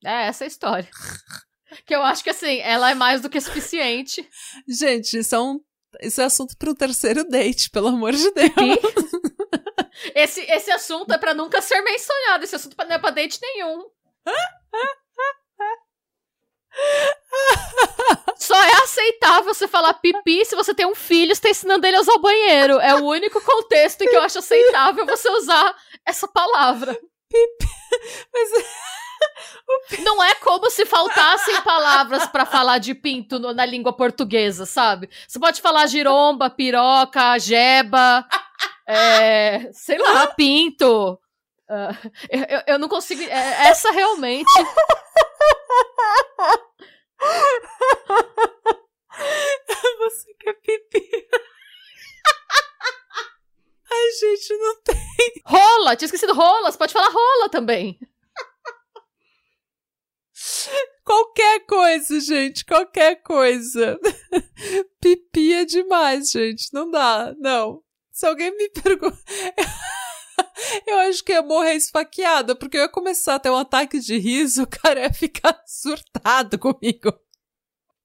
É 0.06 0.28
essa 0.28 0.44
a 0.44 0.48
história. 0.48 0.88
Que 1.86 1.96
eu 1.96 2.04
acho 2.04 2.24
que 2.24 2.30
assim, 2.30 2.60
ela 2.60 2.92
é 2.92 2.94
mais 2.94 3.22
do 3.22 3.30
que 3.30 3.42
suficiente. 3.42 4.28
Gente, 4.68 5.18
isso 5.18 5.36
é, 5.36 5.40
um, 5.40 5.60
isso 6.02 6.22
é 6.22 6.26
assunto 6.26 6.56
para 6.58 6.70
um 6.70 6.76
terceiro 6.76 7.28
date, 7.28 7.70
pelo 7.72 7.88
amor 7.88 8.14
de 8.14 8.32
Deus. 8.32 8.80
Esse, 10.14 10.42
esse 10.42 10.70
assunto 10.72 11.12
é 11.12 11.18
para 11.18 11.34
nunca 11.34 11.62
ser 11.62 11.82
mencionado. 11.82 12.44
Esse 12.44 12.56
assunto 12.56 12.76
não 12.78 12.96
é 12.96 13.00
pra 13.00 13.12
date 13.12 13.40
nenhum. 13.42 13.90
Só 18.38 18.62
é 18.62 18.74
aceitável 18.84 19.54
você 19.54 19.68
falar 19.68 19.94
pipi 19.96 20.46
se 20.46 20.56
você 20.56 20.74
tem 20.74 20.86
um 20.86 20.94
filho 20.94 21.30
e 21.30 21.34
está 21.34 21.50
ensinando 21.50 21.88
ele 21.88 21.96
a 21.98 22.02
usar 22.02 22.14
o 22.14 22.22
banheiro. 22.22 22.80
É 22.80 22.94
o 22.96 23.06
único 23.06 23.42
contexto 23.42 24.02
em 24.02 24.10
que 24.10 24.16
eu 24.16 24.22
acho 24.22 24.40
aceitável 24.40 25.06
você 25.06 25.30
usar 25.30 25.76
essa 26.06 26.28
palavra. 26.28 26.94
Pipi. 27.30 27.68
Mas... 28.34 28.52
Não 30.04 30.24
é 30.24 30.36
como 30.36 30.70
se 30.70 30.86
faltassem 30.86 31.62
palavras 31.62 32.28
para 32.28 32.46
falar 32.46 32.78
de 32.78 32.94
pinto 32.94 33.40
no, 33.40 33.54
na 33.54 33.66
língua 33.66 33.94
portuguesa, 33.94 34.66
sabe? 34.66 35.10
Você 35.28 35.40
pode 35.40 35.62
falar 35.62 35.88
giromba, 35.88 36.50
piroca, 36.50 37.38
jeba, 37.40 38.26
é, 38.88 39.70
sei 39.74 39.98
lá, 39.98 40.28
pinto. 40.28 41.20
Uh, 41.70 42.12
eu, 42.30 42.74
eu 42.74 42.80
não 42.80 42.88
consigo. 42.88 43.22
É, 43.24 43.68
essa 43.68 43.92
realmente. 43.92 44.52
Você 49.98 50.34
quer 50.40 50.54
pipi? 50.56 51.28
Ai, 53.92 54.12
gente, 54.20 54.58
não 54.58 54.82
tem. 54.82 54.96
Rola! 55.46 55.96
Tinha 55.96 56.06
esquecido 56.06 56.34
rola. 56.34 56.72
Você 56.72 56.78
pode 56.78 56.94
falar 56.94 57.10
rola 57.10 57.50
também. 57.50 57.98
Qualquer 61.04 61.66
coisa, 61.66 62.20
gente, 62.20 62.66
qualquer 62.66 63.22
coisa. 63.22 64.00
Pipi 65.00 65.54
é 65.54 65.66
demais, 65.66 66.32
gente. 66.32 66.74
Não 66.74 66.90
dá, 66.90 67.34
não. 67.38 67.82
Se 68.12 68.26
alguém 68.26 68.56
me 68.58 68.70
pergunta. 68.70 69.18
eu 70.88 70.98
acho 71.00 71.24
que 71.24 71.32
ia 71.32 71.42
morrer 71.42 71.74
esfaqueada, 71.74 72.56
porque 72.56 72.78
eu 72.78 72.82
ia 72.82 72.90
começar 72.90 73.36
a 73.36 73.40
ter 73.40 73.50
um 73.50 73.58
ataque 73.58 74.00
de 74.00 74.18
riso, 74.18 74.64
o 74.64 74.68
cara 74.68 75.02
ia 75.02 75.14
ficar 75.14 75.62
surtado 75.66 76.58
comigo. 76.58 77.14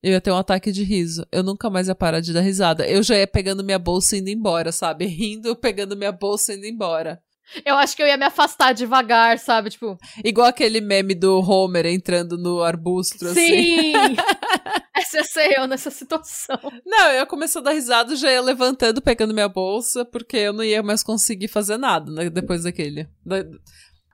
Eu 0.03 0.13
ia 0.13 0.21
ter 0.21 0.31
um 0.31 0.37
ataque 0.37 0.73
de 0.73 0.83
riso. 0.83 1.27
Eu 1.31 1.43
nunca 1.43 1.69
mais 1.69 1.89
ia 1.89 1.95
parar 1.95 2.21
de 2.21 2.33
dar 2.33 2.41
risada. 2.41 2.89
Eu 2.89 3.03
já 3.03 3.17
ia 3.17 3.27
pegando 3.27 3.63
minha 3.63 3.79
bolsa 3.79 4.17
e 4.17 4.21
indo 4.21 4.31
embora, 4.31 4.73
sabe? 4.73 5.05
Rindo, 5.05 5.55
pegando 5.55 5.97
minha 5.97 6.13
bolsa 6.13 6.55
e 6.55 6.57
indo 6.57 6.67
embora. 6.67 7.23
Eu 7.65 7.77
acho 7.77 7.97
que 7.97 8.03
eu 8.03 8.07
ia 8.07 8.17
me 8.17 8.25
afastar 8.25 8.73
devagar, 8.73 9.39
sabe? 9.39 9.71
Tipo. 9.71 9.99
Igual 10.25 10.47
aquele 10.47 10.81
meme 10.81 11.15
do 11.15 11.41
Homer 11.41 11.87
entrando 11.87 12.39
no 12.39 12.63
arbusto, 12.63 13.27
assim. 13.27 13.93
Sim! 13.93 13.93
Essa 14.97 15.17
ia 15.19 15.25
ser 15.25 15.59
eu 15.59 15.67
nessa 15.67 15.91
situação. 15.91 16.59
Não, 16.85 17.11
eu 17.11 17.27
começar 17.27 17.61
a 17.61 17.63
dar 17.63 17.73
risada, 17.73 18.15
já 18.15 18.31
ia 18.31 18.41
levantando, 18.41 19.01
pegando 19.01 19.35
minha 19.35 19.49
bolsa, 19.49 20.05
porque 20.05 20.37
eu 20.37 20.53
não 20.53 20.63
ia 20.63 20.83
mais 20.83 21.03
conseguir 21.03 21.49
fazer 21.49 21.77
nada 21.77 22.13
né, 22.13 22.29
depois 22.29 22.65
daquele. 22.65 23.09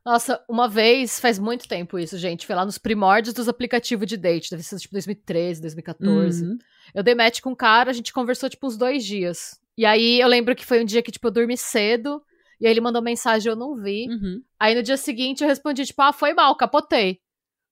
Nossa, 0.04 0.40
uma 0.48 0.68
vez, 0.68 1.18
faz 1.18 1.36
muito 1.36 1.66
tempo 1.66 1.98
isso, 1.98 2.16
gente. 2.16 2.46
Foi 2.46 2.54
lá 2.54 2.64
nos 2.64 2.78
primórdios 2.78 3.34
dos 3.34 3.48
aplicativos 3.48 4.06
de 4.06 4.16
date. 4.16 4.50
Deve 4.50 4.62
ser 4.62 4.78
tipo 4.78 4.92
2013, 4.92 5.60
2014. 5.60 6.44
Uhum. 6.44 6.58
Eu 6.94 7.02
dei 7.02 7.14
match 7.14 7.40
com 7.40 7.50
um 7.50 7.56
cara, 7.56 7.90
a 7.90 7.92
gente 7.92 8.12
conversou 8.12 8.48
tipo 8.48 8.68
uns 8.68 8.76
dois 8.76 9.04
dias. 9.04 9.58
E 9.76 9.84
aí 9.84 10.20
eu 10.20 10.28
lembro 10.28 10.54
que 10.54 10.64
foi 10.64 10.80
um 10.80 10.84
dia 10.84 11.02
que, 11.02 11.10
tipo, 11.10 11.26
eu 11.26 11.32
dormi 11.32 11.56
cedo. 11.56 12.22
E 12.60 12.66
aí 12.66 12.72
ele 12.72 12.80
mandou 12.80 13.02
mensagem, 13.02 13.50
eu 13.50 13.56
não 13.56 13.74
vi. 13.76 14.06
Uhum. 14.08 14.42
Aí 14.58 14.74
no 14.74 14.82
dia 14.82 14.96
seguinte 14.96 15.42
eu 15.42 15.48
respondi, 15.48 15.84
tipo, 15.84 16.00
ah, 16.02 16.12
foi 16.12 16.32
mal, 16.32 16.56
capotei. 16.56 17.20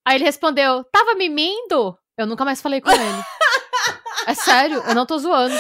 Aí 0.07 0.17
ele 0.17 0.25
respondeu, 0.25 0.85
tava 0.93 1.15
mimindo? 1.15 1.97
Eu 2.17 2.27
nunca 2.27 2.45
mais 2.45 2.61
falei 2.61 2.81
com 2.81 2.91
ele. 2.91 3.01
é 4.27 4.35
sério, 4.35 4.83
eu 4.87 4.95
não 4.95 5.07
tô 5.07 5.19
zoando. 5.19 5.55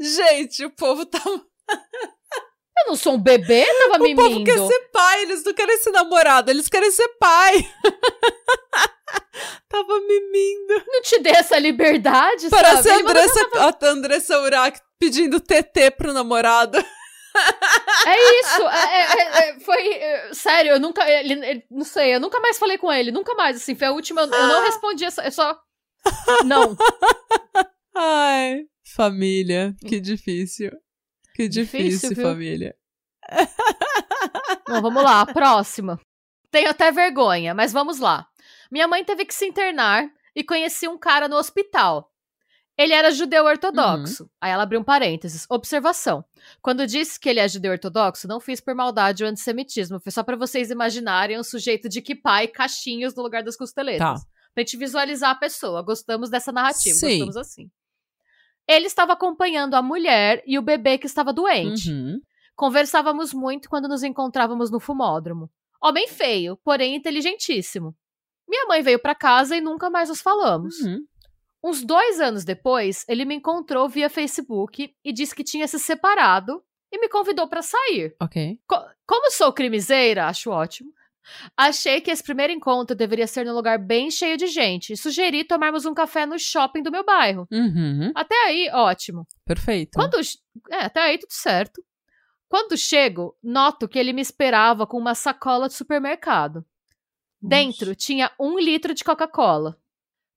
Gente, 0.00 0.64
o 0.64 0.70
povo 0.70 1.04
tá. 1.06 1.20
Eu 2.76 2.88
não 2.88 2.96
sou 2.96 3.14
um 3.14 3.22
bebê, 3.22 3.64
tava 3.84 3.98
mimindo. 4.00 4.20
O 4.20 4.30
povo 4.30 4.44
quer 4.44 4.58
ser 4.58 4.80
pai, 4.92 5.22
eles 5.22 5.44
não 5.44 5.54
querem 5.54 5.78
ser 5.78 5.92
namorado, 5.92 6.50
eles 6.50 6.68
querem 6.68 6.90
ser 6.90 7.06
pai. 7.20 7.72
tava 9.70 10.00
mimindo. 10.00 10.82
Não 10.86 11.00
te 11.00 11.20
dê 11.20 11.30
essa 11.30 11.56
liberdade, 11.56 12.50
Parece 12.50 12.88
sabe? 12.88 12.90
a 12.90 12.96
Andressa, 12.96 13.48
a 13.54 13.86
Andressa 13.88 14.40
Urach 14.40 14.80
pedindo 14.98 15.40
TT 15.40 15.92
pro 15.96 16.12
namorado. 16.12 16.84
É 18.06 18.40
isso, 18.40 18.62
é, 18.68 19.00
é, 19.00 19.48
é, 19.48 19.60
foi. 19.60 19.94
É, 19.94 20.34
sério, 20.34 20.72
eu 20.72 20.80
nunca. 20.80 21.08
Ele, 21.08 21.32
ele, 21.32 21.64
não 21.70 21.84
sei, 21.84 22.14
eu 22.14 22.20
nunca 22.20 22.38
mais 22.38 22.58
falei 22.58 22.76
com 22.76 22.92
ele, 22.92 23.10
nunca 23.10 23.34
mais, 23.34 23.56
assim. 23.56 23.74
Foi 23.74 23.86
a 23.86 23.92
última. 23.92 24.20
Eu, 24.20 24.26
eu 24.26 24.46
não 24.46 24.60
ah. 24.60 24.64
respondi, 24.64 25.04
eu 25.04 25.32
só. 25.32 25.58
Não. 26.44 26.76
Ai, 27.96 28.66
família, 28.94 29.74
que 29.86 30.00
difícil. 30.00 30.70
Que 31.34 31.48
difícil, 31.48 32.10
difícil 32.10 32.22
família. 32.22 32.76
Bom, 34.68 34.82
vamos 34.82 35.02
lá, 35.02 35.24
próxima. 35.24 35.98
Tenho 36.50 36.70
até 36.70 36.92
vergonha, 36.92 37.54
mas 37.54 37.72
vamos 37.72 37.98
lá. 37.98 38.28
Minha 38.70 38.86
mãe 38.86 39.02
teve 39.02 39.24
que 39.24 39.34
se 39.34 39.46
internar 39.46 40.08
e 40.36 40.44
conheci 40.44 40.86
um 40.86 40.98
cara 40.98 41.26
no 41.26 41.36
hospital. 41.36 42.12
Ele 42.76 42.92
era 42.92 43.12
judeu 43.12 43.44
ortodoxo. 43.44 44.24
Uhum. 44.24 44.28
Aí 44.40 44.50
ela 44.50 44.64
abriu 44.64 44.80
um 44.80 44.84
parênteses. 44.84 45.46
Observação. 45.48 46.24
Quando 46.60 46.86
disse 46.86 47.20
que 47.20 47.28
ele 47.28 47.38
é 47.38 47.48
judeu 47.48 47.72
ortodoxo, 47.72 48.26
não 48.26 48.40
fiz 48.40 48.60
por 48.60 48.74
maldade 48.74 49.22
ou 49.22 49.30
antissemitismo. 49.30 50.00
Foi 50.00 50.10
só 50.10 50.24
para 50.24 50.36
vocês 50.36 50.70
imaginarem 50.70 51.38
um 51.38 51.44
sujeito 51.44 51.88
de 51.88 52.02
kippah 52.02 52.42
e 52.42 52.48
cachinhos 52.48 53.14
no 53.14 53.22
lugar 53.22 53.44
das 53.44 53.56
costeletas. 53.56 54.22
Tá. 54.22 54.26
Pra 54.52 54.62
gente 54.62 54.76
visualizar 54.76 55.30
a 55.30 55.34
pessoa. 55.36 55.82
Gostamos 55.82 56.30
dessa 56.30 56.50
narrativa. 56.50 56.96
Sim. 56.96 57.18
Gostamos 57.18 57.36
assim. 57.36 57.70
Ele 58.66 58.86
estava 58.86 59.12
acompanhando 59.12 59.74
a 59.74 59.82
mulher 59.82 60.42
e 60.46 60.58
o 60.58 60.62
bebê 60.62 60.98
que 60.98 61.06
estava 61.06 61.32
doente. 61.32 61.90
Uhum. 61.90 62.20
Conversávamos 62.56 63.32
muito 63.32 63.68
quando 63.68 63.88
nos 63.88 64.02
encontrávamos 64.02 64.70
no 64.70 64.80
fumódromo. 64.80 65.50
Homem 65.82 66.08
feio, 66.08 66.56
porém 66.64 66.96
inteligentíssimo. 66.96 67.94
Minha 68.48 68.66
mãe 68.66 68.82
veio 68.82 68.98
para 68.98 69.14
casa 69.14 69.56
e 69.56 69.60
nunca 69.60 69.90
mais 69.90 70.08
nos 70.08 70.20
falamos. 70.20 70.78
Uhum. 70.80 71.04
Uns 71.64 71.82
dois 71.82 72.20
anos 72.20 72.44
depois, 72.44 73.06
ele 73.08 73.24
me 73.24 73.36
encontrou 73.36 73.88
via 73.88 74.10
Facebook 74.10 74.94
e 75.02 75.12
disse 75.14 75.34
que 75.34 75.42
tinha 75.42 75.66
se 75.66 75.78
separado 75.78 76.62
e 76.92 76.98
me 77.00 77.08
convidou 77.08 77.48
para 77.48 77.62
sair. 77.62 78.14
Ok. 78.20 78.60
Co 78.68 78.76
como 79.06 79.30
sou 79.30 79.50
crimiseira, 79.50 80.26
acho 80.26 80.50
ótimo. 80.50 80.92
Achei 81.56 82.02
que 82.02 82.10
esse 82.10 82.22
primeiro 82.22 82.52
encontro 82.52 82.94
deveria 82.94 83.26
ser 83.26 83.46
num 83.46 83.54
lugar 83.54 83.78
bem 83.78 84.10
cheio 84.10 84.36
de 84.36 84.46
gente 84.46 84.92
e 84.92 84.96
sugeri 84.96 85.42
tomarmos 85.42 85.86
um 85.86 85.94
café 85.94 86.26
no 86.26 86.38
shopping 86.38 86.82
do 86.82 86.92
meu 86.92 87.02
bairro. 87.02 87.48
Uhum. 87.50 88.12
Até 88.14 88.34
aí, 88.44 88.70
ótimo. 88.70 89.26
Perfeito. 89.42 89.92
Quando, 89.94 90.18
é, 90.70 90.84
até 90.84 91.00
aí 91.00 91.18
tudo 91.18 91.32
certo. 91.32 91.82
Quando 92.46 92.76
chego, 92.76 93.34
noto 93.42 93.88
que 93.88 93.98
ele 93.98 94.12
me 94.12 94.20
esperava 94.20 94.86
com 94.86 94.98
uma 94.98 95.14
sacola 95.14 95.66
de 95.66 95.74
supermercado. 95.74 96.62
Dentro 97.40 97.94
tinha 97.94 98.30
um 98.38 98.58
litro 98.58 98.94
de 98.94 99.02
Coca-Cola. 99.02 99.78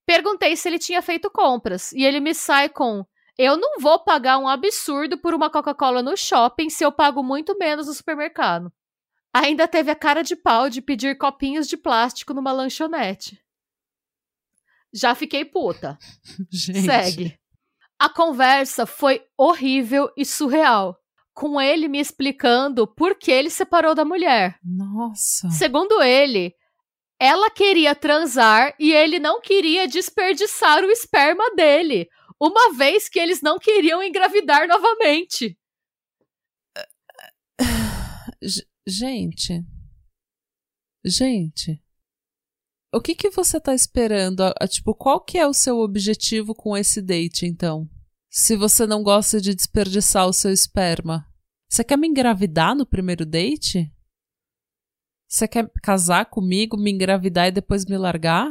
Perguntei 0.08 0.56
se 0.56 0.66
ele 0.66 0.78
tinha 0.78 1.02
feito 1.02 1.30
compras 1.30 1.92
e 1.92 2.02
ele 2.02 2.18
me 2.18 2.34
sai 2.34 2.70
com: 2.70 3.04
Eu 3.36 3.58
não 3.58 3.78
vou 3.78 3.98
pagar 4.02 4.38
um 4.38 4.48
absurdo 4.48 5.18
por 5.18 5.34
uma 5.34 5.50
Coca-Cola 5.50 6.02
no 6.02 6.16
shopping 6.16 6.70
se 6.70 6.82
eu 6.82 6.90
pago 6.90 7.22
muito 7.22 7.58
menos 7.58 7.88
no 7.88 7.92
supermercado. 7.92 8.72
Ainda 9.34 9.68
teve 9.68 9.90
a 9.90 9.94
cara 9.94 10.22
de 10.22 10.34
pau 10.34 10.70
de 10.70 10.80
pedir 10.80 11.18
copinhos 11.18 11.68
de 11.68 11.76
plástico 11.76 12.32
numa 12.32 12.52
lanchonete. 12.52 13.38
Já 14.94 15.14
fiquei 15.14 15.44
puta. 15.44 15.98
Gente. 16.50 16.86
Segue. 16.86 17.38
A 17.98 18.08
conversa 18.08 18.86
foi 18.86 19.22
horrível 19.36 20.10
e 20.16 20.24
surreal, 20.24 20.98
com 21.34 21.60
ele 21.60 21.86
me 21.86 22.00
explicando 22.00 22.86
por 22.86 23.14
que 23.14 23.30
ele 23.30 23.50
separou 23.50 23.94
da 23.94 24.06
mulher. 24.06 24.58
Nossa. 24.64 25.50
Segundo 25.50 26.02
ele, 26.02 26.54
ela 27.20 27.50
queria 27.50 27.94
transar 27.94 28.74
e 28.78 28.92
ele 28.92 29.18
não 29.18 29.40
queria 29.40 29.88
desperdiçar 29.88 30.84
o 30.84 30.90
esperma 30.90 31.54
dele, 31.54 32.08
uma 32.40 32.72
vez 32.74 33.08
que 33.08 33.18
eles 33.18 33.42
não 33.42 33.58
queriam 33.58 34.02
engravidar 34.02 34.68
novamente. 34.68 35.58
Gente. 38.86 39.64
Gente. 41.04 41.82
O 42.94 43.00
que 43.00 43.14
que 43.14 43.28
você 43.30 43.60
tá 43.60 43.74
esperando? 43.74 44.42
Tipo, 44.70 44.94
qual 44.94 45.20
que 45.22 45.36
é 45.36 45.46
o 45.46 45.52
seu 45.52 45.78
objetivo 45.78 46.54
com 46.54 46.76
esse 46.76 47.02
date, 47.02 47.44
então? 47.44 47.88
Se 48.30 48.56
você 48.56 48.86
não 48.86 49.02
gosta 49.02 49.40
de 49.40 49.54
desperdiçar 49.54 50.26
o 50.26 50.32
seu 50.32 50.52
esperma. 50.52 51.26
Você 51.70 51.84
quer 51.84 51.98
me 51.98 52.08
engravidar 52.08 52.74
no 52.74 52.86
primeiro 52.86 53.26
date? 53.26 53.92
Você 55.28 55.46
quer 55.46 55.70
casar 55.82 56.24
comigo, 56.24 56.78
me 56.78 56.90
engravidar 56.90 57.48
e 57.48 57.52
depois 57.52 57.84
me 57.84 57.98
largar? 57.98 58.48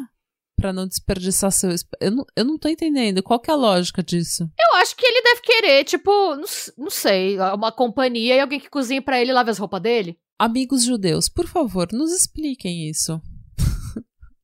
Pra 0.55 0.71
não 0.71 0.88
desperdiçar 0.88 1.51
seu? 1.51 1.71
Eu 1.99 2.11
não, 2.11 2.25
eu 2.36 2.45
não 2.45 2.57
tô 2.57 2.69
entendendo. 2.69 3.23
Qual 3.23 3.39
que 3.39 3.49
é 3.49 3.53
a 3.53 3.57
lógica 3.57 4.03
disso? 4.03 4.49
Eu 4.59 4.75
acho 4.78 4.95
que 4.95 5.05
ele 5.05 5.21
deve 5.21 5.41
querer, 5.41 5.84
tipo, 5.84 6.11
não, 6.36 6.45
não 6.78 6.89
sei, 6.89 7.38
uma 7.39 7.71
companhia 7.71 8.36
e 8.36 8.39
alguém 8.39 8.59
que 8.59 8.69
cozinhe 8.69 9.01
para 9.01 9.19
ele 9.19 9.32
e 9.32 9.34
lave 9.34 9.49
as 9.49 9.57
roupas 9.57 9.82
dele. 9.82 10.19
Amigos 10.38 10.84
judeus, 10.84 11.28
por 11.28 11.47
favor, 11.47 11.88
nos 11.91 12.11
expliquem 12.11 12.88
isso. 12.89 13.19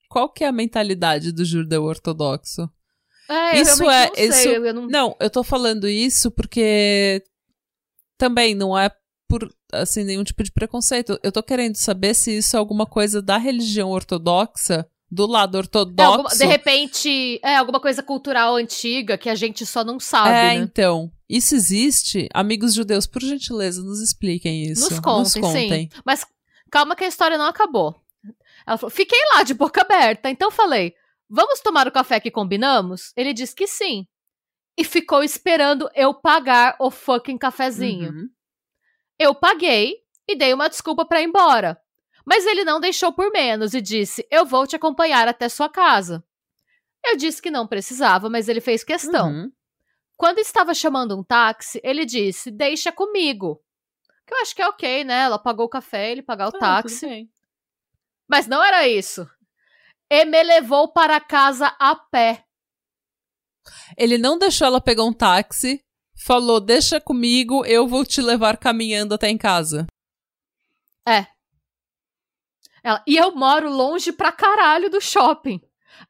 Qual 0.10 0.32
que 0.32 0.44
é 0.44 0.48
a 0.48 0.52
mentalidade 0.52 1.32
do 1.32 1.46
judeu 1.46 1.84
ortodoxo? 1.84 2.70
É, 3.30 3.60
isso 3.60 3.90
é 3.90 4.08
não 4.08 4.16
isso 4.16 4.38
sei, 4.38 4.58
eu 4.58 4.74
não... 4.74 4.88
não, 4.88 5.16
eu 5.20 5.30
tô 5.30 5.44
falando 5.44 5.88
isso 5.88 6.30
porque 6.30 7.24
também 8.18 8.54
não 8.54 8.78
é 8.78 8.92
por 9.34 9.52
assim 9.72 10.04
nenhum 10.04 10.24
tipo 10.24 10.44
de 10.44 10.52
preconceito. 10.52 11.20
Eu 11.24 11.32
tô 11.32 11.42
querendo 11.42 11.76
saber 11.76 12.14
se 12.14 12.38
isso 12.38 12.56
é 12.56 12.60
alguma 12.60 12.86
coisa 12.86 13.20
da 13.20 13.38
religião 13.38 13.90
ortodoxa 13.90 14.88
do 15.10 15.26
lado 15.26 15.58
ortodoxo. 15.58 16.02
É, 16.02 16.06
alguma, 16.06 16.30
de 16.30 16.46
repente, 16.46 17.40
é 17.44 17.56
alguma 17.56 17.80
coisa 17.80 18.04
cultural 18.04 18.56
antiga 18.56 19.18
que 19.18 19.30
a 19.30 19.36
gente 19.36 19.66
só 19.66 19.84
não 19.84 20.00
sabe. 20.00 20.30
É, 20.30 20.32
né? 20.34 20.56
então. 20.56 21.12
Isso 21.28 21.56
existe? 21.56 22.30
Amigos 22.32 22.76
judeus, 22.76 23.08
por 23.08 23.24
gentileza, 23.24 23.82
nos 23.82 24.00
expliquem 24.02 24.66
isso. 24.66 24.88
Nos 24.88 25.00
contem, 25.00 25.20
nos 25.20 25.34
contem. 25.34 25.90
sim. 25.92 26.02
Mas 26.06 26.26
calma 26.70 26.96
que 26.96 27.04
a 27.04 27.08
história 27.08 27.38
não 27.38 27.48
acabou. 27.48 27.96
Ela 28.68 28.78
falou, 28.78 28.92
fiquei 28.92 29.20
lá 29.34 29.42
de 29.42 29.56
boca 29.56 29.82
aberta. 29.82 30.30
Então 30.30 30.52
falei, 30.52 30.94
vamos 31.28 31.60
tomar 31.60 31.88
o 31.88 31.92
café 31.92 32.20
que 32.20 32.30
combinamos? 32.30 33.12
Ele 33.16 33.34
disse 33.34 33.56
que 33.56 33.66
sim. 33.66 34.06
E 34.78 34.84
ficou 34.84 35.24
esperando 35.24 35.90
eu 35.96 36.14
pagar 36.14 36.76
o 36.80 36.92
fucking 36.92 37.38
cafezinho. 37.40 38.12
Uhum. 38.12 38.30
Eu 39.20 39.36
paguei 39.36 39.98
e 40.28 40.36
dei 40.36 40.54
uma 40.54 40.70
desculpa 40.70 41.06
para 41.06 41.22
ir 41.22 41.26
embora. 41.26 41.80
Mas 42.26 42.46
ele 42.46 42.64
não 42.64 42.80
deixou 42.80 43.12
por 43.12 43.32
menos 43.32 43.74
e 43.74 43.82
disse: 43.82 44.26
Eu 44.32 44.46
vou 44.46 44.66
te 44.66 44.76
acompanhar 44.76 45.28
até 45.28 45.50
sua 45.50 45.70
casa. 45.70 46.24
Eu 47.06 47.18
disse 47.18 47.42
que 47.42 47.52
não 47.52 47.68
precisava, 47.68 48.30
mas 48.30 48.48
ele 48.48 48.62
fez 48.62 48.84
questão. 48.84 49.30
Uhum. 49.30 49.52
Quando 50.16 50.40
estava 50.40 50.74
chamando 50.74 51.18
um 51.18 51.24
táxi, 51.24 51.82
ele 51.84 52.06
disse: 52.06 52.50
Deixa 52.50 52.92
comigo. 52.92 53.62
Que 54.26 54.34
eu 54.34 54.38
acho 54.40 54.56
que 54.56 54.62
é 54.62 54.68
ok, 54.68 55.04
né? 55.04 55.24
Ela 55.24 55.38
pagou 55.38 55.66
o 55.66 55.70
café, 55.70 56.12
ele 56.12 56.22
pagar 56.22 56.46
o 56.46 56.56
ah, 56.56 56.60
táxi. 56.60 57.30
Mas 58.28 58.48
não 58.48 58.64
era 58.64 58.88
isso. 58.88 59.28
E 60.10 60.24
me 60.24 60.42
levou 60.44 60.94
para 60.94 61.20
casa 61.20 61.76
a 61.80 61.96
pé. 61.96 62.46
Ele 63.98 64.18
não 64.18 64.38
deixou 64.38 64.68
ela 64.68 64.80
pegar 64.80 65.04
um 65.04 65.14
táxi, 65.14 65.84
falou: 66.16 66.60
Deixa 66.60 67.00
comigo, 67.00 67.66
eu 67.66 67.88
vou 67.88 68.06
te 68.06 68.22
levar 68.22 68.58
caminhando 68.58 69.14
até 69.14 69.30
em 69.30 69.38
casa. 69.38 69.88
É. 71.08 71.28
Ela, 72.84 73.04
e 73.08 73.16
eu 73.16 73.34
moro 73.34 73.70
longe 73.70 74.12
pra 74.12 74.32
caralho 74.32 74.90
do 74.90 75.00
shopping. 75.00 75.62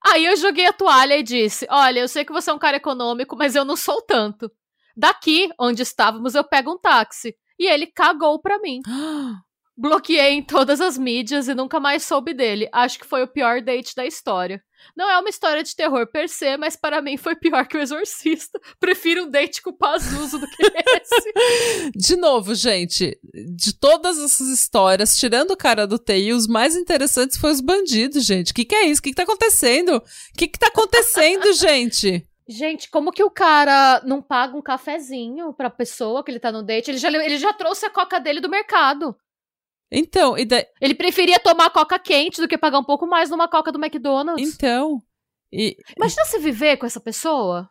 Aí 0.03 0.25
eu 0.25 0.35
joguei 0.35 0.65
a 0.65 0.73
toalha 0.73 1.17
e 1.17 1.23
disse: 1.23 1.67
Olha, 1.69 1.99
eu 1.99 2.07
sei 2.07 2.25
que 2.25 2.33
você 2.33 2.49
é 2.49 2.53
um 2.53 2.59
cara 2.59 2.77
econômico, 2.77 3.35
mas 3.35 3.55
eu 3.55 3.63
não 3.63 3.75
sou 3.75 4.01
tanto. 4.01 4.51
Daqui, 4.95 5.49
onde 5.59 5.81
estávamos, 5.81 6.35
eu 6.35 6.43
pego 6.43 6.71
um 6.71 6.77
táxi. 6.77 7.35
E 7.57 7.67
ele 7.67 7.87
cagou 7.87 8.39
pra 8.39 8.59
mim. 8.59 8.81
Bloqueei 9.75 10.33
em 10.33 10.43
todas 10.43 10.79
as 10.79 10.97
mídias 10.97 11.47
e 11.47 11.55
nunca 11.55 11.79
mais 11.79 12.03
soube 12.03 12.33
dele. 12.33 12.69
Acho 12.71 12.99
que 12.99 13.07
foi 13.07 13.23
o 13.23 13.27
pior 13.27 13.61
date 13.61 13.95
da 13.95 14.05
história. 14.05 14.63
Não 14.95 15.09
é 15.09 15.17
uma 15.19 15.29
história 15.29 15.63
de 15.63 15.75
terror 15.75 16.05
per 16.07 16.29
se, 16.29 16.57
mas 16.57 16.75
para 16.75 17.01
mim 17.01 17.17
foi 17.17 17.35
pior 17.35 17.67
que 17.67 17.77
o 17.77 17.81
Exorcista. 17.81 18.59
Prefiro 18.79 19.23
um 19.23 19.29
date 19.29 19.61
com 19.61 19.71
o 19.71 19.77
Pazuzu 19.77 20.39
do 20.39 20.47
que 20.47 20.63
esse. 20.63 21.91
de 21.95 22.15
novo, 22.15 22.53
gente, 22.53 23.19
de 23.33 23.73
todas 23.73 24.19
essas 24.19 24.47
histórias, 24.49 25.17
tirando 25.17 25.51
o 25.51 25.57
cara 25.57 25.87
do 25.87 25.97
TI, 25.97 26.33
os 26.33 26.47
mais 26.47 26.75
interessantes 26.75 27.37
foi 27.37 27.51
os 27.51 27.61
bandidos, 27.61 28.25
gente. 28.25 28.51
O 28.51 28.55
que, 28.55 28.65
que 28.65 28.75
é 28.75 28.85
isso? 28.85 28.99
O 28.99 29.03
que, 29.03 29.09
que 29.09 29.15
tá 29.15 29.23
acontecendo? 29.23 29.97
O 29.97 30.03
que, 30.37 30.47
que 30.47 30.59
tá 30.59 30.67
acontecendo, 30.67 31.51
gente? 31.53 32.27
Gente, 32.47 32.89
como 32.89 33.11
que 33.11 33.23
o 33.23 33.31
cara 33.31 34.01
não 34.05 34.21
paga 34.21 34.57
um 34.57 34.61
cafezinho 34.61 35.53
pra 35.53 35.69
pessoa 35.69 36.23
que 36.23 36.29
ele 36.29 36.39
tá 36.39 36.51
no 36.51 36.61
date? 36.61 36.91
Ele 36.91 36.97
já, 36.97 37.09
ele 37.09 37.37
já 37.37 37.53
trouxe 37.53 37.85
a 37.85 37.89
coca 37.89 38.19
dele 38.19 38.41
do 38.41 38.49
mercado. 38.49 39.15
Então, 39.93 40.35
e 40.37 40.43
daí... 40.43 40.65
Ele 40.81 40.95
preferia 40.95 41.39
tomar 41.39 41.69
coca 41.69 41.99
quente 41.99 42.41
do 42.41 42.47
que 42.47 42.57
pagar 42.57 42.79
um 42.79 42.83
pouco 42.83 43.05
mais 43.05 43.29
numa 43.29 43.47
coca 43.47 43.71
do 43.71 43.83
McDonald's. 43.83 44.55
Então. 44.55 44.99
E... 45.51 45.77
Imagina 45.95 46.25
você 46.25 46.39
viver 46.39 46.77
com 46.77 46.85
essa 46.87 46.99
pessoa. 46.99 47.69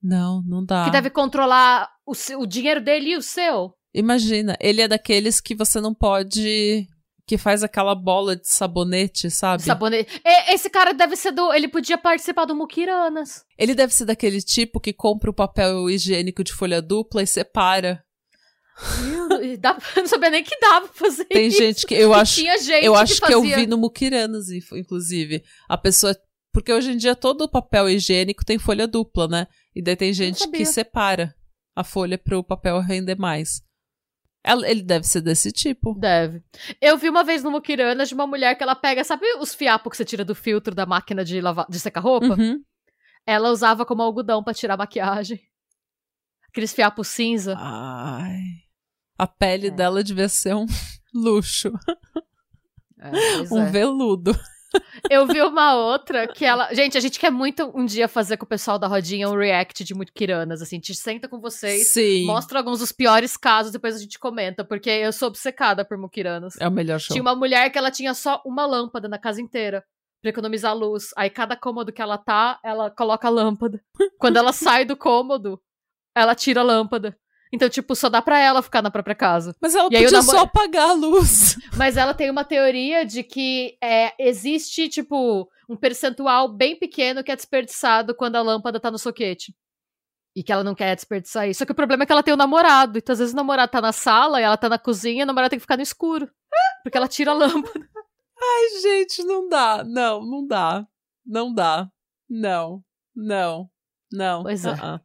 Não, 0.00 0.40
não 0.46 0.64
dá. 0.64 0.84
Que 0.84 0.90
deve 0.92 1.10
controlar 1.10 1.90
o, 2.06 2.14
seu, 2.14 2.38
o 2.38 2.46
dinheiro 2.46 2.80
dele 2.80 3.10
e 3.10 3.16
o 3.16 3.22
seu. 3.22 3.74
Imagina, 3.92 4.56
ele 4.60 4.80
é 4.80 4.86
daqueles 4.86 5.40
que 5.40 5.54
você 5.54 5.80
não 5.80 5.92
pode 5.92 6.86
que 7.26 7.36
faz 7.36 7.64
aquela 7.64 7.94
bola 7.94 8.36
de 8.36 8.46
sabonete, 8.46 9.28
sabe? 9.30 9.64
Sabonete. 9.64 10.22
Esse 10.48 10.70
cara 10.70 10.94
deve 10.94 11.16
ser 11.16 11.32
do. 11.32 11.52
Ele 11.52 11.66
podia 11.66 11.98
participar 11.98 12.44
do 12.44 12.54
Mukiranas. 12.54 13.44
Ele 13.58 13.74
deve 13.74 13.92
ser 13.92 14.04
daquele 14.04 14.40
tipo 14.40 14.78
que 14.78 14.92
compra 14.92 15.28
o 15.28 15.34
papel 15.34 15.90
higiênico 15.90 16.44
de 16.44 16.52
folha 16.52 16.80
dupla 16.80 17.22
e 17.22 17.26
separa. 17.26 18.04
Dá, 19.58 19.78
eu 19.96 20.02
não 20.02 20.08
sabia 20.08 20.30
nem 20.30 20.44
que 20.44 20.58
dava 20.58 20.88
pra 20.88 20.96
fazer 20.96 21.24
Tem 21.26 21.48
isso. 21.48 21.58
gente 21.58 21.86
que 21.86 21.94
eu 21.94 22.12
acho, 22.12 22.36
Tinha 22.36 22.58
gente 22.58 22.84
eu 22.84 22.94
acho 22.94 23.20
que, 23.20 23.26
que 23.26 23.34
eu 23.34 23.42
vi 23.42 23.66
no 23.66 23.78
Mukiranas, 23.78 24.46
inclusive. 24.50 25.42
A 25.68 25.76
pessoa, 25.78 26.16
porque 26.52 26.72
hoje 26.72 26.92
em 26.92 26.96
dia 26.96 27.14
todo 27.14 27.42
o 27.42 27.48
papel 27.48 27.88
higiênico 27.88 28.44
tem 28.44 28.58
folha 28.58 28.86
dupla, 28.86 29.28
né? 29.28 29.46
E 29.74 29.82
daí 29.82 29.96
tem 29.96 30.12
gente 30.12 30.48
que 30.50 30.64
separa 30.64 31.34
a 31.74 31.84
folha 31.84 32.16
para 32.16 32.38
o 32.38 32.44
papel 32.44 32.80
render 32.80 33.16
mais. 33.16 33.60
Ele 34.64 34.82
deve 34.82 35.04
ser 35.06 35.20
desse 35.20 35.50
tipo. 35.50 35.94
Deve. 35.98 36.42
Eu 36.80 36.96
vi 36.96 37.08
uma 37.10 37.24
vez 37.24 37.42
no 37.42 37.50
Mukiranas 37.50 38.08
de 38.08 38.14
uma 38.14 38.26
mulher 38.26 38.54
que 38.54 38.62
ela 38.62 38.76
pega, 38.76 39.02
sabe 39.02 39.26
os 39.40 39.54
fiapos 39.54 39.90
que 39.90 39.96
você 39.96 40.04
tira 40.04 40.24
do 40.24 40.34
filtro 40.34 40.74
da 40.74 40.86
máquina 40.86 41.24
de 41.24 41.40
lavar, 41.40 41.66
de 41.68 41.80
secar 41.80 42.00
roupa? 42.00 42.38
Uhum. 42.38 42.62
Ela 43.26 43.50
usava 43.50 43.84
como 43.84 44.02
algodão 44.02 44.42
para 44.44 44.54
tirar 44.54 44.76
maquiagem. 44.76 45.40
Aqueles 46.48 46.72
fiapos 46.72 47.08
cinza. 47.08 47.56
Ai. 47.58 48.65
A 49.18 49.26
pele 49.26 49.68
é. 49.68 49.70
dela 49.70 50.02
devia 50.04 50.28
ser 50.28 50.54
um 50.54 50.66
luxo. 51.14 51.72
É, 52.98 53.54
um 53.54 53.62
é. 53.62 53.70
veludo. 53.70 54.38
Eu 55.08 55.26
vi 55.26 55.40
uma 55.40 55.74
outra 55.74 56.26
que 56.26 56.44
ela. 56.44 56.72
Gente, 56.74 56.98
a 56.98 57.00
gente 57.00 57.18
quer 57.18 57.30
muito 57.30 57.70
um 57.74 57.84
dia 57.84 58.08
fazer 58.08 58.36
com 58.36 58.44
o 58.44 58.48
pessoal 58.48 58.78
da 58.78 58.86
rodinha 58.86 59.28
um 59.28 59.36
react 59.36 59.84
de 59.84 59.94
muito 59.94 60.12
Kiranas, 60.12 60.60
assim. 60.60 60.78
Te 60.78 60.94
senta 60.94 61.28
com 61.28 61.40
vocês, 61.40 61.92
Sim. 61.92 62.26
mostra 62.26 62.58
alguns 62.58 62.80
dos 62.80 62.92
piores 62.92 63.36
casos, 63.36 63.72
depois 63.72 63.96
a 63.96 63.98
gente 63.98 64.18
comenta, 64.18 64.64
porque 64.64 64.90
eu 64.90 65.12
sou 65.12 65.28
obcecada 65.28 65.84
por 65.84 65.96
Mukiranas. 65.96 66.54
É 66.60 66.68
o 66.68 66.70
melhor 66.70 66.98
show. 66.98 67.14
Tinha 67.14 67.22
uma 67.22 67.34
mulher 67.34 67.70
que 67.70 67.78
ela 67.78 67.90
tinha 67.90 68.14
só 68.14 68.42
uma 68.44 68.66
lâmpada 68.66 69.08
na 69.08 69.18
casa 69.18 69.40
inteira. 69.40 69.84
Pra 70.22 70.30
economizar 70.30 70.74
luz. 70.74 71.10
Aí 71.16 71.28
cada 71.28 71.54
cômodo 71.56 71.92
que 71.92 72.00
ela 72.00 72.16
tá, 72.16 72.58
ela 72.64 72.90
coloca 72.90 73.28
a 73.28 73.30
lâmpada. 73.30 73.80
Quando 74.18 74.38
ela 74.38 74.52
sai 74.52 74.84
do 74.84 74.96
cômodo, 74.96 75.60
ela 76.14 76.34
tira 76.34 76.62
a 76.62 76.64
lâmpada. 76.64 77.16
Então, 77.56 77.70
tipo, 77.70 77.96
só 77.96 78.10
dá 78.10 78.20
pra 78.20 78.38
ela 78.38 78.60
ficar 78.60 78.82
na 78.82 78.90
própria 78.90 79.14
casa. 79.14 79.56
Mas 79.58 79.74
ela 79.74 79.88
e 79.90 80.02
podia 80.02 80.22
só 80.22 80.40
apagar 80.40 80.90
a 80.90 80.92
luz. 80.92 81.56
Mas 81.74 81.96
ela 81.96 82.12
tem 82.12 82.30
uma 82.30 82.44
teoria 82.44 83.04
de 83.04 83.22
que 83.22 83.78
é, 83.82 84.12
existe, 84.18 84.90
tipo, 84.90 85.48
um 85.66 85.74
percentual 85.74 86.48
bem 86.48 86.78
pequeno 86.78 87.24
que 87.24 87.32
é 87.32 87.36
desperdiçado 87.36 88.14
quando 88.14 88.36
a 88.36 88.42
lâmpada 88.42 88.78
tá 88.78 88.90
no 88.90 88.98
soquete. 88.98 89.56
E 90.36 90.42
que 90.42 90.52
ela 90.52 90.62
não 90.62 90.74
quer 90.74 90.94
desperdiçar 90.94 91.48
isso. 91.48 91.60
Só 91.60 91.64
que 91.64 91.72
o 91.72 91.74
problema 91.74 92.02
é 92.02 92.06
que 92.06 92.12
ela 92.12 92.22
tem 92.22 92.34
um 92.34 92.36
namorado. 92.36 92.98
Então, 92.98 93.14
às 93.14 93.20
vezes, 93.20 93.32
o 93.32 93.36
namorado 93.36 93.72
tá 93.72 93.80
na 93.80 93.92
sala 93.92 94.38
e 94.38 94.44
ela 94.44 94.58
tá 94.58 94.68
na 94.68 94.78
cozinha 94.78 95.22
e 95.22 95.24
o 95.24 95.26
namorado 95.26 95.48
tem 95.48 95.58
que 95.58 95.62
ficar 95.64 95.78
no 95.78 95.82
escuro. 95.82 96.28
Porque 96.82 96.98
ela 96.98 97.08
tira 97.08 97.30
a 97.30 97.34
lâmpada. 97.34 97.72
Ai, 98.38 98.80
gente, 98.82 99.24
não 99.24 99.48
dá. 99.48 99.82
Não, 99.82 100.22
não 100.22 100.46
dá. 100.46 100.86
Não 101.24 101.54
dá. 101.54 101.90
Não. 102.28 102.84
Não. 103.14 103.70
Não. 104.12 104.42
Pois 104.42 104.66
é. 104.66 104.72
Uh 104.72 104.76
-uh. 104.76 105.00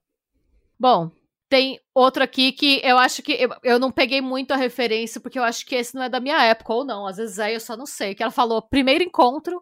Bom, 0.77 1.11
tem 1.51 1.81
outro 1.93 2.23
aqui 2.23 2.53
que 2.53 2.79
eu 2.81 2.97
acho 2.97 3.21
que. 3.21 3.33
Eu, 3.33 3.49
eu 3.61 3.77
não 3.77 3.91
peguei 3.91 4.21
muito 4.21 4.53
a 4.53 4.55
referência, 4.55 5.19
porque 5.19 5.37
eu 5.37 5.43
acho 5.43 5.65
que 5.65 5.75
esse 5.75 5.93
não 5.93 6.01
é 6.01 6.07
da 6.07 6.21
minha 6.21 6.41
época, 6.41 6.73
ou 6.73 6.85
não. 6.85 7.05
Às 7.05 7.17
vezes 7.17 7.37
é, 7.39 7.53
eu 7.53 7.59
só 7.59 7.75
não 7.75 7.85
sei. 7.85 8.15
Que 8.15 8.23
ela 8.23 8.31
falou: 8.31 8.61
primeiro 8.61 9.03
encontro, 9.03 9.61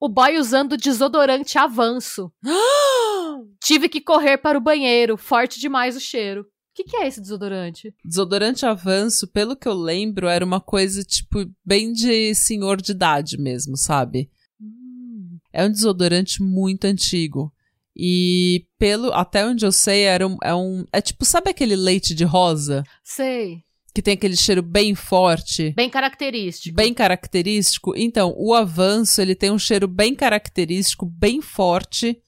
o 0.00 0.08
boy 0.08 0.38
usando 0.38 0.76
desodorante 0.76 1.58
avanço. 1.58 2.32
Tive 3.60 3.88
que 3.88 4.00
correr 4.00 4.38
para 4.38 4.56
o 4.56 4.60
banheiro, 4.60 5.16
forte 5.16 5.58
demais 5.58 5.96
o 5.96 6.00
cheiro. 6.00 6.42
O 6.42 6.46
que, 6.72 6.84
que 6.84 6.96
é 6.96 7.08
esse 7.08 7.20
desodorante? 7.20 7.92
Desodorante 8.04 8.64
avanço, 8.64 9.26
pelo 9.26 9.56
que 9.56 9.66
eu 9.66 9.74
lembro, 9.74 10.28
era 10.28 10.44
uma 10.44 10.60
coisa, 10.60 11.02
tipo, 11.02 11.44
bem 11.64 11.92
de 11.92 12.32
senhor 12.34 12.80
de 12.80 12.92
idade 12.92 13.36
mesmo, 13.38 13.76
sabe? 13.76 14.30
Hum. 14.60 15.38
É 15.52 15.64
um 15.64 15.70
desodorante 15.70 16.42
muito 16.42 16.84
antigo. 16.84 17.52
E 17.96 18.66
pelo 18.78 19.12
até 19.12 19.46
onde 19.46 19.64
eu 19.64 19.70
sei, 19.70 20.02
era 20.02 20.26
um, 20.26 20.36
é 20.42 20.54
um. 20.54 20.84
É 20.92 21.00
tipo, 21.00 21.24
sabe 21.24 21.50
aquele 21.50 21.76
leite 21.76 22.14
de 22.14 22.24
rosa? 22.24 22.82
Sei. 23.02 23.62
Que 23.94 24.02
tem 24.02 24.14
aquele 24.14 24.36
cheiro 24.36 24.60
bem 24.60 24.96
forte? 24.96 25.70
Bem 25.76 25.88
característico. 25.88 26.74
Bem 26.74 26.92
característico. 26.92 27.94
Então, 27.96 28.34
o 28.36 28.52
avanço, 28.52 29.22
ele 29.22 29.36
tem 29.36 29.52
um 29.52 29.58
cheiro 29.58 29.86
bem 29.86 30.16
característico, 30.16 31.06
bem 31.06 31.40
forte. 31.40 32.20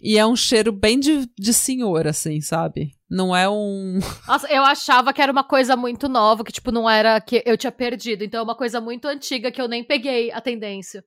E 0.00 0.16
é 0.16 0.24
um 0.24 0.36
cheiro 0.36 0.70
bem 0.70 1.00
de, 1.00 1.28
de 1.36 1.52
senhor, 1.52 2.06
assim, 2.06 2.40
sabe? 2.40 2.94
Não 3.10 3.34
é 3.34 3.48
um. 3.48 3.98
Nossa, 4.28 4.46
eu 4.46 4.62
achava 4.62 5.12
que 5.12 5.20
era 5.20 5.32
uma 5.32 5.42
coisa 5.42 5.74
muito 5.74 6.08
nova, 6.08 6.44
que, 6.44 6.52
tipo, 6.52 6.70
não 6.70 6.88
era 6.88 7.20
que 7.20 7.42
eu 7.44 7.56
tinha 7.56 7.72
perdido. 7.72 8.22
Então 8.22 8.38
é 8.38 8.42
uma 8.44 8.56
coisa 8.56 8.80
muito 8.80 9.08
antiga 9.08 9.50
que 9.50 9.60
eu 9.60 9.66
nem 9.66 9.82
peguei 9.82 10.30
a 10.30 10.40
tendência. 10.40 11.02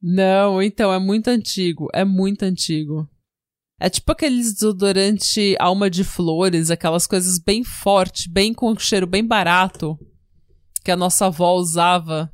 Não, 0.00 0.62
então, 0.62 0.92
é 0.92 0.98
muito 0.98 1.28
antigo. 1.28 1.88
É 1.92 2.04
muito 2.04 2.44
antigo. 2.44 3.08
É 3.80 3.88
tipo 3.88 4.10
aqueles 4.10 4.54
desodorante 4.54 5.56
alma 5.58 5.88
de 5.88 6.02
flores, 6.02 6.70
aquelas 6.70 7.06
coisas 7.06 7.38
bem 7.38 7.62
fortes, 7.62 8.26
bem 8.26 8.52
com 8.52 8.76
cheiro 8.76 9.06
bem 9.06 9.24
barato, 9.24 9.96
que 10.84 10.90
a 10.90 10.96
nossa 10.96 11.26
avó 11.26 11.54
usava. 11.54 12.32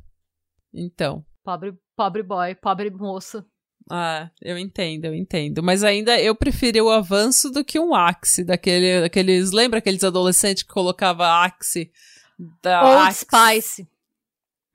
Então. 0.73 1.23
Pobre, 1.43 1.73
pobre 1.95 2.23
boy, 2.23 2.55
pobre 2.55 2.89
moça. 2.89 3.45
Ah, 3.89 4.31
eu 4.41 4.57
entendo, 4.57 5.05
eu 5.05 5.13
entendo. 5.13 5.61
Mas 5.61 5.83
ainda 5.83 6.19
eu 6.19 6.35
preferi 6.35 6.81
o 6.81 6.89
avanço 6.89 7.51
do 7.51 7.63
que 7.63 7.79
um 7.79 7.93
Axe, 7.93 8.43
daquele, 8.43 9.01
daqueles. 9.01 9.51
Lembra 9.51 9.77
aqueles 9.77 10.03
adolescentes 10.03 10.63
que 10.63 10.73
colocava 10.73 11.43
Axe? 11.43 11.91
Da 12.63 12.83
Old 12.83 13.09
Axe? 13.09 13.25
Spice. 13.25 13.87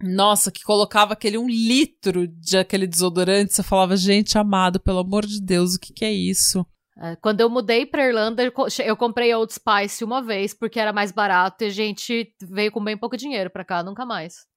Nossa, 0.03 0.51
que 0.51 0.63
colocava 0.63 1.13
aquele 1.13 1.37
um 1.37 1.49
litro 1.49 2.27
de 2.27 2.57
aquele 2.57 2.87
desodorante. 2.87 3.55
Você 3.55 3.63
falava, 3.63 3.97
gente, 3.97 4.39
amado, 4.39 4.81
pelo 4.81 4.99
amor 4.99 5.27
de 5.27 5.41
Deus, 5.41 5.75
o 5.75 5.81
que, 5.81 5.93
que 5.93 6.05
é 6.05 6.13
isso? 6.13 6.65
É, 6.99 7.17
quando 7.17 7.41
eu 7.41 7.49
mudei 7.49 7.87
pra 7.87 8.07
Irlanda, 8.07 8.43
eu 8.85 8.97
comprei 8.97 9.35
Old 9.35 9.53
Spice 9.53 10.05
uma 10.05 10.23
vez, 10.23 10.53
porque 10.53 10.79
era 10.79 10.93
mais 10.93 11.11
barato 11.11 11.65
e 11.65 11.67
a 11.67 11.71
gente 11.71 12.35
veio 12.43 12.71
com 12.71 12.83
bem 12.83 12.97
pouco 12.97 13.17
dinheiro 13.17 13.51
pra 13.51 13.65
cá, 13.65 13.83
nunca 13.83 14.05
mais. 14.05 14.49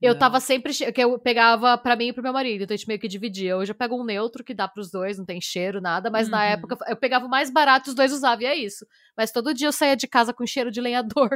Eu 0.00 0.12
Não. 0.12 0.18
tava 0.18 0.40
sempre. 0.40 0.72
que 0.72 1.02
eu 1.02 1.18
pegava 1.18 1.76
pra 1.76 1.96
mim 1.96 2.08
e 2.08 2.12
pro 2.12 2.22
meu 2.22 2.32
marido, 2.32 2.62
então 2.62 2.74
a 2.74 2.76
gente 2.76 2.86
meio 2.86 3.00
que 3.00 3.08
dividia. 3.08 3.56
Hoje 3.56 3.72
eu 3.72 3.76
pego 3.76 4.00
um 4.00 4.04
neutro 4.04 4.44
que 4.44 4.54
dá 4.54 4.68
pros 4.68 4.90
dois, 4.90 5.18
não 5.18 5.24
tem 5.24 5.40
cheiro, 5.40 5.80
nada, 5.80 6.10
mas 6.10 6.26
uhum. 6.26 6.32
na 6.32 6.44
época 6.44 6.76
eu 6.88 6.96
pegava 6.96 7.26
o 7.26 7.30
mais 7.30 7.50
barato 7.50 7.90
os 7.90 7.96
dois 7.96 8.12
usavam, 8.12 8.42
e 8.42 8.46
é 8.46 8.56
isso. 8.56 8.86
Mas 9.16 9.32
todo 9.32 9.54
dia 9.54 9.68
eu 9.68 9.72
saía 9.72 9.96
de 9.96 10.06
casa 10.06 10.32
com 10.32 10.46
cheiro 10.46 10.70
de 10.70 10.80
lenhador. 10.80 11.30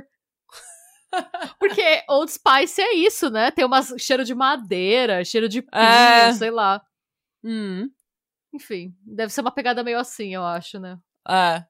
Porque 1.59 2.05
Old 2.09 2.31
Spice 2.31 2.81
é 2.81 2.95
isso, 2.95 3.31
né? 3.31 3.51
Tem 3.51 3.65
umas 3.65 3.95
cheiro 3.99 4.25
de 4.25 4.35
madeira, 4.35 5.25
cheiro 5.25 5.49
de 5.49 5.63
pinho, 5.63 5.83
é. 5.83 6.33
sei 6.33 6.51
lá. 6.51 6.85
Hum. 7.43 7.91
Enfim, 8.53 8.95
deve 9.03 9.33
ser 9.33 9.41
uma 9.41 9.51
pegada 9.51 9.85
meio 9.85 9.99
assim, 9.99 10.35
eu 10.35 10.45
acho, 10.45 10.79
né? 10.79 10.99
É. 11.29 11.65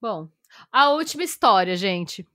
Bom, 0.00 0.28
a 0.70 0.90
última 0.90 1.24
história, 1.24 1.76
gente. 1.76 2.26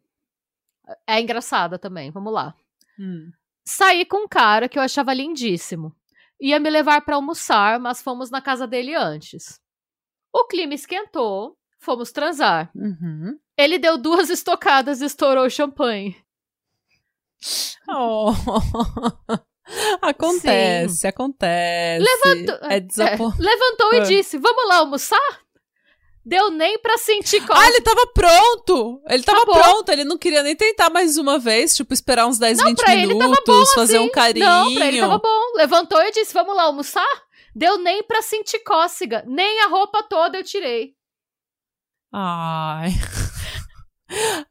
É 1.07 1.19
engraçada 1.21 1.77
também, 1.77 2.11
vamos 2.11 2.33
lá. 2.33 2.55
Hum. 2.99 3.31
Saí 3.65 4.05
com 4.05 4.25
um 4.25 4.27
cara 4.27 4.67
que 4.67 4.77
eu 4.77 4.83
achava 4.83 5.13
lindíssimo. 5.13 5.95
Ia 6.39 6.59
me 6.59 6.69
levar 6.69 7.01
para 7.01 7.15
almoçar, 7.15 7.79
mas 7.79 8.01
fomos 8.01 8.31
na 8.31 8.41
casa 8.41 8.65
dele 8.65 8.95
antes. 8.95 9.61
O 10.33 10.45
clima 10.45 10.73
esquentou, 10.73 11.57
fomos 11.81 12.11
transar. 12.11 12.71
Uhum. 12.75 13.37
Ele 13.57 13.77
deu 13.77 13.97
duas 13.97 14.29
estocadas 14.31 15.01
e 15.01 15.05
estourou 15.05 15.45
o 15.45 15.49
champanhe. 15.49 16.15
Oh. 17.89 18.31
acontece, 20.01 20.95
Sim. 20.95 21.07
acontece. 21.07 22.05
Levantou, 22.05 22.69
é, 22.69 22.77
é, 22.77 23.17
levantou 23.39 23.93
e 23.93 23.97
ah. 23.97 24.03
disse: 24.03 24.37
Vamos 24.37 24.67
lá 24.67 24.77
almoçar? 24.77 25.41
Deu 26.23 26.51
nem 26.51 26.77
pra 26.77 26.99
sentir 26.99 27.39
coisa. 27.43 27.59
Ah, 27.59 27.67
ele 27.67 27.81
tava 27.81 28.05
pronto! 28.13 29.01
Ele 29.09 29.23
tava 29.23 29.39
Acabou. 29.39 29.59
pronto, 29.59 29.89
ele 29.89 30.03
não 30.03 30.19
queria 30.19 30.43
nem 30.43 30.55
tentar 30.55 30.91
mais 30.91 31.17
uma 31.17 31.39
vez, 31.39 31.75
tipo, 31.75 31.95
esperar 31.95 32.27
uns 32.27 32.37
10, 32.37 32.59
não, 32.59 32.65
20 32.67 33.07
minutos, 33.07 33.43
bom, 33.43 33.65
fazer 33.73 33.97
assim. 33.97 34.05
um 34.05 34.11
carinho. 34.11 34.45
Não, 34.45 34.71
pra 34.75 34.85
ele 34.85 34.99
tava 34.99 35.17
bom. 35.17 35.41
Levantou 35.55 35.99
e 36.03 36.11
disse: 36.11 36.31
Vamos 36.31 36.55
lá 36.55 36.63
almoçar? 36.63 37.23
Deu 37.55 37.79
nem 37.79 38.03
pra 38.03 38.21
sentir 38.21 38.59
cócega. 38.59 39.23
Nem 39.27 39.61
a 39.61 39.67
roupa 39.67 40.03
toda 40.03 40.37
eu 40.37 40.43
tirei. 40.43 40.95
Ai. 42.11 42.91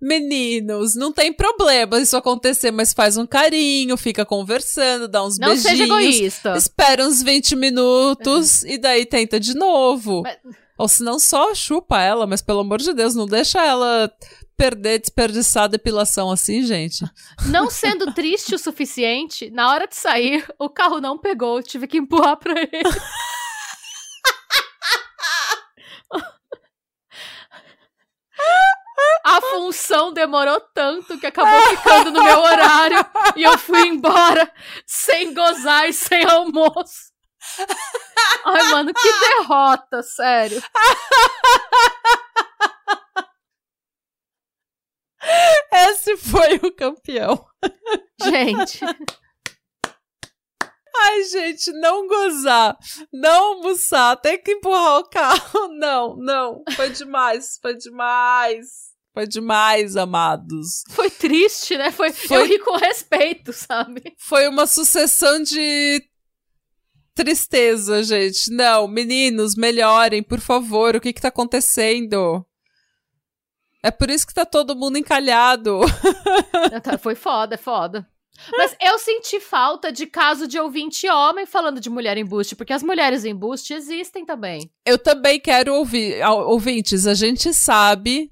Meninos, 0.00 0.94
não 0.94 1.12
tem 1.12 1.32
problema 1.32 2.00
isso 2.00 2.16
acontecer, 2.16 2.70
mas 2.70 2.94
faz 2.94 3.16
um 3.16 3.26
carinho, 3.26 3.96
fica 3.96 4.24
conversando, 4.24 5.06
dá 5.06 5.22
uns 5.22 5.38
não 5.38 5.48
beijinhos. 5.48 5.64
Não 5.64 5.70
seja 5.70 5.84
egoísta. 5.84 6.56
Espera 6.56 7.06
uns 7.06 7.22
20 7.22 7.56
minutos 7.56 8.62
e 8.62 8.78
daí 8.78 9.04
tenta 9.04 9.38
de 9.38 9.54
novo. 9.54 10.22
Mas... 10.22 10.38
Ou 10.78 10.88
se 10.88 11.02
não, 11.02 11.18
só 11.18 11.54
chupa 11.54 12.00
ela, 12.00 12.26
mas 12.26 12.40
pelo 12.40 12.60
amor 12.60 12.78
de 12.78 12.94
Deus, 12.94 13.14
não 13.14 13.26
deixa 13.26 13.62
ela 13.62 14.10
perder, 14.56 14.98
desperdiçar 14.98 15.64
a 15.64 15.68
depilação 15.68 16.30
assim, 16.30 16.62
gente. 16.62 17.04
Não 17.46 17.68
sendo 17.68 18.12
triste 18.14 18.54
o 18.54 18.58
suficiente, 18.58 19.50
na 19.50 19.70
hora 19.70 19.86
de 19.86 19.96
sair, 19.96 20.46
o 20.58 20.70
carro 20.70 21.00
não 21.00 21.18
pegou, 21.18 21.62
tive 21.62 21.86
que 21.86 21.98
empurrar 21.98 22.36
pra 22.38 22.60
ele. 22.60 22.70
A 29.24 29.40
função 29.40 30.12
demorou 30.12 30.60
tanto 30.74 31.18
que 31.18 31.26
acabou 31.26 31.60
ficando 31.68 32.10
no 32.10 32.22
meu 32.22 32.40
horário 32.40 32.98
e 33.36 33.42
eu 33.42 33.58
fui 33.58 33.88
embora 33.88 34.52
sem 34.86 35.34
gozar 35.34 35.88
e 35.88 35.92
sem 35.92 36.24
almoço. 36.24 37.10
Ai, 38.44 38.62
mano, 38.70 38.92
que 38.94 39.12
derrota, 39.20 40.02
sério. 40.02 40.62
Esse 45.72 46.16
foi 46.16 46.56
o 46.62 46.74
campeão. 46.74 47.46
Gente. 48.22 48.80
Ai, 51.02 51.22
gente, 51.24 51.72
não 51.72 52.06
gozar, 52.06 52.76
não 53.12 53.54
almoçar, 53.54 54.16
tem 54.16 54.42
que 54.42 54.52
empurrar 54.52 54.98
o 54.98 55.08
carro. 55.08 55.68
Não, 55.68 56.16
não. 56.16 56.62
Foi 56.76 56.90
demais, 56.90 57.58
foi 57.60 57.74
demais. 57.74 58.90
Foi 59.20 59.26
demais, 59.26 59.96
amados. 59.98 60.82
Foi 60.88 61.10
triste, 61.10 61.76
né? 61.76 61.92
Foi, 61.92 62.10
foi... 62.10 62.38
Eu 62.38 62.46
ri 62.46 62.58
com 62.60 62.74
respeito, 62.74 63.52
sabe? 63.52 64.14
Foi 64.16 64.48
uma 64.48 64.66
sucessão 64.66 65.42
de 65.42 66.02
tristeza, 67.14 68.02
gente. 68.02 68.50
Não, 68.50 68.88
meninos, 68.88 69.56
melhorem, 69.56 70.22
por 70.22 70.40
favor. 70.40 70.96
O 70.96 71.00
que 71.02 71.12
que 71.12 71.20
tá 71.20 71.28
acontecendo? 71.28 72.42
É 73.82 73.90
por 73.90 74.08
isso 74.08 74.26
que 74.26 74.32
tá 74.32 74.46
todo 74.46 74.74
mundo 74.74 74.96
encalhado. 74.96 75.80
Tá, 76.82 76.96
foi 76.96 77.14
foda, 77.14 77.56
é 77.56 77.58
foda. 77.58 78.08
Mas 78.56 78.74
eu 78.80 78.98
senti 78.98 79.38
falta 79.38 79.92
de 79.92 80.06
caso 80.06 80.46
de 80.46 80.58
ouvinte 80.58 81.06
homem 81.08 81.44
falando 81.44 81.80
de 81.80 81.90
mulher 81.90 82.16
embuste, 82.16 82.56
porque 82.56 82.72
as 82.72 82.82
mulheres 82.82 83.24
embuste 83.24 83.74
existem 83.74 84.24
também. 84.24 84.70
Eu 84.86 84.96
também 84.98 85.38
quero 85.38 85.74
ouvir, 85.74 86.24
ouvintes, 86.24 87.06
a 87.06 87.12
gente 87.12 87.52
sabe 87.52 88.30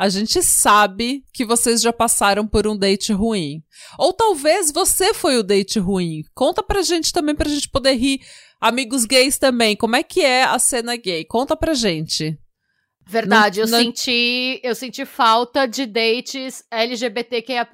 a 0.00 0.08
gente 0.08 0.42
sabe 0.42 1.22
que 1.30 1.44
vocês 1.44 1.82
já 1.82 1.92
passaram 1.92 2.46
por 2.46 2.66
um 2.66 2.74
date 2.74 3.12
ruim. 3.12 3.62
Ou 3.98 4.14
talvez 4.14 4.72
você 4.72 5.12
foi 5.12 5.36
o 5.36 5.42
date 5.42 5.78
ruim. 5.78 6.22
Conta 6.34 6.62
pra 6.62 6.80
gente 6.80 7.12
também 7.12 7.34
pra 7.34 7.50
gente 7.50 7.68
poder 7.68 7.92
rir. 7.92 8.18
Amigos 8.58 9.04
gays 9.04 9.36
também, 9.36 9.76
como 9.76 9.96
é 9.96 10.02
que 10.02 10.22
é 10.22 10.44
a 10.44 10.58
cena 10.58 10.96
gay? 10.96 11.22
Conta 11.26 11.54
pra 11.54 11.74
gente. 11.74 12.34
Verdade, 13.06 13.60
não, 13.60 13.66
eu 13.66 13.70
não... 13.70 13.78
senti 13.78 14.58
eu 14.62 14.74
senti 14.74 15.04
falta 15.04 15.66
de 15.66 15.84
dates 15.84 16.64
LGBTQIA+. 16.70 17.68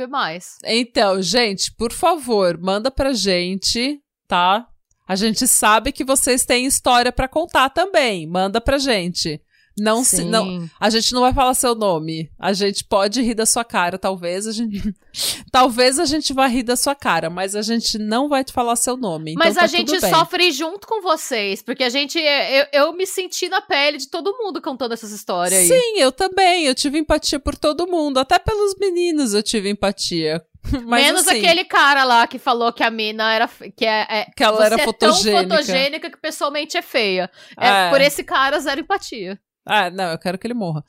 Então, 0.64 1.22
gente, 1.22 1.72
por 1.76 1.92
favor, 1.92 2.58
manda 2.58 2.90
pra 2.90 3.12
gente, 3.12 4.00
tá? 4.26 4.66
A 5.06 5.14
gente 5.14 5.46
sabe 5.46 5.92
que 5.92 6.04
vocês 6.04 6.44
têm 6.44 6.66
história 6.66 7.12
para 7.12 7.28
contar 7.28 7.70
também. 7.70 8.26
Manda 8.26 8.60
pra 8.60 8.78
gente. 8.78 9.40
Não 9.78 10.02
se, 10.02 10.24
não, 10.24 10.68
a 10.80 10.88
gente 10.88 11.12
não 11.12 11.20
vai 11.20 11.34
falar 11.34 11.52
seu 11.52 11.74
nome. 11.74 12.30
A 12.38 12.54
gente 12.54 12.82
pode 12.82 13.20
rir 13.20 13.34
da 13.34 13.44
sua 13.44 13.62
cara, 13.62 13.98
talvez 13.98 14.46
a 14.46 14.52
gente, 14.52 14.94
talvez 15.52 15.98
a 15.98 16.06
gente 16.06 16.32
vá 16.32 16.46
rir 16.46 16.62
da 16.62 16.76
sua 16.76 16.94
cara, 16.94 17.28
mas 17.28 17.54
a 17.54 17.60
gente 17.60 17.98
não 17.98 18.26
vai 18.26 18.42
te 18.42 18.54
falar 18.54 18.76
seu 18.76 18.96
nome. 18.96 19.32
Então 19.32 19.44
mas 19.44 19.56
tá 19.56 19.64
a 19.64 19.66
gente 19.66 20.00
sofre 20.00 20.50
junto 20.50 20.86
com 20.86 21.02
vocês, 21.02 21.62
porque 21.62 21.84
a 21.84 21.90
gente, 21.90 22.18
eu, 22.18 22.66
eu 22.72 22.92
me 22.94 23.06
senti 23.06 23.50
na 23.50 23.60
pele 23.60 23.98
de 23.98 24.08
todo 24.08 24.36
mundo 24.38 24.62
contando 24.62 24.92
essas 24.92 25.10
histórias. 25.10 25.60
Aí. 25.60 25.68
Sim, 25.68 25.98
eu 25.98 26.10
também. 26.10 26.64
Eu 26.64 26.74
tive 26.74 26.98
empatia 26.98 27.38
por 27.38 27.54
todo 27.54 27.86
mundo, 27.86 28.18
até 28.18 28.38
pelos 28.38 28.74
meninos 28.78 29.34
eu 29.34 29.42
tive 29.42 29.68
empatia. 29.68 30.42
Mas, 30.86 31.04
Menos 31.04 31.28
assim, 31.28 31.38
aquele 31.38 31.64
cara 31.64 32.04
lá 32.04 32.26
que 32.26 32.38
falou 32.38 32.72
que 32.72 32.82
a 32.82 32.90
mina 32.90 33.32
era. 33.32 33.48
Que, 33.76 33.84
é, 33.84 34.06
é 34.08 34.26
que 34.34 34.42
ela 34.42 34.64
era 34.64 34.80
é 34.80 34.84
fotogênica. 34.84 35.48
tão 35.48 35.58
fotogênica 35.58 36.10
que 36.10 36.16
pessoalmente 36.16 36.76
é 36.76 36.82
feia. 36.82 37.30
É, 37.58 37.68
é. 37.68 37.90
Por 37.90 38.00
esse 38.00 38.24
cara, 38.24 38.58
zero 38.58 38.80
empatia. 38.80 39.38
Ah, 39.66 39.90
não, 39.90 40.12
eu 40.12 40.18
quero 40.18 40.38
que 40.38 40.46
ele 40.46 40.54
morra. 40.54 40.84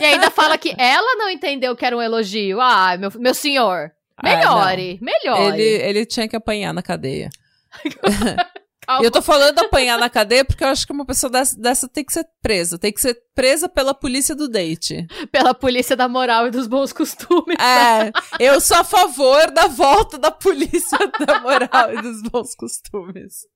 E 0.00 0.04
ainda 0.04 0.30
fala 0.30 0.58
que 0.58 0.74
ela 0.76 1.16
não 1.16 1.30
entendeu 1.30 1.76
que 1.76 1.84
era 1.84 1.96
um 1.96 2.02
elogio. 2.02 2.60
Ah, 2.60 2.96
meu, 2.98 3.10
meu 3.16 3.34
senhor. 3.34 3.92
Melhore, 4.22 4.98
ah, 5.00 5.04
melhore. 5.04 5.60
Ele, 5.60 5.82
ele 5.84 6.06
tinha 6.06 6.28
que 6.28 6.34
apanhar 6.34 6.74
na 6.74 6.82
cadeia. 6.82 7.30
E 9.00 9.04
eu 9.04 9.10
tô 9.10 9.20
falando 9.20 9.58
apanhar 9.58 9.98
na 9.98 10.08
cadeia 10.08 10.42
porque 10.42 10.64
eu 10.64 10.68
acho 10.68 10.86
que 10.86 10.92
uma 10.94 11.04
pessoa 11.04 11.30
dessa, 11.30 11.60
dessa, 11.60 11.86
tem 11.86 12.02
que 12.02 12.12
ser 12.12 12.26
presa. 12.40 12.78
Tem 12.78 12.90
que 12.90 13.02
ser 13.02 13.20
presa 13.34 13.68
pela 13.68 13.92
polícia 13.92 14.34
do 14.34 14.48
date. 14.48 15.06
Pela 15.30 15.52
polícia 15.52 15.94
da 15.94 16.08
moral 16.08 16.46
e 16.46 16.50
dos 16.50 16.66
bons 16.66 16.90
costumes. 16.90 17.58
É, 17.60 18.10
eu 18.40 18.58
sou 18.62 18.78
a 18.78 18.84
favor 18.84 19.50
da 19.50 19.66
volta 19.66 20.16
da 20.16 20.30
polícia 20.30 20.98
da 21.26 21.38
moral 21.40 21.92
e 21.98 22.00
dos 22.00 22.22
bons 22.22 22.54
costumes. 22.54 23.46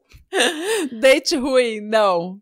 Date 1.01 1.35
ruim, 1.37 1.81
não. 1.81 2.39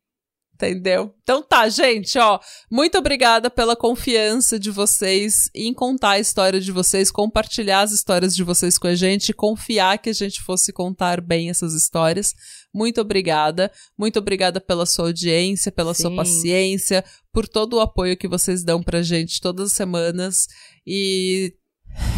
Entendeu? 0.67 1.15
Então 1.23 1.43
tá, 1.43 1.69
gente, 1.69 2.19
ó. 2.19 2.39
Muito 2.71 2.99
obrigada 2.99 3.49
pela 3.49 3.75
confiança 3.75 4.59
de 4.59 4.71
vocês 4.71 5.49
em 5.55 5.73
contar 5.73 6.11
a 6.11 6.19
história 6.19 6.61
de 6.61 6.71
vocês, 6.71 7.11
compartilhar 7.11 7.81
as 7.81 7.93
histórias 7.93 8.37
de 8.37 8.45
vocês 8.45 8.77
com 8.77 8.87
a 8.87 8.95
gente, 8.95 9.33
confiar 9.33 9.97
que 9.99 10.11
a 10.11 10.13
gente 10.13 10.43
fosse 10.43 10.73
contar 10.73 11.21
bem 11.21 11.49
essas 11.49 11.73
histórias. 11.73 12.35
Muito 12.75 13.01
obrigada. 13.01 13.73
Muito 13.99 14.19
obrigada 14.19 14.61
pela 14.61 14.85
sua 14.85 15.07
audiência, 15.07 15.73
pela 15.73 15.95
Sim. 15.95 16.03
sua 16.03 16.17
paciência, 16.17 17.05
por 17.33 17.49
todo 17.49 17.75
o 17.75 17.81
apoio 17.81 18.17
que 18.17 18.29
vocês 18.29 18.63
dão 18.63 18.83
pra 18.83 19.03
gente 19.03 19.41
todas 19.41 19.69
as 19.69 19.73
semanas. 19.73 20.47
E 20.87 21.55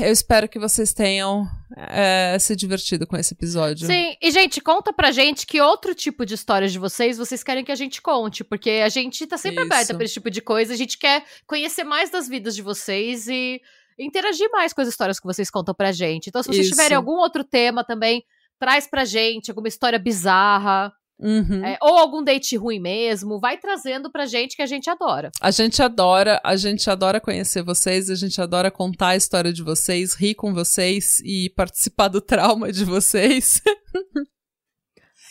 eu 0.01 0.13
espero 0.13 0.49
que 0.49 0.59
vocês 0.59 0.93
tenham 0.93 1.49
é, 1.77 2.37
se 2.39 2.55
divertido 2.55 3.07
com 3.07 3.17
esse 3.17 3.35
episódio. 3.35 3.87
Sim, 3.87 4.17
e 4.21 4.31
gente, 4.31 4.61
conta 4.61 4.93
pra 4.93 5.11
gente 5.11 5.47
que 5.47 5.61
outro 5.61 5.95
tipo 5.95 6.25
de 6.27 6.35
histórias 6.35 6.73
de 6.73 6.79
vocês 6.79 7.19
vocês 7.19 7.43
querem 7.43 7.65
que 7.65 7.73
a 7.73 7.77
gente 7.77 8.01
conte, 8.01 8.45
porque 8.45 8.83
a 8.85 8.89
gente 8.89 9.27
tá 9.27 9.37
sempre 9.37 9.63
Isso. 9.63 9.73
aberta 9.73 9.95
pra 9.95 10.05
esse 10.05 10.15
tipo 10.15 10.31
de 10.31 10.41
coisa, 10.41 10.73
a 10.73 10.77
gente 10.77 10.99
quer 10.99 11.25
conhecer 11.47 11.85
mais 11.85 12.11
das 12.11 12.29
vidas 12.29 12.55
de 12.55 12.63
vocês 12.63 13.29
e 13.29 13.61
interagir 13.99 14.51
mais 14.51 14.73
com 14.73 14.81
as 14.81 14.89
histórias 14.89 15.21
que 15.21 15.27
vocês 15.27 15.51
contam 15.51 15.75
pra 15.75 15.93
gente. 15.93 16.29
Então, 16.29 16.43
se 16.43 16.49
vocês 16.49 16.67
Isso. 16.67 16.71
tiverem 16.71 16.97
algum 16.97 17.13
outro 17.13 17.45
tema 17.45 17.85
também, 17.85 18.25
traz 18.59 18.87
pra 18.87 19.05
gente 19.05 19.51
alguma 19.51 19.69
história 19.69 19.99
bizarra. 19.99 20.93
Uhum. 21.23 21.65
É, 21.65 21.79
ou 21.81 21.97
algum 21.99 22.23
date 22.23 22.57
ruim 22.57 22.81
mesmo, 22.81 23.39
vai 23.39 23.57
trazendo 23.57 24.11
pra 24.11 24.27
gente 24.27 24.57
que 24.57 24.63
a 24.63 24.67
gente 24.67 24.91
adora. 24.91 25.31
A 25.41 25.51
gente 25.53 25.81
adora, 25.81 26.41
a 26.43 26.57
gente 26.57 26.91
adora 26.91 27.21
conhecer 27.21 27.63
vocês, 27.63 28.11
a 28.11 28.17
gente 28.17 28.41
adora 28.41 28.71
contar 28.71 29.09
a 29.09 29.17
história 29.17 29.53
de 29.53 29.63
vocês, 29.63 30.15
rir 30.15 30.35
com 30.35 30.53
vocês 30.53 31.21
e 31.25 31.51
participar 31.57 32.09
do 32.09 32.21
trauma 32.21 32.73
de 32.73 32.85
vocês. 32.85 33.63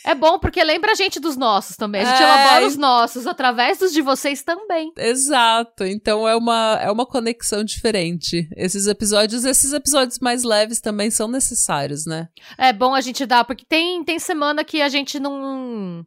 É 0.04 0.14
bom 0.14 0.38
porque 0.38 0.62
lembra 0.62 0.92
a 0.92 0.94
gente 0.94 1.20
dos 1.20 1.36
nossos 1.36 1.76
também. 1.76 2.02
A 2.02 2.04
gente 2.04 2.22
é, 2.22 2.24
elabora 2.24 2.66
os 2.66 2.76
nossos 2.76 3.26
através 3.26 3.78
dos 3.78 3.92
de 3.92 4.02
vocês 4.02 4.42
também. 4.42 4.92
Exato. 4.96 5.84
Então 5.84 6.26
é 6.28 6.34
uma, 6.34 6.78
é 6.82 6.90
uma 6.90 7.06
conexão 7.06 7.62
diferente. 7.62 8.48
Esses 8.56 8.86
episódios, 8.86 9.44
esses 9.44 9.72
episódios 9.72 10.18
mais 10.18 10.42
leves 10.42 10.80
também 10.80 11.10
são 11.10 11.28
necessários, 11.28 12.06
né? 12.06 12.28
É 12.58 12.72
bom 12.72 12.94
a 12.94 13.00
gente 13.00 13.24
dar, 13.24 13.44
porque 13.44 13.64
tem, 13.64 14.02
tem 14.04 14.18
semana 14.18 14.64
que 14.64 14.82
a 14.82 14.88
gente 14.88 15.20
não. 15.20 16.04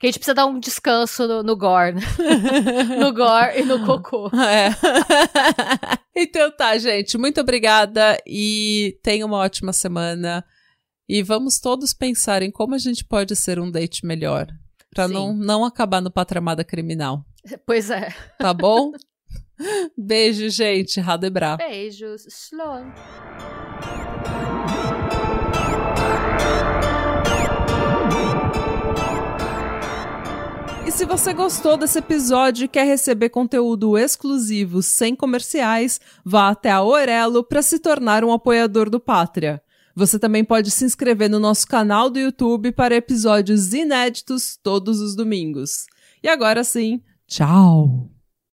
Que 0.00 0.06
a 0.06 0.10
gente 0.10 0.20
precisa 0.20 0.34
dar 0.34 0.46
um 0.46 0.60
descanso 0.60 1.26
no, 1.26 1.42
no 1.42 1.56
gore. 1.56 1.94
Né? 1.94 2.02
no 2.98 3.12
gore 3.12 3.60
e 3.60 3.64
no 3.64 3.84
cocô. 3.84 4.30
É. 4.36 4.70
então 6.14 6.52
tá, 6.52 6.78
gente. 6.78 7.18
Muito 7.18 7.40
obrigada 7.40 8.16
e 8.24 8.96
tenha 9.02 9.26
uma 9.26 9.38
ótima 9.38 9.72
semana. 9.72 10.44
E 11.08 11.22
vamos 11.22 11.58
todos 11.58 11.94
pensar 11.94 12.42
em 12.42 12.50
como 12.50 12.74
a 12.74 12.78
gente 12.78 13.02
pode 13.02 13.34
ser 13.34 13.58
um 13.58 13.70
date 13.70 14.04
melhor. 14.04 14.46
Pra 14.90 15.08
não, 15.08 15.34
não 15.34 15.64
acabar 15.64 16.02
no 16.02 16.10
patramada 16.10 16.62
criminal. 16.62 17.24
Pois 17.64 17.88
é. 17.88 18.14
Tá 18.38 18.52
bom? 18.52 18.92
Beijo, 19.96 20.50
gente. 20.50 21.00
Radebra. 21.00 21.56
Beijos. 21.56 22.26
Sloan. 22.26 22.92
E 30.86 30.90
se 30.90 31.06
você 31.06 31.32
gostou 31.32 31.78
desse 31.78 32.00
episódio 32.00 32.66
e 32.66 32.68
quer 32.68 32.84
receber 32.84 33.30
conteúdo 33.30 33.96
exclusivo 33.96 34.82
sem 34.82 35.16
comerciais, 35.16 35.98
vá 36.22 36.50
até 36.50 36.70
a 36.70 36.82
Orelo 36.82 37.42
para 37.42 37.62
se 37.62 37.78
tornar 37.78 38.22
um 38.24 38.32
apoiador 38.32 38.90
do 38.90 39.00
Pátria. 39.00 39.62
Você 39.98 40.16
também 40.16 40.44
pode 40.44 40.70
se 40.70 40.84
inscrever 40.84 41.28
no 41.28 41.40
nosso 41.40 41.66
canal 41.66 42.08
do 42.08 42.20
YouTube 42.20 42.70
para 42.70 42.94
episódios 42.94 43.72
inéditos 43.74 44.56
todos 44.62 45.00
os 45.00 45.16
domingos. 45.16 45.86
E 46.22 46.28
agora 46.28 46.62
sim, 46.62 47.02
tchau! 47.26 48.08